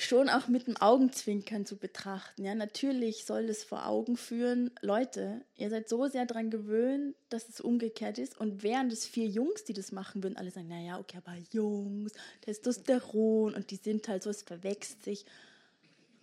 schon 0.00 0.30
auch 0.30 0.48
mit 0.48 0.66
dem 0.66 0.78
Augenzwinkern 0.78 1.66
zu 1.66 1.76
betrachten. 1.76 2.44
Ja, 2.44 2.54
natürlich 2.54 3.26
soll 3.26 3.44
es 3.50 3.64
vor 3.64 3.86
Augen 3.86 4.16
führen, 4.16 4.70
Leute, 4.80 5.42
ihr 5.56 5.68
seid 5.68 5.90
so 5.90 6.06
sehr 6.06 6.24
daran 6.24 6.50
gewöhnt, 6.50 7.14
dass 7.28 7.50
es 7.50 7.60
umgekehrt 7.60 8.16
ist. 8.18 8.40
Und 8.40 8.62
wären 8.62 8.90
es 8.90 9.04
vier 9.04 9.26
Jungs, 9.26 9.64
die 9.64 9.74
das 9.74 9.92
machen 9.92 10.22
würden, 10.22 10.38
alle 10.38 10.50
sagen, 10.50 10.68
naja, 10.68 10.98
okay, 10.98 11.18
aber 11.18 11.36
Jungs, 11.52 12.12
Testosteron 12.40 13.54
und 13.54 13.70
die 13.70 13.76
sind 13.76 14.08
halt 14.08 14.22
so, 14.22 14.30
es 14.30 14.42
verwechselt 14.42 15.02
sich. 15.04 15.26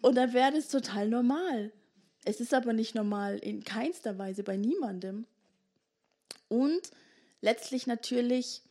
Und 0.02 0.16
dann 0.16 0.34
wäre 0.34 0.52
das 0.52 0.70
total 0.70 1.08
normal. 1.08 1.72
Es 2.26 2.42
ist 2.42 2.56
aber 2.56 2.74
nicht 2.74 2.96
normal 2.96 3.38
in 3.38 3.64
keinster 3.64 4.18
Weise 4.18 4.44
bei 4.44 4.58
niemandem. 4.58 5.28
Und 6.50 6.92
letztlich 7.42 7.86
natürlich, 7.86 8.62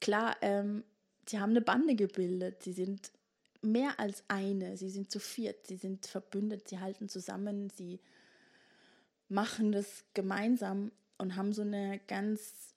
klar, 0.00 0.36
ähm, 0.40 0.84
sie 1.28 1.38
haben 1.38 1.50
eine 1.50 1.60
Bande 1.60 1.94
gebildet. 1.94 2.62
Sie 2.62 2.72
sind 2.72 3.12
mehr 3.60 3.98
als 3.98 4.24
eine. 4.28 4.76
Sie 4.76 4.90
sind 4.90 5.10
zu 5.10 5.18
viert, 5.18 5.66
sie 5.66 5.76
sind 5.76 6.06
verbündet, 6.06 6.68
sie 6.68 6.78
halten 6.78 7.08
zusammen, 7.08 7.70
sie 7.70 8.00
machen 9.28 9.72
das 9.72 10.04
gemeinsam 10.14 10.92
und 11.18 11.36
haben 11.36 11.52
so 11.52 11.62
eine 11.62 12.00
ganz 12.06 12.74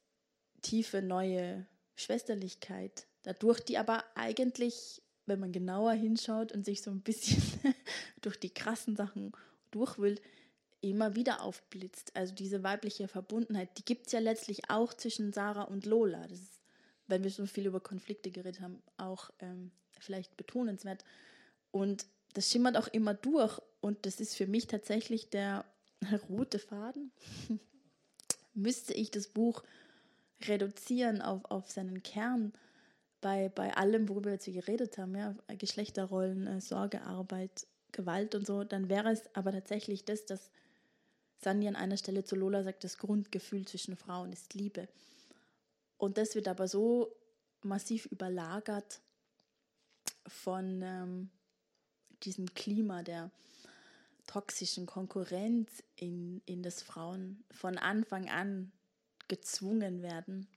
tiefe 0.61 1.01
neue 1.01 1.65
Schwesterlichkeit 1.95 3.07
dadurch, 3.23 3.59
die 3.61 3.77
aber 3.77 4.03
eigentlich, 4.15 5.01
wenn 5.25 5.39
man 5.39 5.51
genauer 5.51 5.93
hinschaut 5.93 6.51
und 6.51 6.65
sich 6.65 6.81
so 6.81 6.91
ein 6.91 7.01
bisschen 7.01 7.41
durch 8.21 8.39
die 8.39 8.53
krassen 8.53 8.95
Sachen 8.95 9.31
durchwühlt, 9.69 10.21
immer 10.81 11.15
wieder 11.15 11.41
aufblitzt. 11.43 12.15
Also 12.15 12.33
diese 12.33 12.63
weibliche 12.63 13.07
Verbundenheit, 13.07 13.77
die 13.77 13.85
gibt 13.85 14.07
es 14.07 14.13
ja 14.13 14.19
letztlich 14.19 14.69
auch 14.69 14.93
zwischen 14.93 15.31
Sarah 15.31 15.63
und 15.63 15.85
Lola. 15.85 16.27
Das 16.27 16.39
ist, 16.39 16.61
wenn 17.12 17.24
wir 17.24 17.30
so 17.30 17.45
viel 17.45 17.68
über 17.68 17.80
Konflikte 17.80 18.32
geredet 18.32 18.62
haben, 18.62 18.82
auch 18.97 19.30
ähm, 19.39 19.72
vielleicht 19.99 20.36
betonenswert. 20.38 21.03
Und 21.70 22.05
das 22.34 22.49
schimmert 22.49 22.78
auch 22.78 22.88
immer 22.88 23.14
durch. 23.14 23.59
Und 23.82 24.05
das 24.05 24.20
ist 24.20 24.36
für 24.36 24.47
mich 24.47 24.68
tatsächlich 24.68 25.30
der 25.30 25.66
rote 26.30 26.57
Faden. 26.57 27.12
Müsste 28.53 28.93
ich 28.93 29.12
das 29.12 29.28
Buch 29.28 29.64
reduzieren 30.43 31.22
auf, 31.22 31.45
auf 31.45 31.70
seinen 31.70 32.01
Kern 32.01 32.53
bei, 33.22 33.49
bei 33.49 33.76
allem, 33.76 34.09
worüber 34.09 34.30
wir 34.30 34.34
jetzt 34.34 34.45
geredet 34.45 34.97
haben, 34.97 35.16
ja, 35.16 35.36
Geschlechterrollen, 35.57 36.47
äh, 36.47 36.59
Sorgearbeit, 36.59 37.68
Gewalt 37.91 38.34
und 38.34 38.47
so, 38.47 38.64
dann 38.64 38.89
wäre 38.89 39.12
es 39.12 39.24
aber 39.36 39.51
tatsächlich 39.51 40.05
das, 40.05 40.26
dass 40.26 40.49
Sandy 41.38 41.68
an 41.68 41.76
einer 41.76 41.97
Stelle 41.97 42.24
zu 42.24 42.36
Lola 42.36 42.64
sagt, 42.64 42.84
das 42.84 42.97
Grundgefühl 42.97 43.66
zwischen 43.66 43.95
Frauen 43.95 44.32
ist 44.34 44.53
Liebe. 44.53 44.88
Und 46.01 46.17
das 46.17 46.33
wird 46.33 46.47
aber 46.47 46.67
so 46.67 47.15
massiv 47.61 48.07
überlagert 48.07 49.01
von 50.25 50.81
ähm, 50.81 51.29
diesem 52.23 52.55
Klima 52.55 53.03
der 53.03 53.29
toxischen 54.25 54.87
Konkurrenz, 54.87 55.83
in, 55.95 56.41
in 56.47 56.63
das 56.63 56.81
Frauen 56.81 57.43
von 57.51 57.77
Anfang 57.77 58.31
an 58.31 58.71
gezwungen 59.27 60.01
werden, 60.01 60.47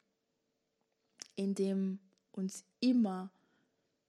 indem 1.36 1.98
uns 2.32 2.64
immer, 2.80 3.30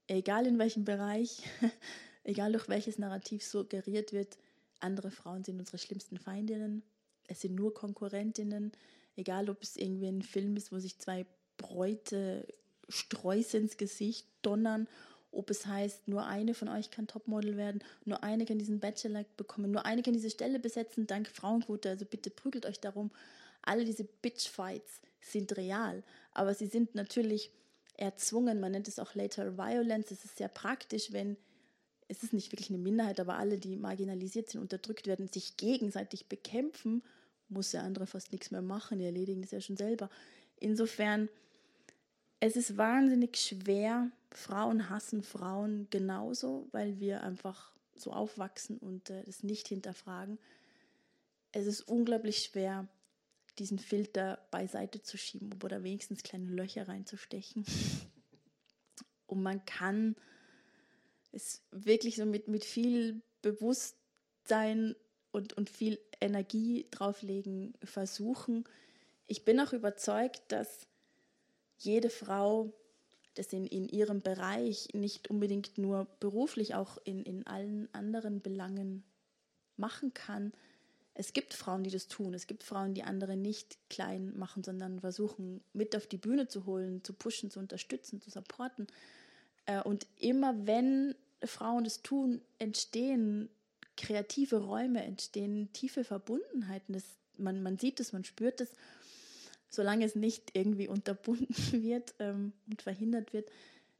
egal 0.08 0.48
in 0.48 0.58
welchem 0.58 0.86
Bereich, 0.86 1.44
egal 2.24 2.54
durch 2.54 2.70
welches 2.70 2.98
Narrativ 2.98 3.44
suggeriert 3.44 4.14
wird, 4.14 4.38
andere 4.80 5.12
Frauen 5.12 5.44
sind 5.44 5.60
unsere 5.60 5.80
schlimmsten 5.80 6.18
Feindinnen, 6.18 6.82
es 7.28 7.42
sind 7.42 7.56
nur 7.56 7.74
Konkurrentinnen, 7.74 8.72
egal 9.16 9.50
ob 9.50 9.62
es 9.62 9.76
irgendwie 9.76 10.08
ein 10.08 10.22
Film 10.22 10.56
ist, 10.58 10.72
wo 10.72 10.80
sich 10.80 10.98
zwei 11.00 11.26
Bräute 11.58 12.48
Sträuße 12.90 13.58
ins 13.58 13.78
Gesicht 13.78 14.28
donnern 14.42 14.88
ob 15.36 15.50
es 15.50 15.66
heißt, 15.66 16.08
nur 16.08 16.26
eine 16.26 16.54
von 16.54 16.70
euch 16.70 16.92
kann 16.92 17.08
Topmodel 17.08 17.58
werden, 17.58 17.84
nur 18.06 18.24
eine 18.24 18.46
kann 18.46 18.58
diesen 18.58 18.80
Bachelor 18.80 19.26
bekommen, 19.38 19.72
nur 19.72 19.86
eine 19.86 20.02
kann 20.02 20.14
diese 20.14 20.30
Stelle 20.30 20.60
besetzen, 20.60 21.08
dank 21.08 21.28
Frauenquote, 21.28 21.90
also 21.90 22.06
bitte 22.06 22.30
prügelt 22.30 22.66
euch 22.66 22.80
darum. 22.80 23.12
Alle 23.62 23.86
diese 23.86 24.06
Bitchfights 24.06 25.02
sind 25.22 25.58
real, 25.58 26.04
aber 26.32 26.54
sie 26.54 26.68
sind 26.68 26.96
natürlich 26.96 27.52
erzwungen, 27.98 28.60
man 28.60 28.72
nennt 28.72 28.88
es 28.88 29.00
auch 29.00 29.14
Later 29.16 29.58
Violence, 29.58 30.12
es 30.12 30.26
ist 30.26 30.38
sehr 30.38 30.50
praktisch, 30.50 31.12
wenn 31.12 31.38
es 32.08 32.22
ist 32.22 32.34
nicht 32.34 32.52
wirklich 32.52 32.70
eine 32.70 32.78
Minderheit, 32.78 33.20
aber 33.20 33.38
alle, 33.38 33.58
die 33.58 33.76
marginalisiert 33.76 34.50
sind, 34.50 34.62
unterdrückt 34.62 35.08
werden, 35.08 35.28
sich 35.28 35.58
gegenseitig 35.58 36.28
bekämpfen, 36.28 37.04
muss 37.50 37.72
der 37.72 37.84
andere 37.84 38.08
fast 38.08 38.32
nichts 38.32 38.52
mehr 38.52 38.62
machen, 38.62 39.00
die 39.00 39.06
erledigen 39.06 39.42
das 39.42 39.52
ja 39.52 39.62
schon 39.62 39.78
selber. 39.78 40.10
Insofern 40.60 41.30
es 42.40 42.56
ist 42.56 42.78
wahnsinnig 42.78 43.38
schwer. 43.38 44.12
Frauen 44.32 44.90
hassen 44.90 45.24
Frauen 45.24 45.88
genauso, 45.90 46.68
weil 46.72 47.00
wir 47.00 47.24
einfach 47.24 47.72
so 47.96 48.12
aufwachsen 48.12 48.78
und 48.78 49.10
äh, 49.10 49.24
das 49.24 49.44
nicht 49.44 49.68
hinterfragen. 49.68 50.38
Es 51.52 51.66
ist 51.66 51.82
unglaublich 51.82 52.44
schwer, 52.44 52.88
diesen 53.58 53.80
Filter 53.80 54.46
beiseite 54.52 55.02
zu 55.02 55.18
schieben 55.18 55.52
oder 55.64 55.84
wenigstens 55.84 56.24
kleine 56.24 56.50
Löcher 56.50 56.88
reinzustechen. 56.88 57.66
Und 59.28 59.42
man 59.42 59.66
kann 59.66 60.16
es 61.32 61.64
wirklich 61.72 62.16
so 62.16 62.26
mit, 62.26 62.48
mit 62.48 62.64
viel 62.64 63.22
Bewusstsein 63.42 64.96
und, 65.36 65.54
und 65.54 65.70
viel 65.70 66.00
Energie 66.22 66.88
drauflegen 66.92 67.74
versuchen. 67.84 68.64
Ich 69.28 69.44
bin 69.44 69.60
auch 69.60 69.74
überzeugt, 69.74 70.42
dass 70.48 70.88
jede 71.78 72.10
Frau 72.10 72.72
das 73.34 73.52
in, 73.52 73.68
in 73.68 73.90
ihrem 73.90 74.22
Bereich 74.22 74.88
nicht 74.94 75.30
unbedingt 75.30 75.78
nur 75.78 76.08
beruflich, 76.22 76.74
auch 76.74 76.98
in, 77.04 77.24
in 77.24 77.46
allen 77.46 77.94
anderen 77.94 78.40
Belangen 78.40 79.04
machen 79.76 80.14
kann. 80.14 80.54
Es 81.14 81.34
gibt 81.34 81.54
Frauen, 81.54 81.84
die 81.84 81.90
das 81.90 82.08
tun. 82.08 82.34
Es 82.34 82.48
gibt 82.48 82.64
Frauen, 82.64 82.94
die 82.94 83.04
andere 83.04 83.36
nicht 83.36 83.78
klein 83.90 84.38
machen, 84.38 84.64
sondern 84.64 85.02
versuchen, 85.02 85.62
mit 85.74 85.98
auf 85.98 86.08
die 86.08 86.18
Bühne 86.18 86.48
zu 86.48 86.66
holen, 86.66 87.04
zu 87.04 87.12
pushen, 87.12 87.52
zu 87.52 87.60
unterstützen, 87.60 88.22
zu 88.22 88.30
supporten. 88.30 88.88
Äh, 89.66 89.82
und 89.82 90.08
immer 90.18 90.66
wenn 90.66 91.14
Frauen 91.44 91.84
das 91.84 92.02
tun, 92.02 92.42
entstehen 92.58 93.50
kreative 93.96 94.58
Räume, 94.58 95.04
entstehen 95.04 95.70
tiefe 95.74 96.04
Verbundenheiten. 96.04 96.94
Das, 96.94 97.04
man, 97.38 97.62
man 97.64 97.78
sieht 97.78 98.00
es, 98.00 98.14
man 98.14 98.24
spürt 98.24 98.62
es 98.62 98.70
solange 99.76 100.06
es 100.06 100.16
nicht 100.16 100.52
irgendwie 100.54 100.88
unterbunden 100.88 101.84
wird 101.84 102.16
ähm, 102.20 102.54
und 102.68 102.82
verhindert 102.82 103.34
wird. 103.34 103.50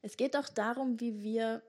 Es 0.02 0.18
geht 0.18 0.36
auch 0.36 0.50
darum, 0.50 1.00
wie 1.00 1.22
wir, 1.22 1.62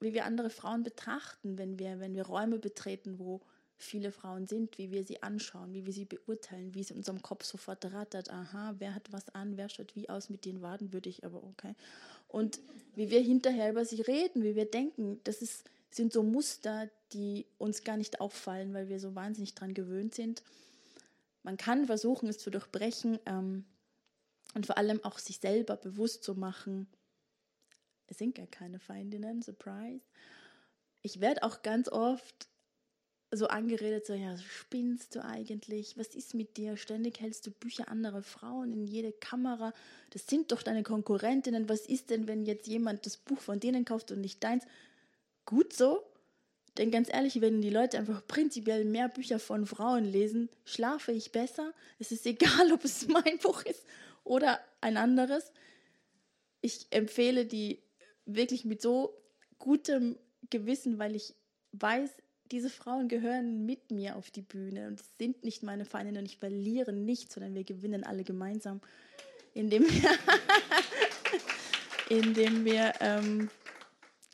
wie 0.00 0.14
wir 0.14 0.24
andere 0.24 0.50
Frauen 0.50 0.82
betrachten, 0.82 1.58
wenn 1.58 1.78
wir, 1.78 2.00
wenn 2.00 2.14
wir 2.14 2.26
Räume 2.26 2.58
betreten, 2.58 3.18
wo 3.18 3.40
viele 3.80 4.10
Frauen 4.10 4.46
sind, 4.46 4.76
wie 4.76 4.90
wir 4.90 5.04
sie 5.04 5.22
anschauen, 5.22 5.72
wie 5.72 5.86
wir 5.86 5.92
sie 5.92 6.04
beurteilen, 6.04 6.74
wie 6.74 6.80
es 6.80 6.90
in 6.90 6.96
unserem 6.96 7.22
Kopf 7.22 7.44
sofort 7.44 7.84
rattert, 7.84 8.28
aha, 8.28 8.74
wer 8.78 8.94
hat 8.94 9.12
was 9.12 9.28
an, 9.34 9.56
wer 9.56 9.68
schaut 9.68 9.94
wie 9.94 10.08
aus, 10.08 10.30
mit 10.30 10.44
den 10.44 10.62
Waden 10.62 10.92
würde 10.92 11.08
ich 11.08 11.24
aber 11.24 11.44
okay. 11.44 11.74
Und 12.26 12.58
wie 12.96 13.10
wir 13.10 13.20
hinterher 13.20 13.70
über 13.70 13.84
sie 13.84 14.02
reden, 14.02 14.42
wie 14.42 14.56
wir 14.56 14.68
denken, 14.68 15.20
das 15.22 15.42
ist, 15.42 15.64
sind 15.90 16.12
so 16.12 16.22
Muster, 16.22 16.90
die 17.12 17.46
uns 17.58 17.84
gar 17.84 17.96
nicht 17.96 18.20
auffallen, 18.20 18.74
weil 18.74 18.88
wir 18.88 19.00
so 19.00 19.14
wahnsinnig 19.14 19.54
dran 19.54 19.74
gewöhnt 19.74 20.14
sind 20.14 20.42
man 21.48 21.56
kann 21.56 21.86
versuchen, 21.86 22.28
es 22.28 22.36
zu 22.36 22.50
durchbrechen 22.50 23.18
ähm, 23.24 23.64
und 24.52 24.66
vor 24.66 24.76
allem 24.76 25.02
auch 25.02 25.18
sich 25.18 25.38
selber 25.38 25.76
bewusst 25.78 26.22
zu 26.22 26.34
machen, 26.34 26.86
es 28.06 28.18
sind 28.18 28.34
gar 28.34 28.46
keine 28.46 28.78
Feindinnen, 28.78 29.40
surprise. 29.40 30.04
Ich 31.00 31.20
werde 31.20 31.42
auch 31.42 31.62
ganz 31.62 31.88
oft 31.88 32.48
so 33.30 33.46
angeredet, 33.48 34.06
so, 34.06 34.12
ja, 34.12 34.36
spinnst 34.36 35.14
du 35.14 35.24
eigentlich? 35.24 35.96
Was 35.96 36.08
ist 36.08 36.34
mit 36.34 36.58
dir? 36.58 36.76
Ständig 36.76 37.18
hältst 37.20 37.46
du 37.46 37.50
Bücher 37.50 37.88
anderer 37.88 38.22
Frauen 38.22 38.70
in 38.70 38.86
jede 38.86 39.12
Kamera. 39.12 39.72
Das 40.10 40.26
sind 40.26 40.52
doch 40.52 40.62
deine 40.62 40.82
Konkurrentinnen. 40.82 41.68
Was 41.70 41.86
ist 41.86 42.10
denn, 42.10 42.28
wenn 42.28 42.44
jetzt 42.44 42.66
jemand 42.66 43.06
das 43.06 43.16
Buch 43.16 43.40
von 43.40 43.58
denen 43.58 43.86
kauft 43.86 44.10
und 44.12 44.20
nicht 44.20 44.44
deins? 44.44 44.64
Gut 45.48 45.72
so, 45.72 46.04
denn 46.76 46.90
ganz 46.90 47.08
ehrlich, 47.10 47.40
wenn 47.40 47.62
die 47.62 47.70
Leute 47.70 47.96
einfach 47.96 48.22
prinzipiell 48.26 48.84
mehr 48.84 49.08
Bücher 49.08 49.38
von 49.38 49.64
Frauen 49.64 50.04
lesen, 50.04 50.50
schlafe 50.66 51.10
ich 51.12 51.32
besser. 51.32 51.72
Es 51.98 52.12
ist 52.12 52.26
egal, 52.26 52.70
ob 52.74 52.84
es 52.84 53.08
mein 53.08 53.38
Buch 53.38 53.62
ist 53.62 53.82
oder 54.24 54.60
ein 54.82 54.98
anderes. 54.98 55.50
Ich 56.60 56.88
empfehle 56.90 57.46
die 57.46 57.82
wirklich 58.26 58.66
mit 58.66 58.82
so 58.82 59.16
gutem 59.58 60.18
Gewissen, 60.50 60.98
weil 60.98 61.16
ich 61.16 61.34
weiß, 61.72 62.10
diese 62.50 62.68
Frauen 62.68 63.08
gehören 63.08 63.64
mit 63.64 63.90
mir 63.90 64.16
auf 64.16 64.30
die 64.30 64.42
Bühne 64.42 64.88
und 64.88 65.00
sind 65.16 65.44
nicht 65.44 65.62
meine 65.62 65.86
Feinde 65.86 66.20
und 66.20 66.26
ich 66.26 66.36
verliere 66.36 66.92
nichts, 66.92 67.32
sondern 67.32 67.54
wir 67.54 67.64
gewinnen 67.64 68.04
alle 68.04 68.22
gemeinsam, 68.22 68.82
indem 69.54 69.84
wir, 69.84 70.10
indem 72.18 72.66
wir 72.66 72.92
ähm, 73.00 73.48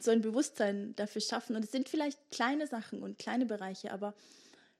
so 0.05 0.11
ein 0.11 0.21
Bewusstsein 0.21 0.95
dafür 0.97 1.21
schaffen. 1.21 1.57
Und 1.57 1.65
es 1.65 1.73
sind 1.73 1.89
vielleicht 1.89 2.19
kleine 2.31 2.67
Sachen 2.67 3.03
und 3.03 3.19
kleine 3.19 3.47
Bereiche, 3.47 3.93
aber 3.93 4.15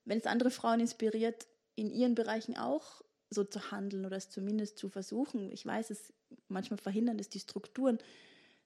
wenn 0.05 0.19
es 0.19 0.27
andere 0.27 0.51
Frauen 0.51 0.81
inspiriert, 0.81 1.47
in 1.77 1.91
ihren 1.91 2.15
Bereichen 2.15 2.57
auch 2.57 3.03
so 3.31 3.43
zu 3.43 3.71
handeln 3.71 4.05
oder 4.07 4.17
es 4.17 4.31
zumindest 4.31 4.79
zu 4.79 4.89
versuchen, 4.89 5.51
ich 5.51 5.67
weiß, 5.67 5.91
es 5.91 6.13
manchmal 6.49 6.79
verhindern 6.79 7.19
es 7.19 7.29
die 7.29 7.41
Strukturen, 7.41 7.99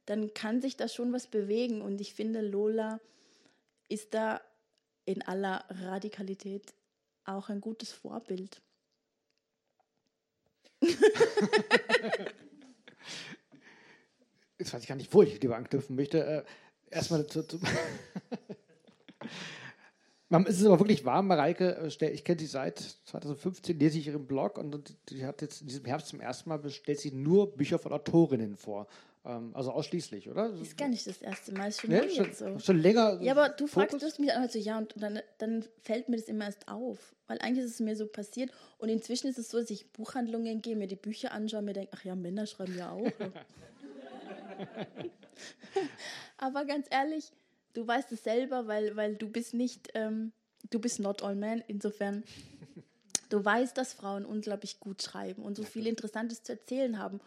dann 0.04 0.34
kann 0.34 0.60
sich 0.60 0.76
da 0.76 0.88
schon 0.88 1.12
was 1.12 1.26
bewegen. 1.26 1.80
Und 1.80 2.00
ich 2.00 2.14
finde, 2.14 2.40
Lola 2.40 3.00
ist 3.88 4.14
da 4.14 4.40
in 5.04 5.22
aller 5.22 5.64
Radikalität 5.70 6.74
auch 7.24 7.48
ein 7.48 7.60
gutes 7.60 7.92
Vorbild. 7.92 8.60
Jetzt 14.58 14.72
weiß 14.72 14.82
ich 14.82 14.88
gar 14.88 14.96
nicht, 14.96 15.12
wo 15.14 15.22
ich 15.22 15.40
lieber 15.40 15.56
anknüpfen 15.56 15.96
möchte. 15.96 16.24
Äh, 16.24 16.42
erstmal 16.90 17.26
zu. 17.26 17.46
zu 17.46 17.58
es 20.30 20.60
ist 20.60 20.66
aber 20.66 20.80
wirklich 20.80 21.04
wahr, 21.04 21.22
Mareike, 21.22 21.76
äh, 21.76 22.10
ich 22.10 22.24
kenne 22.24 22.40
sie 22.40 22.46
seit 22.46 22.78
2015, 22.78 23.78
lese 23.78 23.98
ich 23.98 24.06
ihren 24.08 24.26
Blog 24.26 24.58
und 24.58 24.96
die 25.08 25.24
hat 25.24 25.42
jetzt 25.42 25.60
in 25.60 25.68
diesem 25.68 25.84
Herbst 25.84 26.08
zum 26.08 26.20
ersten 26.20 26.48
Mal 26.48 26.58
bestellt 26.58 27.00
sie 27.00 27.12
nur 27.12 27.54
Bücher 27.54 27.78
von 27.78 27.92
Autorinnen 27.92 28.56
vor. 28.56 28.88
Ähm, 29.24 29.50
also 29.54 29.72
ausschließlich, 29.72 30.28
oder? 30.30 30.50
Das 30.50 30.60
ist 30.60 30.76
gar 30.76 30.88
nicht 30.88 31.06
das 31.06 31.20
erste 31.22 31.52
Mal, 31.52 31.68
ist 31.68 31.80
schon 31.80 31.90
ne? 31.90 32.08
schon, 32.10 32.32
so. 32.32 32.58
Schon 32.58 32.78
länger. 32.78 33.20
Ja, 33.20 33.32
aber 33.32 33.50
du 33.50 33.66
Fokus? 33.66 33.90
fragst 34.00 34.18
du 34.18 34.22
mich 34.22 34.32
einmal 34.32 34.50
so, 34.50 34.58
ja, 34.58 34.78
und 34.78 34.94
dann, 34.96 35.20
dann 35.38 35.64
fällt 35.82 36.08
mir 36.08 36.16
das 36.16 36.26
immer 36.26 36.46
erst 36.46 36.66
auf. 36.68 37.14
Weil 37.26 37.38
eigentlich 37.40 37.64
ist 37.64 37.74
es 37.74 37.80
mir 37.80 37.94
so 37.94 38.06
passiert. 38.06 38.50
Und 38.78 38.88
inzwischen 38.88 39.28
ist 39.28 39.38
es 39.38 39.50
so, 39.50 39.58
dass 39.58 39.70
ich 39.70 39.92
Buchhandlungen 39.92 40.62
gehe, 40.62 40.76
mir 40.76 40.86
die 40.86 40.96
Bücher 40.96 41.32
anschaue 41.32 41.60
und 41.60 41.66
mir 41.66 41.74
denke, 41.74 41.90
ach 41.94 42.04
ja, 42.04 42.14
Männer 42.14 42.46
schreiben 42.46 42.76
ja 42.76 42.90
auch. 42.90 43.06
aber 46.38 46.64
ganz 46.64 46.86
ehrlich, 46.90 47.32
du 47.74 47.86
weißt 47.86 48.12
es 48.12 48.24
selber, 48.24 48.66
weil, 48.66 48.96
weil 48.96 49.16
du 49.16 49.28
bist 49.28 49.54
nicht, 49.54 49.88
ähm, 49.94 50.32
du 50.70 50.78
bist 50.78 51.00
not 51.00 51.22
all 51.22 51.34
men. 51.34 51.62
Insofern, 51.68 52.24
du 53.28 53.44
weißt, 53.44 53.76
dass 53.76 53.94
Frauen 53.94 54.24
unglaublich 54.24 54.80
gut 54.80 55.02
schreiben 55.02 55.42
und 55.42 55.56
so 55.56 55.62
viel 55.62 55.86
Interessantes 55.86 56.42
zu 56.42 56.52
erzählen 56.52 56.98
haben 56.98 57.20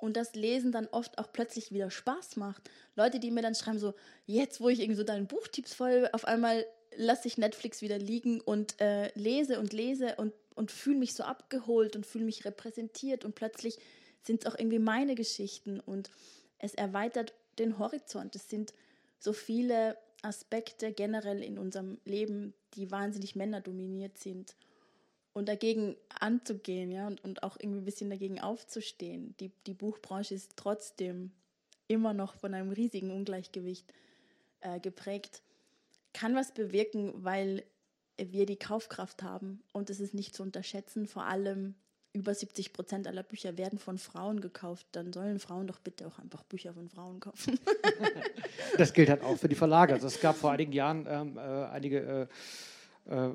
und 0.00 0.16
das 0.16 0.34
Lesen 0.34 0.72
dann 0.72 0.88
oft 0.88 1.18
auch 1.18 1.32
plötzlich 1.32 1.72
wieder 1.72 1.90
Spaß 1.90 2.36
macht. 2.36 2.70
Leute, 2.96 3.20
die 3.20 3.30
mir 3.30 3.42
dann 3.42 3.54
schreiben, 3.54 3.78
so, 3.78 3.94
jetzt, 4.26 4.60
wo 4.60 4.68
ich 4.68 4.80
irgendwie 4.80 4.96
so 4.96 5.04
deinen 5.04 5.26
Buchtipps 5.26 5.74
voll, 5.74 6.08
auf 6.12 6.24
einmal 6.24 6.64
lasse 6.96 7.28
ich 7.28 7.38
Netflix 7.38 7.82
wieder 7.82 7.98
liegen 7.98 8.40
und 8.40 8.80
äh, 8.80 9.10
lese 9.14 9.60
und 9.60 9.72
lese 9.72 10.16
und, 10.16 10.32
und 10.54 10.70
fühle 10.70 10.98
mich 10.98 11.14
so 11.14 11.22
abgeholt 11.22 11.94
und 11.96 12.06
fühle 12.06 12.24
mich 12.24 12.44
repräsentiert 12.44 13.24
und 13.24 13.34
plötzlich 13.34 13.78
sind 14.22 14.44
es 14.44 14.50
auch 14.50 14.58
irgendwie 14.58 14.78
meine 14.78 15.14
Geschichten 15.14 15.80
und 15.80 16.10
es 16.60 16.74
erweitert 16.74 17.34
den 17.58 17.78
Horizont. 17.78 18.36
Es 18.36 18.48
sind 18.48 18.72
so 19.18 19.32
viele 19.32 19.96
Aspekte 20.22 20.92
generell 20.92 21.42
in 21.42 21.58
unserem 21.58 21.98
Leben, 22.04 22.54
die 22.74 22.90
wahnsinnig 22.90 23.34
männerdominiert 23.36 24.18
sind 24.18 24.54
und 25.32 25.48
dagegen 25.48 25.96
anzugehen, 26.08 26.90
ja, 26.90 27.06
und, 27.06 27.22
und 27.24 27.42
auch 27.42 27.56
irgendwie 27.58 27.80
ein 27.80 27.84
bisschen 27.84 28.10
dagegen 28.10 28.40
aufzustehen. 28.40 29.34
Die, 29.40 29.50
die 29.66 29.74
Buchbranche 29.74 30.34
ist 30.34 30.56
trotzdem 30.56 31.32
immer 31.88 32.12
noch 32.12 32.34
von 32.34 32.54
einem 32.54 32.70
riesigen 32.70 33.10
Ungleichgewicht 33.10 33.92
äh, 34.60 34.78
geprägt, 34.80 35.42
kann 36.12 36.34
was 36.34 36.52
bewirken, 36.52 37.12
weil 37.24 37.64
wir 38.18 38.46
die 38.46 38.58
Kaufkraft 38.58 39.22
haben 39.22 39.62
und 39.72 39.88
es 39.88 40.00
ist 40.00 40.12
nicht 40.12 40.34
zu 40.34 40.42
unterschätzen, 40.42 41.06
vor 41.06 41.24
allem 41.24 41.74
über 42.12 42.34
70 42.34 42.72
Prozent 42.72 43.06
aller 43.06 43.22
Bücher 43.22 43.56
werden 43.56 43.78
von 43.78 43.98
Frauen 43.98 44.40
gekauft, 44.40 44.86
dann 44.92 45.12
sollen 45.12 45.38
Frauen 45.38 45.66
doch 45.66 45.78
bitte 45.78 46.06
auch 46.06 46.18
einfach 46.18 46.42
Bücher 46.42 46.72
von 46.72 46.88
Frauen 46.88 47.20
kaufen. 47.20 47.58
das 48.78 48.92
gilt 48.92 49.08
halt 49.08 49.22
auch 49.22 49.36
für 49.36 49.48
die 49.48 49.54
Verlage. 49.54 49.94
Also 49.94 50.08
es 50.08 50.20
gab 50.20 50.36
vor 50.36 50.50
einigen 50.50 50.72
Jahren 50.72 51.06
ähm, 51.08 51.36
äh, 51.36 51.40
einige 51.40 52.28
äh, 53.08 53.14
äh, 53.14 53.30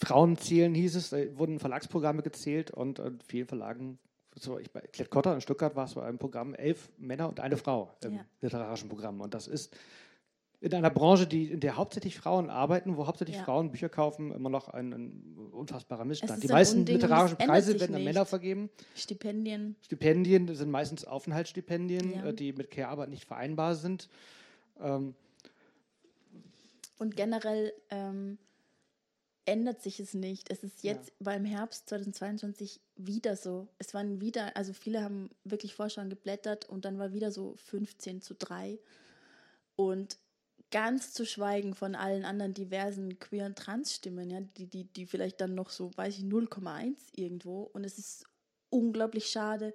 Frauenzielen 0.00 0.74
hieß 0.74 0.96
es, 0.96 1.10
da 1.10 1.18
wurden 1.36 1.58
Verlagsprogramme 1.58 2.22
gezählt 2.22 2.70
und 2.70 2.98
in 2.98 3.20
vielen 3.26 3.46
Verlagen, 3.46 3.98
so 4.38 4.58
ich, 4.58 4.70
bei 4.70 4.80
Klett-Cotta 4.80 5.34
in 5.34 5.40
Stuttgart 5.40 5.74
war 5.74 5.86
es 5.86 5.94
bei 5.94 6.04
einem 6.04 6.18
Programm 6.18 6.54
elf 6.54 6.90
Männer 6.98 7.28
und 7.28 7.40
eine 7.40 7.56
Frau 7.56 7.92
im 8.04 8.14
ja. 8.14 8.24
literarischen 8.40 8.88
Programm. 8.88 9.20
Und 9.20 9.34
das 9.34 9.48
ist 9.48 9.74
in 10.62 10.72
einer 10.74 10.90
Branche, 10.90 11.26
die, 11.26 11.50
in 11.50 11.58
der 11.58 11.76
hauptsächlich 11.76 12.16
Frauen 12.16 12.48
arbeiten, 12.48 12.96
wo 12.96 13.08
hauptsächlich 13.08 13.36
ja. 13.36 13.42
Frauen 13.42 13.72
Bücher 13.72 13.88
kaufen, 13.88 14.32
immer 14.32 14.48
noch 14.48 14.68
ein, 14.68 14.92
ein 14.92 15.48
unfassbarer 15.50 16.04
Missstand. 16.04 16.40
Die 16.40 16.46
meisten 16.46 16.80
Unding, 16.80 16.96
literarischen 16.96 17.36
Preise 17.36 17.80
werden 17.80 17.96
an 17.96 18.04
Männer 18.04 18.24
vergeben. 18.24 18.70
Stipendien. 18.94 19.74
Stipendien 19.82 20.54
sind 20.54 20.70
meistens 20.70 21.04
Aufenthaltsstipendien, 21.04 22.12
ja. 22.12 22.26
Äh, 22.26 22.34
die 22.34 22.52
mit 22.52 22.70
Care-Arbeit 22.70 23.08
nicht 23.08 23.24
vereinbar 23.24 23.74
sind. 23.74 24.08
Ähm, 24.80 25.16
und 26.98 27.16
generell 27.16 27.72
ähm, 27.90 28.38
ändert 29.44 29.82
sich 29.82 29.98
es 29.98 30.14
nicht. 30.14 30.48
Es 30.48 30.62
ist 30.62 30.84
jetzt 30.84 31.08
ja. 31.08 31.14
beim 31.18 31.44
Herbst 31.44 31.88
2022 31.88 32.80
wieder 32.94 33.34
so. 33.34 33.66
Es 33.80 33.94
waren 33.94 34.20
wieder, 34.20 34.56
also 34.56 34.72
viele 34.72 35.02
haben 35.02 35.28
wirklich 35.42 35.74
schon 35.88 36.08
geblättert 36.08 36.68
und 36.68 36.84
dann 36.84 37.00
war 37.00 37.12
wieder 37.12 37.32
so 37.32 37.56
15 37.56 38.22
zu 38.22 38.36
3. 38.36 38.78
Und 39.74 40.18
ganz 40.72 41.12
zu 41.12 41.24
schweigen 41.24 41.74
von 41.74 41.94
allen 41.94 42.24
anderen 42.24 42.54
diversen 42.54 43.20
queer- 43.20 43.46
und 43.46 43.56
trans-Stimmen, 43.56 44.30
ja, 44.30 44.40
die, 44.40 44.66
die, 44.66 44.84
die 44.84 45.06
vielleicht 45.06 45.40
dann 45.40 45.54
noch 45.54 45.70
so, 45.70 45.90
weiß 45.96 46.18
ich, 46.18 46.24
0,1 46.24 46.96
irgendwo. 47.14 47.70
Und 47.72 47.84
es 47.84 47.98
ist 47.98 48.24
unglaublich 48.70 49.26
schade, 49.26 49.74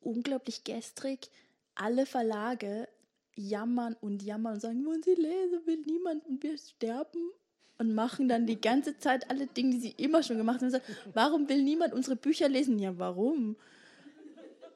unglaublich 0.00 0.64
gestrig. 0.64 1.28
Alle 1.74 2.06
Verlage 2.06 2.88
jammern 3.34 3.96
und 4.00 4.22
jammern 4.22 4.54
und 4.54 4.60
sagen, 4.60 4.86
wollen 4.86 5.02
Sie 5.02 5.14
lesen, 5.14 5.66
will 5.66 5.82
niemand 5.86 6.24
und 6.24 6.42
wir 6.42 6.56
sterben 6.56 7.30
und 7.78 7.94
machen 7.94 8.28
dann 8.28 8.46
die 8.46 8.60
ganze 8.60 8.96
Zeit 8.98 9.28
alle 9.30 9.46
Dinge, 9.46 9.72
die 9.72 9.80
sie 9.80 9.90
immer 9.90 10.22
schon 10.22 10.38
gemacht 10.38 10.60
haben. 10.60 10.66
Und 10.66 10.70
sagen, 10.70 10.96
warum 11.12 11.48
will 11.48 11.62
niemand 11.62 11.92
unsere 11.92 12.16
Bücher 12.16 12.48
lesen? 12.48 12.78
Ja, 12.78 12.96
warum? 12.98 13.56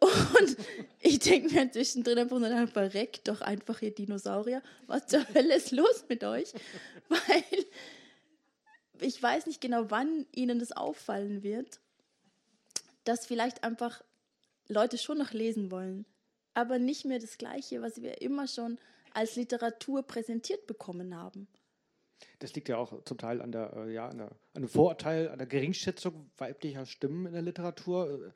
Und 0.00 0.56
ich 1.00 1.18
denke 1.18 1.54
mir 1.54 1.70
zwischendrin 1.70 2.18
einfach 2.18 2.38
nur, 2.38 2.66
verreckt 2.68 3.28
doch 3.28 3.42
einfach 3.42 3.82
ihr 3.82 3.94
Dinosaurier. 3.94 4.62
Was 4.86 5.06
zur 5.06 5.26
Hölle 5.34 5.54
ist 5.54 5.72
los 5.72 6.04
mit 6.08 6.24
euch? 6.24 6.52
Weil 7.08 7.66
ich 9.00 9.22
weiß 9.22 9.46
nicht 9.46 9.60
genau, 9.60 9.90
wann 9.90 10.26
ihnen 10.32 10.58
das 10.58 10.72
auffallen 10.72 11.42
wird, 11.42 11.80
dass 13.04 13.26
vielleicht 13.26 13.64
einfach 13.64 14.02
Leute 14.68 14.98
schon 14.98 15.18
noch 15.18 15.32
lesen 15.32 15.70
wollen, 15.70 16.06
aber 16.54 16.78
nicht 16.78 17.04
mehr 17.04 17.18
das 17.18 17.38
Gleiche, 17.38 17.82
was 17.82 18.02
wir 18.02 18.22
immer 18.22 18.46
schon 18.46 18.78
als 19.12 19.36
Literatur 19.36 20.02
präsentiert 20.02 20.66
bekommen 20.66 21.16
haben. 21.16 21.48
Das 22.38 22.54
liegt 22.54 22.68
ja 22.68 22.76
auch 22.76 23.02
zum 23.04 23.18
Teil 23.18 23.40
an 23.40 23.52
der, 23.52 23.72
äh, 23.76 23.92
ja, 23.92 24.08
an, 24.08 24.18
der, 24.18 24.26
an 24.26 24.36
einem 24.54 24.68
Vorurteil, 24.68 25.28
an 25.28 25.38
der 25.38 25.46
Geringschätzung 25.46 26.30
weiblicher 26.38 26.86
Stimmen 26.86 27.26
in 27.26 27.32
der 27.32 27.42
Literatur. 27.42 28.32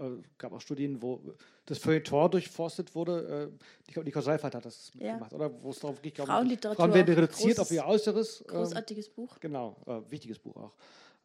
Es 0.00 0.06
äh, 0.06 0.22
gab 0.38 0.52
auch 0.52 0.60
Studien, 0.60 1.00
wo 1.02 1.20
das 1.66 1.78
Feuilleton 1.78 2.30
durchforstet 2.30 2.94
wurde. 2.94 3.52
ich 3.86 3.94
glaube, 3.94 4.06
Nicole 4.06 4.24
Seifert 4.24 4.54
hat 4.54 4.64
das 4.64 4.90
ja. 4.98 5.14
gemacht, 5.14 5.32
oder? 5.32 5.50
Wo 5.62 5.70
es 5.70 5.78
darauf 5.78 6.02
geht, 6.02 6.16
Frauenliteratur. 6.16 6.84
Frauen 6.84 6.94
werden 6.94 7.14
reduziert 7.14 7.60
auf 7.60 7.70
ihr 7.70 7.86
Äußeres. 7.86 8.40
Ähm, 8.40 8.56
großartiges 8.56 9.08
ähm, 9.08 9.14
Buch. 9.14 9.38
Genau, 9.40 9.76
äh, 9.86 10.10
wichtiges 10.10 10.38
Buch 10.38 10.56
auch. 10.56 10.72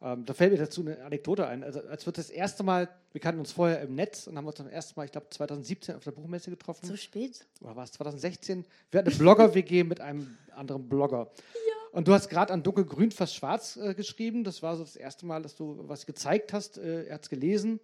Ähm, 0.02 0.26
da 0.26 0.34
fällt 0.34 0.52
mir 0.52 0.58
dazu 0.58 0.82
eine 0.82 1.02
Anekdote 1.02 1.46
ein. 1.46 1.64
Also, 1.64 1.80
als 1.80 2.04
wir 2.04 2.12
das 2.12 2.28
erste 2.28 2.62
Mal, 2.62 2.88
wir 3.12 3.20
kannten 3.20 3.40
uns 3.40 3.52
vorher 3.52 3.80
im 3.80 3.94
Netz 3.94 4.26
und 4.26 4.36
haben 4.36 4.46
uns 4.46 4.56
das 4.56 4.66
erste 4.66 4.94
Mal, 4.96 5.06
ich 5.06 5.12
glaube, 5.12 5.28
2017 5.30 5.96
auf 5.96 6.04
der 6.04 6.10
Buchmesse 6.10 6.50
getroffen. 6.50 6.86
So 6.86 6.96
spät? 6.96 7.46
Oder 7.62 7.76
war 7.76 7.84
es 7.84 7.92
2016? 7.92 8.66
Wir 8.90 8.98
hatten 8.98 9.08
eine 9.08 9.16
Blogger-WG 9.16 9.84
mit 9.84 10.00
einem 10.00 10.36
anderen 10.54 10.88
Blogger. 10.88 11.30
Ja. 11.54 11.76
Und 11.92 12.08
du 12.08 12.12
hast 12.12 12.28
gerade 12.28 12.52
an 12.52 12.62
Dunkelgrün 12.62 13.10
fast 13.10 13.34
schwarz 13.34 13.78
äh, 13.78 13.94
geschrieben. 13.94 14.44
Das 14.44 14.62
war 14.62 14.76
so 14.76 14.84
das 14.84 14.96
erste 14.96 15.24
Mal, 15.24 15.42
dass 15.42 15.54
du 15.54 15.78
was 15.88 16.04
gezeigt 16.04 16.52
hast. 16.52 16.76
Äh, 16.76 17.06
er 17.06 17.14
hat 17.14 17.22
es 17.22 17.30
gelesen. 17.30 17.80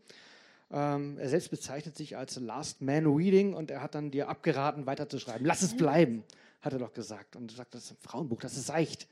Ähm, 0.75 1.19
er 1.19 1.29
selbst 1.29 1.51
bezeichnet 1.51 1.97
sich 1.97 2.17
als 2.17 2.37
Last 2.37 2.81
Man 2.81 3.07
Reading 3.07 3.53
und 3.53 3.71
er 3.71 3.83
hat 3.83 3.95
dann 3.95 4.11
dir 4.11 4.29
abgeraten, 4.29 4.87
weiterzuschreiben. 4.87 5.47
Lass 5.47 5.61
es 5.61 5.77
bleiben, 5.77 6.25
hat 6.63 6.73
er 6.73 6.79
doch 6.79 6.95
gesagt. 6.95 7.37
Und 7.37 7.51
du 7.51 7.55
sagst, 7.55 7.75
das 7.75 7.85
ist 7.85 7.91
ein 7.93 7.99
Frauenbuch, 8.01 8.41
das 8.41 8.57
ist 8.57 8.67
seicht. 8.67 9.07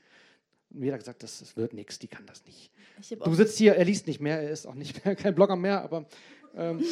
Und 0.71 0.79
mir 0.79 0.93
hat 0.93 1.01
gesagt, 1.01 1.21
das, 1.21 1.37
das 1.37 1.55
wird 1.55 1.73
nichts, 1.73 1.99
die 1.99 2.07
kann 2.07 2.25
das 2.25 2.43
nicht. 2.45 2.71
Du 3.23 3.33
sitzt 3.35 3.59
hier, 3.59 3.75
er 3.75 3.85
liest 3.85 4.07
nicht 4.07 4.19
mehr, 4.19 4.41
er 4.41 4.49
ist 4.49 4.65
auch 4.65 4.73
nicht 4.73 5.05
mehr, 5.05 5.15
kein 5.17 5.35
Blogger 5.35 5.55
mehr, 5.55 5.83
aber, 5.83 6.07
ähm, 6.55 6.83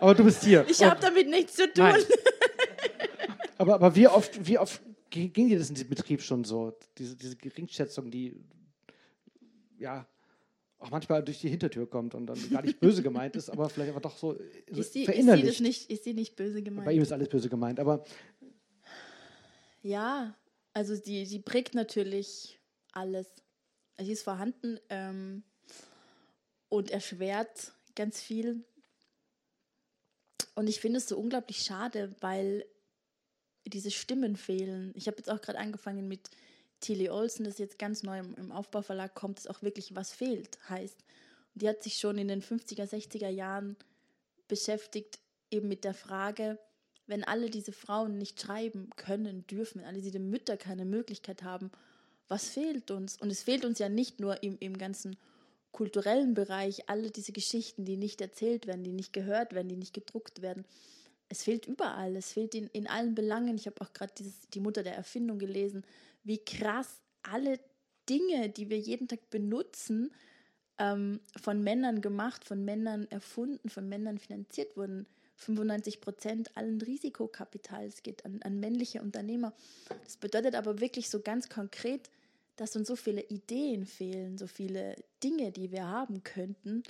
aber 0.00 0.14
du 0.16 0.24
bist 0.24 0.42
hier. 0.42 0.66
Ich 0.68 0.82
habe 0.82 1.00
damit 1.00 1.28
nichts 1.28 1.54
zu 1.54 1.72
tun. 1.72 1.86
aber, 3.58 3.74
aber 3.74 3.94
wie 3.94 4.08
oft, 4.08 4.44
wie 4.44 4.58
oft 4.58 4.82
ging 5.10 5.48
dir 5.48 5.58
das 5.58 5.68
in 5.68 5.76
diesem 5.76 5.90
Betrieb 5.90 6.20
schon 6.20 6.42
so? 6.42 6.76
Diese, 6.98 7.14
diese 7.14 7.36
Geringschätzung, 7.36 8.10
die 8.10 8.34
ja 9.78 10.04
auch 10.84 10.90
manchmal 10.90 11.24
durch 11.24 11.40
die 11.40 11.48
Hintertür 11.48 11.88
kommt 11.88 12.14
und 12.14 12.26
dann 12.26 12.50
gar 12.50 12.62
nicht 12.62 12.78
böse 12.78 13.02
gemeint 13.02 13.36
ist, 13.36 13.48
aber 13.50 13.68
vielleicht 13.68 13.88
einfach 13.88 14.02
doch 14.02 14.16
so, 14.16 14.36
so 14.70 14.80
ist, 14.80 14.92
sie, 14.92 15.04
ist, 15.04 15.14
sie 15.14 15.42
das 15.42 15.60
nicht, 15.60 15.90
ist 15.90 16.04
sie 16.04 16.14
nicht 16.14 16.36
böse 16.36 16.62
gemeint? 16.62 16.84
Bei 16.84 16.92
ihm 16.92 17.02
ist 17.02 17.12
alles 17.12 17.28
böse 17.28 17.48
gemeint, 17.48 17.80
aber 17.80 18.04
ja, 19.82 20.34
Also 20.72 20.96
die, 20.96 21.24
die 21.24 21.38
prägt 21.38 21.74
natürlich 21.74 22.58
alles. 22.92 23.26
Sie 23.98 24.12
ist 24.12 24.22
vorhanden 24.22 24.80
ähm, 24.88 25.44
und 26.68 26.90
erschwert 26.90 27.72
ganz 27.94 28.20
viel. 28.20 28.64
Und 30.56 30.68
ich 30.68 30.80
finde 30.80 30.98
es 30.98 31.08
so 31.08 31.16
unglaublich 31.16 31.58
schade, 31.58 32.14
weil 32.20 32.64
diese 33.66 33.90
Stimmen 33.90 34.36
fehlen. 34.36 34.92
Ich 34.96 35.06
habe 35.06 35.18
jetzt 35.18 35.30
auch 35.30 35.40
gerade 35.40 35.58
angefangen 35.58 36.08
mit 36.08 36.30
Tilly 36.84 37.08
Olsen, 37.08 37.46
das 37.46 37.56
jetzt 37.56 37.78
ganz 37.78 38.02
neu 38.02 38.18
im, 38.18 38.52
Aufbauverlag 38.52 39.14
kommt, 39.14 39.38
das 39.38 39.46
auch 39.46 39.62
wirklich 39.62 39.94
was 39.94 40.12
fehlt 40.12 40.58
heißt. 40.68 40.98
Und 41.54 41.62
die 41.62 41.68
hat 41.68 41.82
sich 41.82 41.94
schon 41.96 42.18
in 42.18 42.28
den 42.28 42.42
50er, 42.42 42.84
60er 42.84 43.30
Jahren 43.30 43.76
beschäftigt, 44.48 45.18
eben 45.50 45.66
mit 45.66 45.84
der 45.84 45.94
Frage, 45.94 46.58
wenn 47.06 47.24
alle 47.24 47.48
diese 47.48 47.72
Frauen 47.72 48.18
nicht 48.18 48.38
schreiben 48.38 48.90
können, 48.96 49.46
dürfen, 49.46 49.80
wenn 49.80 49.88
alle 49.88 50.02
diese 50.02 50.18
Mütter 50.18 50.58
keine 50.58 50.84
Möglichkeit 50.84 51.42
haben, 51.42 51.70
was 52.28 52.50
fehlt 52.50 52.90
uns? 52.90 53.18
Und 53.18 53.30
es 53.30 53.42
fehlt 53.42 53.64
uns 53.64 53.78
ja 53.78 53.88
nicht 53.88 54.20
nur 54.20 54.42
im, 54.42 54.58
im 54.60 54.76
ganzen 54.76 55.16
kulturellen 55.72 56.34
Bereich, 56.34 56.90
alle 56.90 57.10
diese 57.10 57.32
Geschichten, 57.32 57.86
die 57.86 57.96
nicht 57.96 58.20
erzählt 58.20 58.66
werden, 58.66 58.84
die 58.84 58.92
nicht 58.92 59.14
gehört 59.14 59.54
werden, 59.54 59.68
die 59.68 59.76
nicht 59.76 59.94
gedruckt 59.94 60.42
werden. 60.42 60.66
Es 61.30 61.44
fehlt 61.44 61.66
überall, 61.66 62.14
es 62.14 62.32
fehlt 62.32 62.54
in, 62.54 62.68
in 62.68 62.86
allen 62.86 63.14
Belangen. 63.14 63.56
Ich 63.56 63.66
habe 63.66 63.80
auch 63.80 63.94
gerade 63.94 64.12
die 64.52 64.60
Mutter 64.60 64.82
der 64.82 64.94
Erfindung 64.94 65.38
gelesen, 65.38 65.82
wie 66.24 66.38
krass 66.38 67.02
alle 67.22 67.60
Dinge, 68.08 68.50
die 68.50 68.68
wir 68.68 68.78
jeden 68.78 69.08
Tag 69.08 69.30
benutzen, 69.30 70.12
ähm, 70.78 71.20
von 71.40 71.62
Männern 71.62 72.00
gemacht, 72.00 72.44
von 72.44 72.64
Männern 72.64 73.06
erfunden, 73.10 73.68
von 73.68 73.88
Männern 73.88 74.18
finanziert 74.18 74.76
wurden. 74.76 75.06
95 75.36 76.00
Prozent 76.00 76.56
allen 76.56 76.80
Risikokapitals 76.80 78.02
geht 78.02 78.24
an, 78.24 78.40
an 78.42 78.60
männliche 78.60 79.02
Unternehmer. 79.02 79.52
Das 80.04 80.16
bedeutet 80.16 80.54
aber 80.54 80.80
wirklich 80.80 81.10
so 81.10 81.20
ganz 81.20 81.48
konkret, 81.48 82.10
dass 82.56 82.76
uns 82.76 82.86
so 82.86 82.94
viele 82.94 83.22
Ideen 83.22 83.84
fehlen, 83.84 84.38
so 84.38 84.46
viele 84.46 84.94
Dinge, 85.24 85.50
die 85.50 85.72
wir 85.72 85.88
haben 85.88 86.22
könnten, 86.22 86.84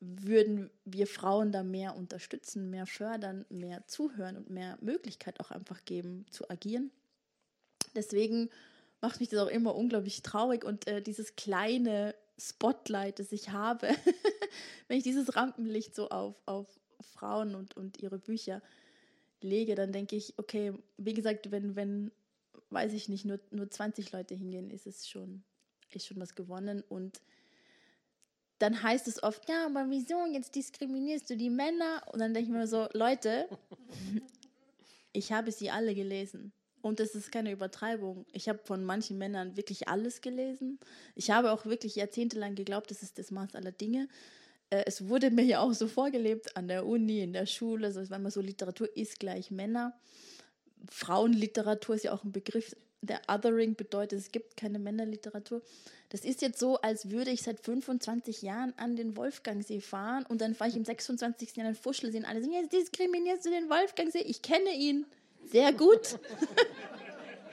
würden 0.00 0.70
wir 0.84 1.06
Frauen 1.06 1.50
da 1.50 1.64
mehr 1.64 1.96
unterstützen, 1.96 2.70
mehr 2.70 2.86
fördern, 2.86 3.46
mehr 3.48 3.86
zuhören 3.88 4.36
und 4.36 4.50
mehr 4.50 4.78
Möglichkeit 4.80 5.40
auch 5.40 5.50
einfach 5.50 5.84
geben 5.84 6.26
zu 6.30 6.48
agieren. 6.48 6.92
Deswegen 7.96 8.50
macht 9.00 9.20
mich 9.20 9.28
das 9.28 9.40
auch 9.40 9.48
immer 9.48 9.74
unglaublich 9.74 10.22
traurig 10.22 10.64
und 10.64 10.86
äh, 10.86 11.02
dieses 11.02 11.36
kleine 11.36 12.14
Spotlight, 12.38 13.18
das 13.18 13.32
ich 13.32 13.50
habe, 13.50 13.88
wenn 14.88 14.98
ich 14.98 15.04
dieses 15.04 15.36
Rampenlicht 15.36 15.94
so 15.94 16.10
auf, 16.10 16.36
auf 16.46 16.68
Frauen 17.00 17.54
und, 17.54 17.76
und 17.76 18.00
ihre 18.02 18.18
Bücher 18.18 18.62
lege, 19.40 19.74
dann 19.74 19.92
denke 19.92 20.16
ich, 20.16 20.34
okay, 20.38 20.72
wie 20.96 21.14
gesagt, 21.14 21.50
wenn, 21.50 21.76
wenn, 21.76 22.10
weiß 22.70 22.92
ich 22.92 23.08
nicht, 23.08 23.24
nur, 23.24 23.40
nur 23.50 23.70
20 23.70 24.12
Leute 24.12 24.34
hingehen, 24.34 24.70
ist 24.70 24.86
es 24.86 25.08
schon, 25.08 25.44
ist 25.92 26.06
schon 26.06 26.20
was 26.20 26.34
gewonnen. 26.34 26.82
Und 26.88 27.20
dann 28.58 28.82
heißt 28.82 29.08
es 29.08 29.22
oft, 29.22 29.48
ja, 29.48 29.66
aber 29.66 29.86
wieso, 29.88 30.26
jetzt 30.26 30.54
diskriminierst 30.54 31.28
du 31.30 31.36
die 31.36 31.50
Männer? 31.50 32.02
Und 32.12 32.20
dann 32.20 32.34
denke 32.34 32.50
ich 32.50 32.56
mir 32.56 32.66
so, 32.66 32.88
Leute, 32.92 33.48
ich 35.12 35.32
habe 35.32 35.52
sie 35.52 35.70
alle 35.70 35.94
gelesen. 35.94 36.52
Und 36.86 37.00
das 37.00 37.16
ist 37.16 37.32
keine 37.32 37.50
Übertreibung. 37.50 38.26
Ich 38.32 38.48
habe 38.48 38.60
von 38.62 38.84
manchen 38.84 39.18
Männern 39.18 39.56
wirklich 39.56 39.88
alles 39.88 40.20
gelesen. 40.20 40.78
Ich 41.16 41.32
habe 41.32 41.50
auch 41.50 41.66
wirklich 41.66 41.96
jahrzehntelang 41.96 42.54
geglaubt, 42.54 42.92
das 42.92 43.02
ist 43.02 43.18
das 43.18 43.32
Maß 43.32 43.56
aller 43.56 43.72
Dinge. 43.72 44.08
Äh, 44.70 44.84
es 44.86 45.08
wurde 45.08 45.32
mir 45.32 45.44
ja 45.44 45.60
auch 45.60 45.72
so 45.72 45.88
vorgelebt 45.88 46.56
an 46.56 46.68
der 46.68 46.86
Uni, 46.86 47.22
in 47.22 47.32
der 47.32 47.46
Schule, 47.46 47.90
so, 47.90 48.08
wenn 48.08 48.22
man 48.22 48.30
so 48.30 48.40
Literatur 48.40 48.88
ist 48.96 49.18
gleich 49.18 49.50
Männer. 49.50 49.98
Frauenliteratur 50.88 51.96
ist 51.96 52.04
ja 52.04 52.12
auch 52.12 52.22
ein 52.22 52.30
Begriff, 52.30 52.76
der 53.02 53.20
Othering 53.28 53.74
bedeutet, 53.74 54.20
es 54.20 54.30
gibt 54.30 54.56
keine 54.56 54.78
Männerliteratur. 54.78 55.62
Das 56.10 56.24
ist 56.24 56.40
jetzt 56.40 56.60
so, 56.60 56.76
als 56.80 57.10
würde 57.10 57.32
ich 57.32 57.42
seit 57.42 57.60
25 57.60 58.42
Jahren 58.42 58.74
an 58.76 58.94
den 58.94 59.16
Wolfgangsee 59.16 59.80
fahren 59.80 60.24
und 60.26 60.40
dann 60.40 60.54
fahre 60.54 60.70
ich 60.70 60.76
im 60.76 60.84
26. 60.84 61.56
Jahr 61.56 61.66
an 61.66 61.72
den 61.72 61.82
Fuschelsee 61.82 62.18
und 62.18 62.24
alle 62.24 62.40
sagen, 62.40 62.52
jetzt 62.52 62.72
diskriminierst 62.72 63.44
du 63.44 63.50
den 63.50 63.68
Wolfgangsee. 63.68 64.20
Ich 64.20 64.42
kenne 64.42 64.72
ihn 64.72 65.04
sehr 65.50 65.72
gut. 65.72 66.18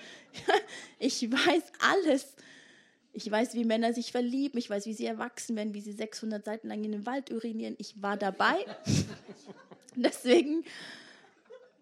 ich 1.00 1.32
weiß 1.32 1.64
alles. 1.80 2.36
Ich 3.14 3.30
weiß, 3.30 3.54
wie 3.54 3.64
Männer 3.64 3.94
sich 3.94 4.12
verlieben. 4.12 4.58
Ich 4.58 4.70
weiß, 4.70 4.86
wie 4.88 4.94
sie 4.94 5.06
erwachsen 5.06 5.56
werden, 5.56 5.74
wie 5.74 5.82
sie 5.82 5.91
600 5.91 6.44
Seiten 6.44 6.68
lang 6.68 6.84
in 6.84 6.91
den 6.91 7.06
Wald 7.06 7.32
urinieren. 7.32 7.76
Ich 7.78 8.02
war 8.02 8.18
dabei. 8.18 8.66
Deswegen 9.96 10.66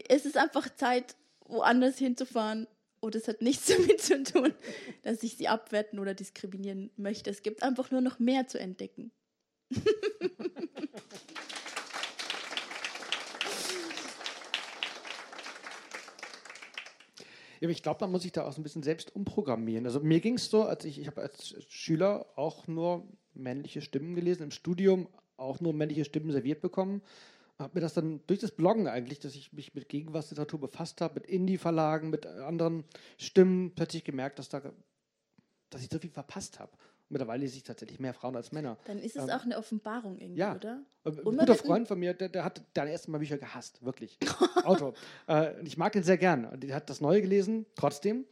ist 0.10 0.26
es 0.26 0.36
einfach 0.36 0.68
Zeit, 0.76 1.16
woanders 1.46 1.98
hinzufahren. 1.98 2.68
Und 3.00 3.16
es 3.16 3.28
hat 3.28 3.42
nichts 3.42 3.66
damit 3.68 4.02
zu 4.02 4.24
tun, 4.24 4.54
dass 5.04 5.24
ich 5.24 5.38
sie 5.38 5.48
abwerten 5.48 6.00
oder 6.00 6.14
diskriminieren 6.14 6.92
möchte. 6.98 7.30
Es 7.30 7.44
gibt 7.44 7.64
einfach 7.64 7.92
nur 7.92 8.02
noch 8.02 8.20
mehr 8.20 8.48
zu 8.48 8.60
entdecken. 8.60 9.12
Ich 17.70 17.84
glaube, 17.84 18.00
man 18.02 18.12
muss 18.12 18.24
sich 18.24 18.32
da 18.32 18.46
auch 18.46 18.54
so 18.54 18.60
ein 18.60 18.64
bisschen 18.64 18.82
selbst 18.82 19.16
umprogrammieren. 19.16 19.86
Also 19.86 20.00
mir 20.00 20.20
ging 20.20 20.36
es 20.36 20.50
so, 20.50 20.64
als 20.64 20.84
ich, 20.84 21.00
ich 21.00 21.06
habe 21.06 21.22
als 21.22 21.56
Schüler 21.70 22.26
auch 22.36 22.68
nur 22.68 23.08
männliche 23.34 23.82
Stimmen 23.82 24.16
gelesen, 24.16 24.44
im 24.44 24.52
Studium 24.52 25.08
auch 25.38 25.60
nur 25.60 25.72
männliche 25.74 26.04
Stimmen 26.04 26.32
serviert 26.32 26.62
bekommen. 26.62 27.02
Habe 27.60 27.76
mir 27.76 27.82
das 27.82 27.94
dann 27.94 28.22
durch 28.26 28.40
das 28.40 28.52
Bloggen 28.52 28.88
eigentlich, 28.88 29.20
dass 29.20 29.36
ich 29.36 29.54
mich 29.54 29.76
mit 29.76 29.90
Gegenwartsliteratur 29.90 30.60
befasst 30.60 31.02
habe, 31.02 31.16
mit 31.16 31.28
Indie-Verlagen, 31.28 32.10
mit 32.10 32.26
anderen 32.26 32.84
Stimmen, 33.20 33.74
plötzlich 33.76 34.04
gemerkt, 34.04 34.40
dass, 34.40 34.50
da, 34.50 34.62
dass 35.70 35.84
ich 35.84 35.90
so 35.92 36.00
viel 36.00 36.10
verpasst 36.10 36.60
habe. 36.60 36.72
Mittlerweile 37.12 37.42
lese 37.42 37.58
ich 37.58 37.64
tatsächlich 37.64 38.00
mehr 38.00 38.14
Frauen 38.14 38.36
als 38.36 38.52
Männer. 38.52 38.78
Dann 38.86 38.98
ist 38.98 39.18
es 39.18 39.24
ähm, 39.24 39.30
auch 39.32 39.44
eine 39.44 39.58
Offenbarung 39.58 40.18
irgendwie, 40.18 40.40
ja. 40.40 40.56
oder? 40.56 40.82
Ein 41.04 41.16
guter 41.18 41.56
Freund 41.56 41.88
von 41.88 42.00
mir, 42.00 42.14
der, 42.14 42.30
der 42.30 42.46
hat 42.46 42.62
deine 42.74 42.92
ersten 42.92 43.12
Mal 43.12 43.18
Bücher 43.18 43.38
gehasst, 43.38 43.84
wirklich. 43.84 44.18
Auto. 44.64 44.94
Äh, 45.28 45.62
ich 45.64 45.78
mag 45.78 45.96
ihn 45.96 46.04
sehr 46.04 46.18
gern. 46.18 46.60
Der 46.60 46.76
hat 46.76 46.90
das 46.90 47.02
Neue 47.02 47.22
gelesen, 47.22 47.66
trotzdem. 47.76 48.26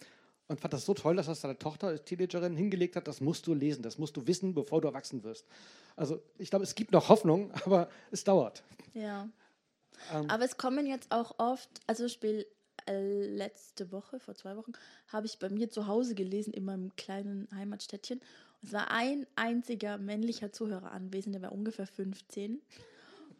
Und 0.47 0.59
fand 0.59 0.73
das 0.73 0.85
so 0.85 0.93
toll, 0.93 1.15
dass 1.15 1.27
das 1.27 1.41
seine 1.41 1.59
Tochter 1.59 1.87
als 1.87 2.05
Teenagerin 2.05 2.55
hingelegt 2.55 2.95
hat. 2.95 3.07
Das 3.07 3.21
musst 3.21 3.45
du 3.45 3.53
lesen, 3.53 3.83
das 3.83 3.99
musst 3.99 4.17
du 4.17 4.25
wissen, 4.25 4.55
bevor 4.55 4.81
du 4.81 4.87
erwachsen 4.87 5.23
wirst. 5.23 5.45
Also 5.95 6.23
ich 6.37 6.49
glaube, 6.49 6.63
es 6.63 6.73
gibt 6.73 6.91
noch 6.91 7.09
Hoffnung, 7.09 7.51
aber 7.65 7.89
es 8.11 8.23
dauert. 8.23 8.63
Ja. 8.93 9.29
Ähm, 10.13 10.29
aber 10.29 10.45
es 10.45 10.57
kommen 10.57 10.87
jetzt 10.87 11.11
auch 11.11 11.37
oft, 11.37 11.69
also 11.85 12.07
Spiel 12.07 12.47
äh, 12.87 13.25
letzte 13.25 13.91
Woche, 13.91 14.19
vor 14.19 14.33
zwei 14.35 14.55
Wochen, 14.55 14.71
habe 15.07 15.27
ich 15.27 15.37
bei 15.37 15.49
mir 15.49 15.69
zu 15.69 15.85
Hause 15.85 16.15
gelesen, 16.15 16.53
in 16.53 16.65
meinem 16.65 16.95
kleinen 16.95 17.47
Heimatstädtchen. 17.53 18.21
Es 18.63 18.73
war 18.73 18.91
ein 18.91 19.25
einziger 19.35 19.97
männlicher 19.97 20.51
Zuhörer 20.51 20.91
anwesend, 20.91 21.35
der 21.35 21.41
war 21.41 21.51
ungefähr 21.51 21.87
15. 21.87 22.61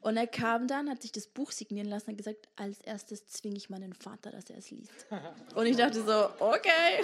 Und 0.01 0.15
er 0.15 0.28
kam 0.28 0.67
dann, 0.67 0.89
hat 0.89 1.01
sich 1.01 1.11
das 1.11 1.28
Buch 1.28 1.51
signieren 1.51 1.89
lassen 1.89 2.11
und 2.11 2.17
gesagt, 2.17 2.47
als 2.55 2.80
erstes 2.80 3.28
zwinge 3.28 3.57
ich 3.57 3.70
meinen 3.70 3.93
Vater, 3.93 4.32
dass 4.32 4.49
er 4.49 4.57
es 4.57 4.72
liest. 4.72 5.07
Und 5.55 5.65
ich 5.65 5.76
dachte 5.76 6.03
so, 6.03 6.30
okay. 6.39 7.03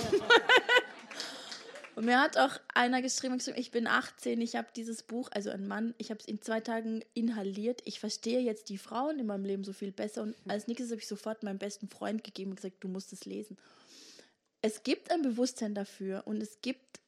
Und 1.95 2.05
mir 2.05 2.19
hat 2.19 2.37
auch 2.37 2.59
einer 2.73 3.01
geschrieben, 3.01 3.41
ich 3.55 3.71
bin 3.71 3.87
18, 3.87 4.41
ich 4.41 4.57
habe 4.57 4.67
dieses 4.75 5.03
Buch, 5.03 5.29
also 5.31 5.49
ein 5.49 5.65
Mann, 5.65 5.95
ich 5.97 6.09
habe 6.09 6.19
es 6.19 6.25
in 6.25 6.41
zwei 6.41 6.59
Tagen 6.59 7.01
inhaliert. 7.13 7.81
Ich 7.85 8.01
verstehe 8.01 8.41
jetzt 8.41 8.67
die 8.67 8.77
Frauen 8.77 9.17
in 9.17 9.25
meinem 9.25 9.45
Leben 9.45 9.63
so 9.63 9.71
viel 9.71 9.93
besser. 9.93 10.23
Und 10.23 10.35
als 10.47 10.67
nächstes 10.67 10.91
habe 10.91 10.99
ich 10.99 11.07
sofort 11.07 11.43
meinem 11.43 11.57
besten 11.57 11.87
Freund 11.87 12.23
gegeben 12.23 12.51
und 12.51 12.57
gesagt, 12.57 12.83
du 12.83 12.89
musst 12.89 13.13
es 13.13 13.25
lesen. 13.25 13.57
Es 14.61 14.83
gibt 14.83 15.09
ein 15.09 15.21
Bewusstsein 15.21 15.73
dafür 15.73 16.23
und 16.25 16.41
es 16.41 16.59
gibt 16.61 16.99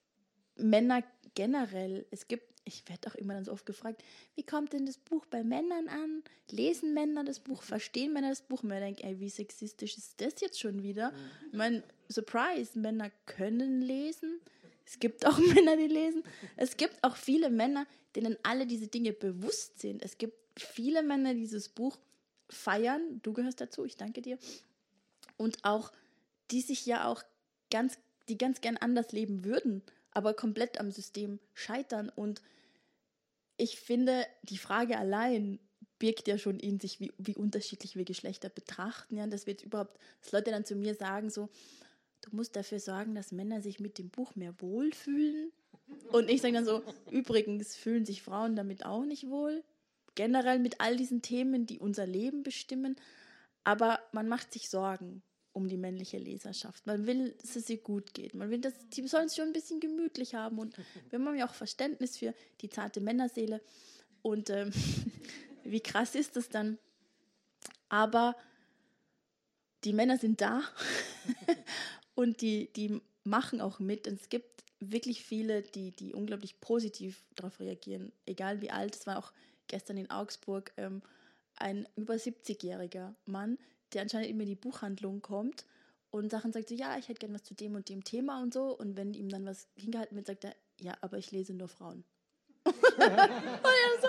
Männer 0.58 1.04
generell, 1.38 2.06
es 2.12 2.28
gibt, 2.28 2.44
ich 2.66 2.84
werde 2.90 3.10
auch 3.10 3.16
immer 3.16 3.36
dann 3.36 3.46
so 3.46 3.52
oft 3.52 3.66
gefragt, 3.66 4.04
wie 4.36 4.44
kommt 4.44 4.74
denn 4.74 4.86
das 4.86 4.98
Buch 4.98 5.26
bei 5.28 5.44
Männern 5.44 5.88
an? 5.88 6.24
Lesen 6.50 6.94
Männer 6.94 7.24
das 7.24 7.40
Buch? 7.40 7.62
Verstehen 7.62 8.12
Männer 8.12 8.30
das 8.30 8.42
Buch? 8.42 8.64
Und 8.64 8.70
man 8.70 8.82
denkt, 8.82 9.04
ey, 9.04 9.20
wie 9.20 9.30
sexistisch 9.30 9.98
ist 9.98 10.20
das 10.20 10.42
jetzt 10.42 10.60
schon 10.60 10.82
wieder? 10.82 11.12
Mhm. 11.12 11.18
Ich 11.52 11.58
meine, 11.58 11.84
Surprise, 12.10 12.78
Männer 12.80 13.12
können 13.28 13.82
lesen. 13.82 14.40
Es 14.86 15.00
gibt 15.00 15.26
auch 15.26 15.38
Männer, 15.56 15.78
die 15.78 15.88
lesen. 15.88 16.24
Es 16.56 16.76
gibt 16.76 17.04
auch 17.04 17.16
viele 17.16 17.50
Männer, 17.50 17.86
denen 18.16 18.36
alle 18.44 18.66
diese 18.66 18.88
Dinge 18.88 19.14
bewusst 19.14 19.80
sind. 19.80 20.04
Es 20.04 20.18
gibt 20.18 20.38
viele 20.60 21.04
Männer, 21.04 21.36
die 21.36 21.42
dieses 21.42 21.70
Buch 21.70 21.98
feiern. 22.50 23.20
Du 23.22 23.34
gehörst 23.34 23.62
dazu, 23.62 23.86
ich 23.86 23.96
danke 23.96 24.24
dir. 24.24 24.40
Und 25.38 25.64
auch, 25.64 25.92
die 26.50 26.62
sich 26.62 26.86
ja 26.88 27.06
auch 27.08 27.22
ganz, 27.70 28.00
die 28.28 28.40
ganz 28.40 28.62
gern 28.62 28.78
anders 28.78 29.12
leben 29.12 29.46
würden 29.46 29.84
aber 30.18 30.34
komplett 30.34 30.80
am 30.80 30.90
System 30.90 31.40
scheitern. 31.54 32.10
Und 32.10 32.42
ich 33.56 33.80
finde, 33.80 34.26
die 34.42 34.58
Frage 34.58 34.98
allein 34.98 35.60
birgt 36.00 36.28
ja 36.28 36.40
schon 36.40 36.60
in 36.60 36.80
sich, 36.80 37.00
wie, 37.00 37.14
wie 37.20 37.36
unterschiedlich 37.36 37.96
wir 37.96 38.04
Geschlechter 38.04 38.50
betrachten. 38.50 39.16
Ja, 39.16 39.28
dass 39.28 39.46
wir 39.46 39.54
jetzt 39.54 39.64
überhaupt, 39.64 40.00
dass 40.22 40.32
Leute 40.32 40.50
dann 40.50 40.66
zu 40.66 40.76
mir 40.76 40.96
sagen, 40.96 41.30
so, 41.30 41.50
du 42.22 42.36
musst 42.36 42.56
dafür 42.56 42.80
sorgen, 42.80 43.14
dass 43.14 43.32
Männer 43.32 43.62
sich 43.62 43.80
mit 43.80 44.00
dem 44.00 44.10
Buch 44.10 44.36
mehr 44.36 44.60
wohlfühlen. 44.60 45.52
Und 46.12 46.32
ich 46.32 46.42
sage 46.42 46.56
dann 46.56 46.66
so, 46.66 46.82
übrigens 47.12 47.76
fühlen 47.76 48.04
sich 48.04 48.24
Frauen 48.24 48.56
damit 48.56 48.88
auch 48.88 49.06
nicht 49.06 49.30
wohl. 49.30 49.64
Generell 50.16 50.58
mit 50.58 50.82
all 50.82 50.98
diesen 50.98 51.22
Themen, 51.22 51.68
die 51.68 51.78
unser 51.78 52.08
Leben 52.08 52.42
bestimmen. 52.42 52.96
Aber 53.64 54.00
man 54.14 54.28
macht 54.28 54.52
sich 54.52 54.68
Sorgen. 54.68 55.22
Um 55.58 55.68
die 55.68 55.78
männliche 55.78 56.20
Leserschaft. 56.20 56.86
Man 56.86 57.08
will, 57.08 57.36
dass 57.42 57.56
es 57.56 57.68
ihr 57.70 57.80
gut 57.80 58.14
geht. 58.14 58.36
Man 58.36 58.52
will, 58.52 58.62
dass 58.62 58.74
die 58.90 59.08
sollen 59.08 59.26
es 59.26 59.36
schon 59.36 59.48
ein 59.48 59.54
bisschen 59.54 59.80
gemütlich 59.80 60.36
haben. 60.36 60.60
Und 60.60 60.78
wir 61.10 61.20
haben 61.20 61.36
ja 61.36 61.50
auch 61.50 61.54
Verständnis 61.54 62.18
für 62.18 62.34
die 62.62 62.70
zarte 62.70 63.02
Männerseele. 63.02 63.62
Und 64.22 64.52
ähm, 64.52 64.72
wie 65.64 65.80
krass 65.80 66.14
ist 66.14 66.36
das 66.36 66.50
dann? 66.50 66.78
Aber 67.90 68.36
die 69.84 69.94
Männer 69.94 70.18
sind 70.18 70.42
da 70.42 70.62
und 72.16 72.42
die, 72.42 72.72
die 72.74 73.02
machen 73.24 73.60
auch 73.60 73.80
mit. 73.80 74.08
Und 74.08 74.22
es 74.22 74.30
gibt 74.30 74.64
wirklich 74.80 75.24
viele, 75.24 75.64
die, 75.64 75.92
die 75.92 76.14
unglaublich 76.14 76.62
positiv 76.62 77.24
darauf 77.36 77.60
reagieren, 77.60 78.12
egal 78.28 78.62
wie 78.62 78.70
alt. 78.70 78.96
Es 78.96 79.08
war 79.08 79.18
auch 79.18 79.34
gestern 79.68 79.98
in 79.98 80.12
Augsburg 80.12 80.72
ähm, 80.78 81.02
ein 81.56 81.88
über 81.96 82.14
70-jähriger 82.14 83.16
Mann, 83.26 83.58
der 83.94 84.02
anscheinend 84.04 84.30
immer 84.30 84.44
in 84.44 84.50
die 84.50 84.56
Buchhandlung 84.56 85.22
kommt 85.22 85.66
und 86.10 86.32
Sachen 86.32 86.54
sagt 86.54 86.70
so, 86.70 86.76
ja, 86.76 86.98
ich 86.98 87.10
hätte 87.10 87.20
gern 87.20 87.34
was 87.34 87.44
zu 87.44 87.54
dem 87.54 87.76
und 87.76 87.90
dem 87.90 88.04
Thema 88.04 88.42
und 88.42 88.54
so. 88.54 88.78
Und 88.78 88.96
wenn 88.96 89.14
ihm 89.14 89.30
dann 89.30 89.46
was 89.46 89.68
hingehalten 89.76 90.16
wird, 90.16 90.28
sagt 90.28 90.46
er, 90.46 90.56
ja, 90.80 90.94
aber 91.02 91.18
ich 91.18 91.32
lese 91.32 91.54
nur 91.54 91.68
Frauen. 91.68 92.04
und 92.66 92.74
er 93.04 93.30
so, 94.02 94.08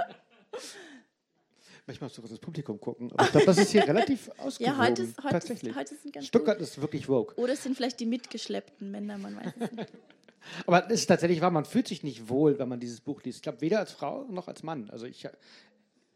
Manchmal 1.87 2.09
musst 2.09 2.19
du 2.19 2.23
das 2.23 2.39
Publikum 2.39 2.79
gucken. 2.79 3.11
Aber 3.13 3.25
ich 3.25 3.31
glaube, 3.31 3.47
das 3.47 3.59
ist 3.59 3.71
hier 3.71 3.89
relativ 3.89 4.29
ausgewogen. 4.37 4.79
Ja, 4.79 4.87
heute 4.87 5.03
ist, 5.05 5.17
heute 5.19 5.31
tatsächlich. 5.31 5.71
Ist, 5.71 5.79
heute 5.79 5.95
sind 5.95 6.13
ganz 6.13 6.27
Stuttgart 6.27 6.61
ist 6.61 6.81
wirklich 6.81 7.09
woke. 7.09 7.35
Oder 7.41 7.55
es 7.55 7.63
sind 7.63 7.77
vielleicht 7.77 7.99
die 7.99 8.05
mitgeschleppten 8.05 8.91
Männer, 8.91 9.17
man 9.17 9.37
weiß 9.37 9.53
es 9.59 9.73
nicht. 9.73 9.93
Aber 10.67 10.87
es 10.87 11.01
ist 11.01 11.07
tatsächlich 11.07 11.41
wahr, 11.41 11.51
man 11.51 11.65
fühlt 11.65 11.89
sich 11.89 12.03
nicht 12.03 12.29
wohl, 12.29 12.59
wenn 12.59 12.69
man 12.69 12.79
dieses 12.79 13.01
Buch 13.01 13.23
liest. 13.23 13.39
Ich 13.39 13.43
glaube, 13.43 13.63
weder 13.63 13.79
als 13.79 13.93
Frau 13.93 14.25
noch 14.25 14.49
als 14.49 14.63
Mann. 14.63 14.91
Also 14.91 15.07
ich, 15.07 15.27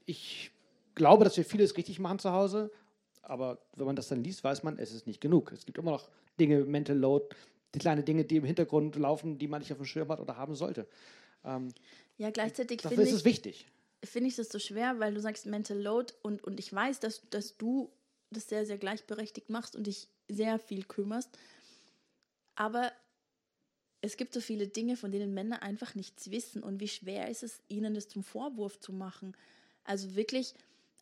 ich 0.05 0.51
glaube, 0.95 1.25
dass 1.25 1.39
wir 1.39 1.45
vieles 1.45 1.77
richtig 1.77 1.99
machen 1.99 2.19
zu 2.19 2.33
Hause, 2.33 2.71
aber 3.23 3.59
wenn 3.77 3.87
man 3.87 3.97
das 3.97 4.09
dann 4.09 4.23
liest, 4.23 4.45
weiß 4.45 4.63
man, 4.63 4.79
es 4.79 4.93
ist 4.93 5.07
nicht 5.07 5.21
genug. 5.21 5.53
Es 5.53 5.65
gibt 5.65 5.79
immer 5.79 5.93
noch 5.93 6.09
Dinge, 6.39 6.65
Mental 6.65 6.97
Load, 6.97 7.35
die 7.75 7.79
kleinen 7.79 8.05
Dinge, 8.05 8.25
die 8.25 8.37
im 8.37 8.45
Hintergrund 8.45 8.97
laufen, 8.97 9.39
die 9.39 9.49
man 9.49 9.61
nicht 9.61 9.73
auf 9.73 9.79
dem 9.79 9.87
Schirm 9.87 10.09
hat 10.09 10.21
oder 10.21 10.37
haben 10.37 10.55
sollte. 10.55 10.87
Ähm, 11.45 11.73
ja, 12.19 12.31
gleichzeitig 12.31 12.83
finde 12.83 13.05
ich, 13.05 13.13
es 13.13 13.25
wichtig. 13.25 13.67
Finde 14.05 14.29
ich 14.29 14.37
das 14.37 14.49
so 14.49 14.59
schwer, 14.59 14.99
weil 14.99 15.15
du 15.15 15.21
sagst 15.21 15.47
Mental 15.47 15.81
Load 15.81 16.13
und, 16.23 16.43
und 16.45 16.59
ich 16.59 16.73
weiß, 16.73 17.01
dass, 17.01 17.23
dass 17.31 17.57
du 17.57 17.91
das 18.31 18.49
sehr, 18.49 18.67
sehr 18.67 18.79
gleichberechtigt 18.79 19.51
machst 19.51 19.77
und 19.77 19.87
dich 19.87 20.09
sehr 20.29 20.59
viel 20.59 20.85
kümmerst. 20.85 21.31
Aber 22.55 22.93
es 24.01 24.17
gibt 24.17 24.35
so 24.35 24.41
viele 24.41 24.67
Dinge, 24.67 24.97
von 24.97 25.13
denen 25.13 25.33
Männer 25.33 25.63
einfach 25.63 25.95
nichts 25.95 26.31
wissen 26.31 26.63
und 26.63 26.81
wie 26.81 26.89
schwer 26.89 27.29
ist 27.29 27.43
es, 27.43 27.63
ihnen 27.69 27.95
das 27.95 28.09
zum 28.09 28.25
Vorwurf 28.25 28.81
zu 28.81 28.93
machen. 28.93 29.37
Also 29.85 30.17
wirklich 30.17 30.55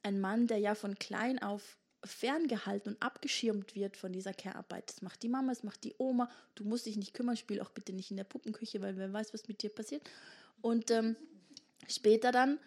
ein 0.02 0.20
Mann, 0.20 0.46
der 0.46 0.58
ja 0.58 0.74
von 0.74 0.98
klein 0.98 1.38
auf 1.40 1.79
ferngehalten 2.04 2.92
und 2.92 3.02
abgeschirmt 3.02 3.74
wird 3.74 3.96
von 3.96 4.12
dieser 4.12 4.32
Care-Arbeit. 4.32 4.88
Das 4.88 5.02
macht 5.02 5.22
die 5.22 5.28
Mama, 5.28 5.52
das 5.52 5.62
macht 5.62 5.84
die 5.84 5.94
Oma. 5.98 6.30
Du 6.54 6.64
musst 6.64 6.86
dich 6.86 6.96
nicht 6.96 7.14
kümmern, 7.14 7.36
spiel 7.36 7.60
auch 7.60 7.70
bitte 7.70 7.92
nicht 7.92 8.10
in 8.10 8.16
der 8.16 8.24
Puppenküche, 8.24 8.80
weil 8.80 8.96
wer 8.96 9.12
weiß, 9.12 9.34
was 9.34 9.48
mit 9.48 9.62
dir 9.62 9.70
passiert. 9.70 10.02
Und 10.62 10.90
ähm, 10.90 11.16
später 11.88 12.32
dann 12.32 12.58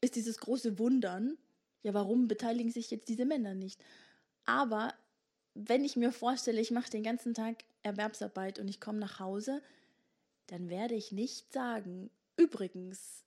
ist 0.00 0.16
dieses 0.16 0.38
große 0.38 0.78
Wundern, 0.78 1.38
ja, 1.82 1.94
warum 1.94 2.28
beteiligen 2.28 2.70
sich 2.70 2.90
jetzt 2.90 3.08
diese 3.08 3.24
Männer 3.24 3.54
nicht? 3.54 3.82
Aber 4.44 4.92
wenn 5.54 5.84
ich 5.84 5.96
mir 5.96 6.12
vorstelle, 6.12 6.60
ich 6.60 6.70
mache 6.70 6.90
den 6.90 7.02
ganzen 7.02 7.34
Tag 7.34 7.64
Erwerbsarbeit 7.82 8.58
und 8.58 8.68
ich 8.68 8.80
komme 8.80 8.98
nach 8.98 9.18
Hause, 9.18 9.62
dann 10.48 10.68
werde 10.68 10.94
ich 10.94 11.12
nicht 11.12 11.52
sagen, 11.52 12.10
übrigens, 12.36 13.24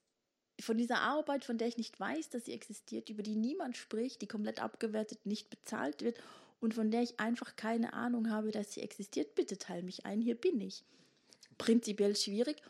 von 0.60 0.78
dieser 0.78 1.01
Arbeit, 1.01 1.43
von 1.43 1.58
der 1.58 1.68
ich 1.68 1.78
nicht 1.78 1.99
weiß, 1.99 2.30
dass 2.30 2.45
sie 2.45 2.53
existiert, 2.53 3.10
über 3.10 3.24
die 3.24 3.36
niemand 3.36 3.78
spricht, 3.78 4.22
die 4.22 4.28
komplett 4.28 4.62
abgewertet, 4.62 5.26
nicht 5.26 5.49
bezahlt 5.49 6.01
wird 6.01 6.18
und 6.60 6.74
von 6.74 6.91
der 6.91 7.01
ich 7.01 7.20
einfach 7.20 7.56
keine 7.56 7.93
Ahnung 7.93 8.30
habe, 8.30 8.51
dass 8.51 8.74
sie 8.74 8.82
existiert, 8.82 9.36
bitte 9.36 9.58
teil 9.58 9.84
mich 9.84 10.06
ein, 10.06 10.22
hier 10.22 10.36
bin 10.36 10.62
ich. 10.62 10.84
Prinzipiell 11.58 12.16
schwierig. 12.16 12.62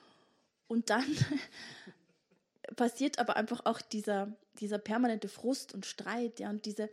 Und 0.67 0.89
dann 0.89 1.05
passiert 2.75 3.19
aber 3.19 3.35
einfach 3.35 3.65
auch 3.65 3.81
dieser, 3.81 4.35
dieser 4.59 4.79
permanente 4.79 5.27
Frust 5.27 5.73
und 5.73 5.85
Streit, 5.85 6.39
ja, 6.39 6.49
und 6.49 6.65
diese, 6.65 6.89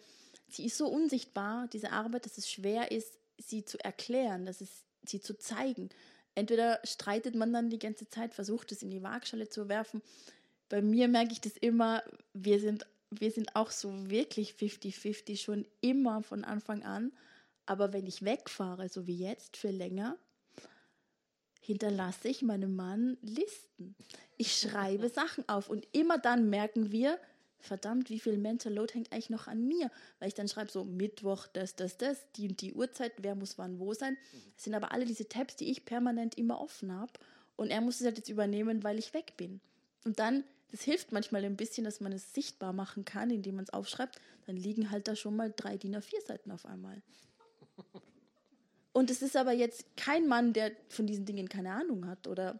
sie 0.48 0.66
ist 0.66 0.76
so 0.76 0.88
unsichtbar, 0.88 1.68
diese 1.68 1.92
Arbeit, 1.92 2.26
dass 2.26 2.38
es 2.38 2.50
schwer 2.50 2.92
ist, 2.92 3.18
sie 3.38 3.64
zu 3.64 3.82
erklären, 3.82 4.44
dass 4.44 4.60
es 4.60 4.84
sie 5.04 5.20
zu 5.20 5.38
zeigen. 5.38 5.88
Entweder 6.34 6.80
streitet 6.84 7.34
man 7.34 7.52
dann 7.52 7.70
die 7.70 7.78
ganze 7.78 8.08
Zeit, 8.08 8.34
versucht 8.34 8.72
es 8.72 8.82
in 8.82 8.90
die 8.90 9.02
Waagschale 9.02 9.48
zu 9.48 9.68
werfen, 9.68 10.02
bei 10.72 10.80
mir 10.80 11.06
merke 11.06 11.32
ich 11.32 11.40
das 11.42 11.58
immer, 11.58 12.02
wir 12.32 12.58
sind, 12.58 12.86
wir 13.10 13.30
sind 13.30 13.54
auch 13.56 13.70
so 13.70 14.08
wirklich 14.08 14.54
50-50 14.54 15.36
schon 15.36 15.66
immer 15.82 16.22
von 16.22 16.44
Anfang 16.44 16.82
an. 16.82 17.12
Aber 17.66 17.92
wenn 17.92 18.06
ich 18.06 18.24
wegfahre, 18.24 18.88
so 18.88 19.06
wie 19.06 19.18
jetzt, 19.18 19.58
für 19.58 19.70
länger, 19.70 20.16
hinterlasse 21.60 22.26
ich 22.28 22.40
meinem 22.40 22.74
Mann 22.74 23.18
Listen. 23.20 23.94
Ich 24.38 24.56
schreibe 24.56 25.08
Sachen 25.10 25.46
auf 25.46 25.68
und 25.68 25.86
immer 25.92 26.16
dann 26.16 26.48
merken 26.48 26.90
wir, 26.90 27.18
verdammt, 27.58 28.08
wie 28.08 28.18
viel 28.18 28.38
Mental 28.38 28.72
Load 28.72 28.94
hängt 28.94 29.12
eigentlich 29.12 29.28
noch 29.28 29.48
an 29.48 29.68
mir? 29.68 29.90
Weil 30.20 30.28
ich 30.28 30.34
dann 30.34 30.48
schreibe 30.48 30.70
so 30.70 30.84
Mittwoch, 30.84 31.48
das, 31.48 31.76
das, 31.76 31.98
das, 31.98 32.32
die 32.36 32.48
und 32.48 32.62
die 32.62 32.72
Uhrzeit, 32.72 33.12
wer 33.18 33.34
muss 33.34 33.58
wann 33.58 33.78
wo 33.78 33.92
sein. 33.92 34.16
Das 34.54 34.64
sind 34.64 34.74
aber 34.74 34.90
alle 34.92 35.04
diese 35.04 35.28
Tabs, 35.28 35.54
die 35.54 35.70
ich 35.70 35.84
permanent 35.84 36.38
immer 36.38 36.62
offen 36.62 36.98
habe. 36.98 37.12
Und 37.56 37.68
er 37.68 37.82
muss 37.82 38.00
es 38.00 38.06
halt 38.06 38.16
jetzt 38.16 38.30
übernehmen, 38.30 38.82
weil 38.82 38.98
ich 38.98 39.12
weg 39.12 39.34
bin. 39.36 39.60
Und 40.06 40.18
dann 40.18 40.44
das 40.72 40.82
hilft 40.82 41.12
manchmal 41.12 41.44
ein 41.44 41.56
bisschen, 41.56 41.84
dass 41.84 42.00
man 42.00 42.12
es 42.12 42.32
sichtbar 42.32 42.72
machen 42.72 43.04
kann, 43.04 43.30
indem 43.30 43.56
man 43.56 43.64
es 43.64 43.72
aufschreibt. 43.72 44.18
Dann 44.46 44.56
liegen 44.56 44.90
halt 44.90 45.06
da 45.06 45.14
schon 45.14 45.36
mal 45.36 45.52
drei 45.54 45.76
DIN 45.76 45.94
A4 45.94 46.26
Seiten 46.26 46.50
auf 46.50 46.64
einmal. 46.64 47.02
Und 48.92 49.10
es 49.10 49.20
ist 49.20 49.36
aber 49.36 49.52
jetzt 49.52 49.96
kein 49.96 50.26
Mann, 50.26 50.54
der 50.54 50.72
von 50.88 51.06
diesen 51.06 51.26
Dingen 51.26 51.50
keine 51.50 51.72
Ahnung 51.72 52.06
hat 52.06 52.26
oder 52.26 52.58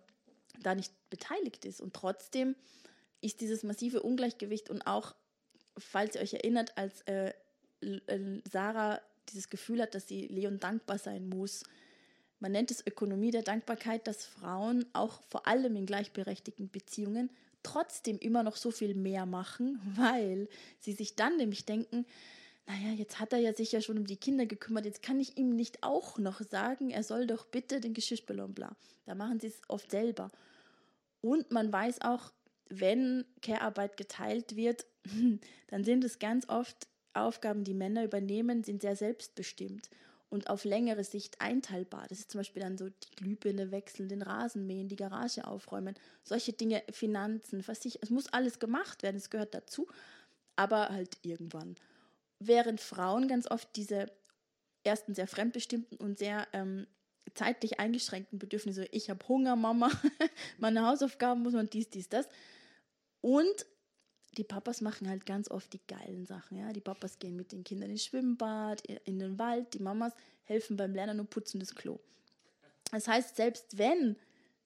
da 0.61 0.75
nicht 0.75 0.93
beteiligt 1.09 1.65
ist. 1.65 1.81
Und 1.81 1.95
trotzdem 1.95 2.55
ist 3.23 3.41
dieses 3.41 3.63
massive 3.63 4.03
Ungleichgewicht 4.03 4.69
und 4.69 4.83
auch, 4.87 5.15
falls 5.79 6.15
ihr 6.15 6.21
euch 6.21 6.35
erinnert, 6.35 6.77
als 6.77 7.01
äh, 7.03 7.33
äh, 7.81 8.43
Sarah 8.51 9.01
dieses 9.31 9.49
Gefühl 9.49 9.81
hat, 9.81 9.95
dass 9.95 10.07
sie 10.07 10.27
Leon 10.27 10.61
dankbar 10.61 10.99
sein 10.99 11.29
muss. 11.31 11.65
Man 12.41 12.53
nennt 12.53 12.71
es 12.71 12.87
Ökonomie 12.87 13.31
der 13.31 13.43
Dankbarkeit, 13.43 14.07
dass 14.07 14.27
Frauen 14.27 14.85
auch 14.93 15.23
vor 15.31 15.47
allem 15.47 15.77
in 15.77 15.87
gleichberechtigten 15.87 16.71
Beziehungen 16.71 17.31
trotzdem 17.63 18.19
immer 18.19 18.43
noch 18.43 18.57
so 18.57 18.71
viel 18.71 18.95
mehr 18.95 19.27
machen, 19.27 19.81
weil 19.97 20.49
sie 20.81 20.93
sich 20.93 21.17
dann 21.17 21.37
nämlich 21.37 21.65
denken, 21.65 22.07
naja, 22.67 22.93
jetzt 22.95 23.19
hat 23.19 23.33
er 23.33 23.41
ja 23.41 23.53
sich 23.53 23.73
ja 23.73 23.81
schon 23.81 23.99
um 23.99 24.07
die 24.07 24.17
Kinder 24.17 24.47
gekümmert, 24.47 24.85
jetzt 24.85 25.03
kann 25.03 25.19
ich 25.19 25.37
ihm 25.37 25.57
nicht 25.57 25.83
auch 25.83 26.19
noch 26.19 26.41
sagen, 26.41 26.91
er 26.91 27.03
soll 27.03 27.27
doch 27.27 27.45
bitte 27.47 27.81
den 27.81 27.93
Geschirrspüler 27.93 28.47
bla. 28.49 28.77
Da 29.05 29.15
machen 29.15 29.41
sie 29.41 29.49
es 29.49 29.61
oft 29.69 29.91
selber. 29.91 30.31
Und 31.21 31.51
man 31.51 31.73
weiß 31.73 32.03
auch, 32.03 32.33
wenn 32.69 33.25
Care-Arbeit 33.43 33.97
geteilt 33.97 34.57
wird, 34.57 34.87
dann 35.69 35.85
sind 35.85 36.05
es 36.05 36.19
ganz 36.19 36.49
oft 36.49 36.87
Aufgaben, 37.15 37.65
die 37.65 37.75
Männer 37.75 38.05
übernehmen, 38.05 38.65
sind 38.65 38.81
sehr 38.81 38.97
selbstbestimmt 38.97 39.91
und 40.33 40.49
auf 40.49 40.65
längere 40.65 41.05
Sicht 41.05 41.43
einteilbar. 41.43 42.07
Das 42.09 42.19
ist 42.19 42.31
zum 42.31 42.39
Beispiel 42.39 42.63
dann 42.63 42.79
so 42.79 42.89
die 42.89 43.17
Glühbirne 43.17 43.71
wechseln, 43.71 44.09
den 44.09 44.23
Rasen 44.23 44.67
mähen, 44.67 44.89
die 44.89 44.97
Garage 44.97 45.47
aufräumen, 45.47 45.95
solche 46.25 46.55
Dinge, 46.55 46.83
Finanzen, 46.91 47.63
Versicherung. 47.63 48.03
Es 48.03 48.09
muss 48.09 48.33
alles 48.33 48.59
gemacht 48.59 49.03
werden, 49.03 49.19
es 49.19 49.29
gehört 49.29 49.55
dazu, 49.55 49.87
aber 50.57 50.89
halt 50.89 51.19
irgendwann. 51.21 51.77
Während 52.39 52.81
Frauen 52.81 53.29
ganz 53.29 53.47
oft 53.51 53.77
diese 53.77 54.07
ersten 54.85 55.15
sehr 55.15 55.27
fremdbestimmten 55.27 55.99
und 55.99 56.19
sehr 56.19 56.49
ähm, 56.55 56.87
zeitlich 57.35 57.79
eingeschränkten 57.79 58.39
Bedürfnisse, 58.39 58.87
ich 58.91 59.11
habe 59.11 59.29
Hunger, 59.29 59.55
Mama, 59.55 59.91
meine 60.59 60.87
Hausaufgaben 60.87 61.43
muss 61.43 61.53
man 61.53 61.69
dies, 61.69 61.91
dies, 61.91 62.09
das. 62.09 62.27
Und 63.21 63.67
die 64.37 64.45
Papas 64.45 64.81
machen 64.81 65.09
halt 65.09 65.27
ganz 65.27 65.51
oft 65.51 65.73
die 65.73 65.81
geilen 65.87 66.27
Sachen. 66.27 66.59
Ja? 66.59 66.73
Die 66.73 66.81
Papas 66.81 67.19
gehen 67.19 67.37
mit 67.37 67.53
den 67.53 67.65
Kindern 67.65 67.91
ins 67.91 68.05
Schwimmbad, 68.05 68.81
in 68.83 69.19
den 69.19 69.39
Wald, 69.39 69.75
die 69.75 69.79
Mamas 69.79 70.13
helfen 70.45 70.77
beim 70.77 70.95
Lernen 70.95 71.21
und 71.21 71.31
putzen 71.31 71.61
das 71.61 71.75
Klo. 71.75 71.99
Das 72.91 73.09
heißt, 73.09 73.37
selbst 73.37 73.79
wenn 73.79 74.17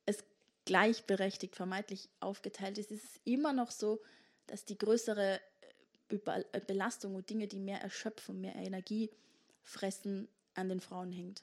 es 0.05 0.25
gleichberechtigt 0.65 1.57
vermeintlich 1.57 2.09
aufgeteilt 2.21 2.79
ist, 2.79 2.91
ist 2.91 3.05
es 3.05 3.21
immer 3.25 3.53
noch 3.53 3.71
so, 3.71 4.01
dass 4.47 4.65
die 4.65 4.79
größere 4.79 5.41
äh, 6.11 6.43
äh, 6.53 6.61
Belastung 6.67 7.15
und 7.15 7.29
Dinge, 7.29 7.47
die 7.49 7.59
mehr 7.59 7.81
erschöpfen, 7.81 8.41
mehr 8.41 8.55
Energie 8.57 9.11
fressen, 9.63 10.29
an 10.55 10.69
den 10.69 10.81
Frauen 10.81 11.13
hängt. 11.13 11.43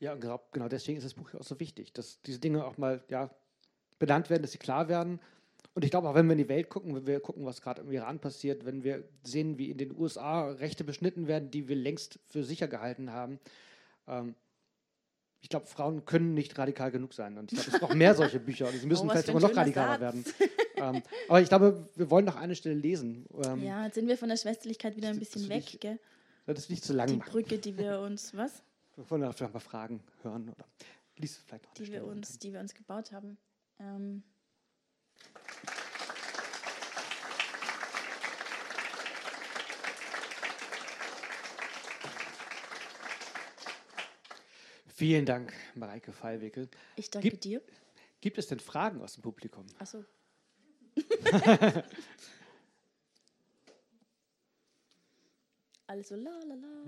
Ja, 0.00 0.14
genau 0.14 0.68
deswegen 0.68 0.98
ist 0.98 1.04
das 1.04 1.14
Buch 1.14 1.32
auch 1.34 1.44
so 1.44 1.60
wichtig, 1.60 1.92
dass 1.92 2.20
diese 2.22 2.38
Dinge 2.38 2.64
auch 2.64 2.78
mal 2.78 3.02
ja, 3.08 3.30
benannt 3.98 4.28
werden, 4.28 4.42
dass 4.42 4.52
sie 4.52 4.58
klar 4.58 4.88
werden 4.88 5.20
und 5.74 5.84
ich 5.84 5.90
glaube 5.90 6.08
auch, 6.08 6.14
wenn 6.14 6.26
wir 6.26 6.32
in 6.32 6.38
die 6.38 6.48
Welt 6.48 6.68
gucken, 6.70 6.94
wenn 6.94 7.06
wir 7.06 7.20
gucken, 7.20 7.44
was 7.44 7.62
gerade 7.62 7.82
im 7.82 7.92
Iran 7.92 8.18
passiert, 8.18 8.64
wenn 8.64 8.82
wir 8.82 9.04
sehen, 9.22 9.58
wie 9.58 9.70
in 9.70 9.78
den 9.78 9.96
USA 9.96 10.50
Rechte 10.50 10.84
beschnitten 10.84 11.28
werden, 11.28 11.50
die 11.50 11.68
wir 11.68 11.76
längst 11.76 12.18
für 12.26 12.42
sicher 12.42 12.66
gehalten 12.66 13.12
haben, 13.12 13.38
ähm, 14.08 14.34
ich 15.40 15.48
glaube, 15.48 15.66
Frauen 15.66 16.04
können 16.04 16.34
nicht 16.34 16.58
radikal 16.58 16.90
genug 16.90 17.14
sein. 17.14 17.38
Und 17.38 17.52
ich 17.52 17.60
glaube, 17.60 17.76
es 17.76 17.80
braucht 17.80 17.94
mehr 17.94 18.14
solche 18.14 18.40
Bücher. 18.40 18.66
Und 18.66 18.76
sie 18.76 18.86
müssen 18.88 19.06
oh, 19.06 19.10
vielleicht 19.10 19.26
sogar 19.26 19.42
noch 19.42 19.56
radikaler 19.56 20.00
werden. 20.00 20.24
ähm, 20.76 21.02
aber 21.28 21.40
ich 21.40 21.48
glaube, 21.48 21.88
wir 21.94 22.10
wollen 22.10 22.24
noch 22.24 22.36
eine 22.36 22.56
Stelle 22.56 22.74
lesen. 22.74 23.26
Ähm, 23.44 23.62
ja, 23.62 23.84
jetzt 23.84 23.94
sind 23.94 24.08
wir 24.08 24.18
von 24.18 24.28
der 24.28 24.36
Schwesterlichkeit 24.36 24.96
wieder 24.96 25.08
ein 25.08 25.18
bisschen 25.18 25.48
weg. 25.48 25.78
Gell? 25.80 25.98
Das 26.46 26.58
ist 26.58 26.70
nicht 26.70 26.84
zu 26.84 26.92
lang 26.92 27.08
Die 27.08 27.16
machen. 27.16 27.30
Brücke, 27.30 27.58
die 27.58 27.76
wir 27.78 28.00
uns, 28.06 28.36
was? 28.36 28.62
Wir 28.96 29.08
wollen 29.10 29.32
vielleicht 29.32 29.54
mal 29.54 29.60
Fragen 29.60 30.02
hören 30.22 30.48
oder 30.48 30.64
lies 31.16 31.36
vielleicht 31.36 31.64
noch 31.66 31.74
Die 31.74 31.92
wir 31.92 32.04
uns, 32.04 32.38
die 32.38 32.52
wir 32.52 32.58
uns 32.58 32.74
gebaut 32.74 33.12
haben. 33.12 33.38
Vielen 44.98 45.26
Dank, 45.26 45.52
Mareike 45.76 46.10
Fallwickel. 46.10 46.68
ich 46.96 47.08
danke 47.08 47.30
Gibt- 47.30 47.44
dir. 47.44 47.62
Gibt 48.20 48.36
es 48.36 48.48
denn 48.48 48.58
Fragen 48.58 49.00
aus 49.00 49.12
dem 49.12 49.22
Publikum? 49.22 49.64
Achso. 49.78 50.04
Alles 55.86 56.08
so 56.08 56.16
la 56.16 56.40
la 56.48 56.56
la. 56.56 56.84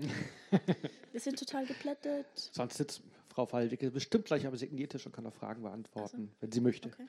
Wir 1.13 1.21
sind 1.21 1.39
total 1.39 1.65
geplättet. 1.65 2.27
Sonst 2.35 2.75
sitzt 2.75 3.01
Frau 3.29 3.45
Fallwickel 3.45 3.91
bestimmt 3.91 4.25
gleich 4.25 4.45
am 4.45 4.57
Signiertisch 4.57 5.05
und 5.05 5.13
kann 5.13 5.23
noch 5.23 5.33
Fragen 5.33 5.61
beantworten, 5.63 6.35
wenn 6.41 6.51
sie 6.51 6.59
möchte. 6.59 6.89
Okay. 6.89 7.07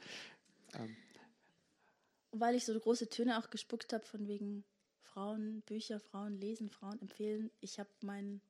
Ähm. 0.75 0.97
Weil 2.31 2.55
ich 2.55 2.65
so 2.65 2.79
große 2.79 3.09
Töne 3.09 3.41
auch 3.41 3.51
gespuckt 3.51 3.93
habe 3.93 4.05
von 4.05 4.29
wegen 4.29 4.63
Frauen, 5.03 5.63
Bücher, 5.63 5.99
Frauen 5.99 6.39
lesen, 6.41 6.71
Frauen 6.71 7.01
empfehlen, 7.03 7.51
ich 7.61 7.81
habe 7.81 7.91
meinen 8.03 8.41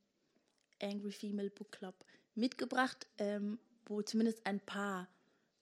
Angry 0.82 1.12
Female 1.12 1.48
Book 1.48 1.72
Club 1.72 1.94
mitgebracht, 2.34 3.06
ähm, 3.18 3.58
wo 3.86 4.02
zumindest 4.02 4.46
ein 4.46 4.60
paar 4.60 5.08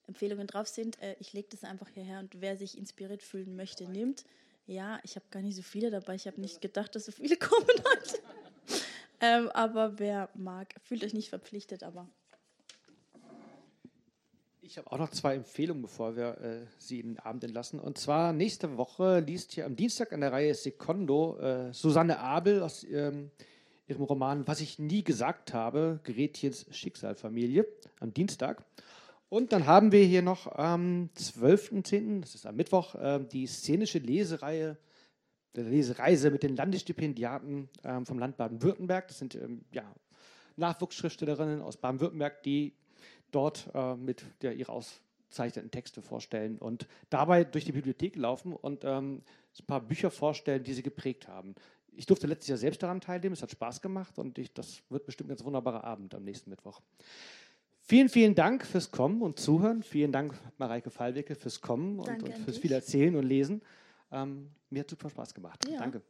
Empfehlungen 0.07 0.47
drauf 0.47 0.67
sind. 0.67 1.01
Äh, 1.01 1.15
ich 1.19 1.33
lege 1.33 1.49
das 1.49 1.63
einfach 1.63 1.89
hierher 1.89 2.19
und 2.19 2.41
wer 2.41 2.57
sich 2.57 2.77
inspiriert 2.77 3.23
fühlen 3.23 3.55
möchte, 3.55 3.85
nimmt. 3.85 4.25
Ja, 4.67 4.99
ich 5.03 5.15
habe 5.15 5.25
gar 5.31 5.41
nicht 5.41 5.55
so 5.55 5.63
viele 5.63 5.89
dabei. 5.89 6.15
Ich 6.15 6.27
habe 6.27 6.39
nicht 6.39 6.61
gedacht, 6.61 6.95
dass 6.95 7.05
so 7.05 7.11
viele 7.11 7.35
kommen 7.37 7.67
heute. 7.67 8.19
ähm, 9.19 9.49
aber 9.49 9.99
wer 9.99 10.29
mag, 10.33 10.73
fühlt 10.83 11.03
euch 11.03 11.13
nicht 11.13 11.29
verpflichtet, 11.29 11.83
aber 11.83 12.07
Ich 14.61 14.77
habe 14.77 14.91
auch 14.91 14.97
noch 14.97 15.09
zwei 15.09 15.35
Empfehlungen, 15.35 15.81
bevor 15.81 16.15
wir 16.15 16.37
äh, 16.39 16.65
Sie 16.77 16.99
in 16.99 17.15
den 17.15 17.19
Abend 17.19 17.43
entlassen. 17.43 17.79
Und 17.79 17.97
zwar 17.97 18.31
nächste 18.31 18.77
Woche 18.77 19.19
liest 19.19 19.51
hier 19.51 19.65
am 19.65 19.75
Dienstag 19.75 20.11
in 20.11 20.21
der 20.21 20.31
Reihe 20.31 20.53
Secondo 20.53 21.37
äh, 21.39 21.73
Susanne 21.73 22.19
Abel 22.19 22.61
aus 22.61 22.83
ähm, 22.83 23.31
ihrem 23.91 24.03
Roman 24.03 24.47
Was 24.47 24.61
ich 24.61 24.79
nie 24.79 25.03
gesagt 25.03 25.53
habe, 25.53 25.99
Gretchens 26.03 26.65
Schicksalfamilie, 26.71 27.67
am 27.99 28.13
Dienstag. 28.13 28.63
Und 29.29 29.53
dann 29.53 29.65
haben 29.65 29.91
wir 29.91 30.03
hier 30.03 30.21
noch 30.21 30.47
am 30.47 31.09
12.10., 31.17 32.21
das 32.21 32.35
ist 32.35 32.45
am 32.45 32.55
Mittwoch, 32.55 32.95
äh, 32.95 33.19
die 33.31 33.47
szenische 33.47 33.99
Lesereihe, 33.99 34.77
der 35.55 35.63
Lesereise 35.65 36.31
mit 36.31 36.43
den 36.43 36.55
Landesstipendiaten 36.55 37.69
ähm, 37.83 38.05
vom 38.05 38.19
Land 38.19 38.37
Baden-Württemberg. 38.37 39.07
Das 39.07 39.19
sind 39.19 39.35
ähm, 39.35 39.63
ja, 39.71 39.83
Nachwuchsschriftstellerinnen 40.55 41.61
aus 41.61 41.77
Baden-Württemberg, 41.77 42.43
die 42.43 42.73
dort 43.31 43.69
äh, 43.73 43.95
mit 43.95 44.25
der, 44.41 44.55
ihre 44.55 44.71
auszeichneten 44.71 45.71
Texte 45.71 46.01
vorstellen 46.01 46.57
und 46.57 46.87
dabei 47.09 47.43
durch 47.43 47.65
die 47.65 47.71
Bibliothek 47.71 48.15
laufen 48.15 48.53
und 48.53 48.83
ähm, 48.83 49.23
ein 49.59 49.65
paar 49.65 49.81
Bücher 49.81 50.11
vorstellen, 50.11 50.63
die 50.63 50.73
sie 50.73 50.83
geprägt 50.83 51.27
haben. 51.27 51.55
Ich 51.93 52.05
durfte 52.05 52.27
letztes 52.27 52.47
Jahr 52.47 52.57
selbst 52.57 52.81
daran 52.81 53.01
teilnehmen, 53.01 53.33
es 53.33 53.41
hat 53.41 53.51
Spaß 53.51 53.81
gemacht 53.81 54.17
und 54.17 54.37
ich, 54.37 54.53
das 54.53 54.81
wird 54.89 55.05
bestimmt 55.05 55.27
ein 55.27 55.31
ganz 55.31 55.43
wunderbarer 55.43 55.83
Abend 55.83 56.15
am 56.15 56.23
nächsten 56.23 56.49
Mittwoch. 56.49 56.81
Vielen, 57.81 58.09
vielen 58.09 58.35
Dank 58.35 58.65
fürs 58.65 58.91
Kommen 58.91 59.21
und 59.21 59.39
Zuhören. 59.39 59.83
Vielen 59.83 60.11
Dank, 60.11 60.33
Mareike 60.57 60.89
Fallwickel, 60.89 61.35
fürs 61.35 61.59
Kommen 61.59 61.99
und, 61.99 62.23
und 62.23 62.37
fürs 62.37 62.57
viel 62.57 62.71
Erzählen 62.71 63.15
und 63.15 63.25
Lesen. 63.25 63.61
Ähm, 64.11 64.51
mir 64.69 64.81
hat 64.81 64.89
super 64.89 65.09
Spaß 65.09 65.33
gemacht. 65.33 65.67
Ja. 65.69 65.79
Danke. 65.79 66.01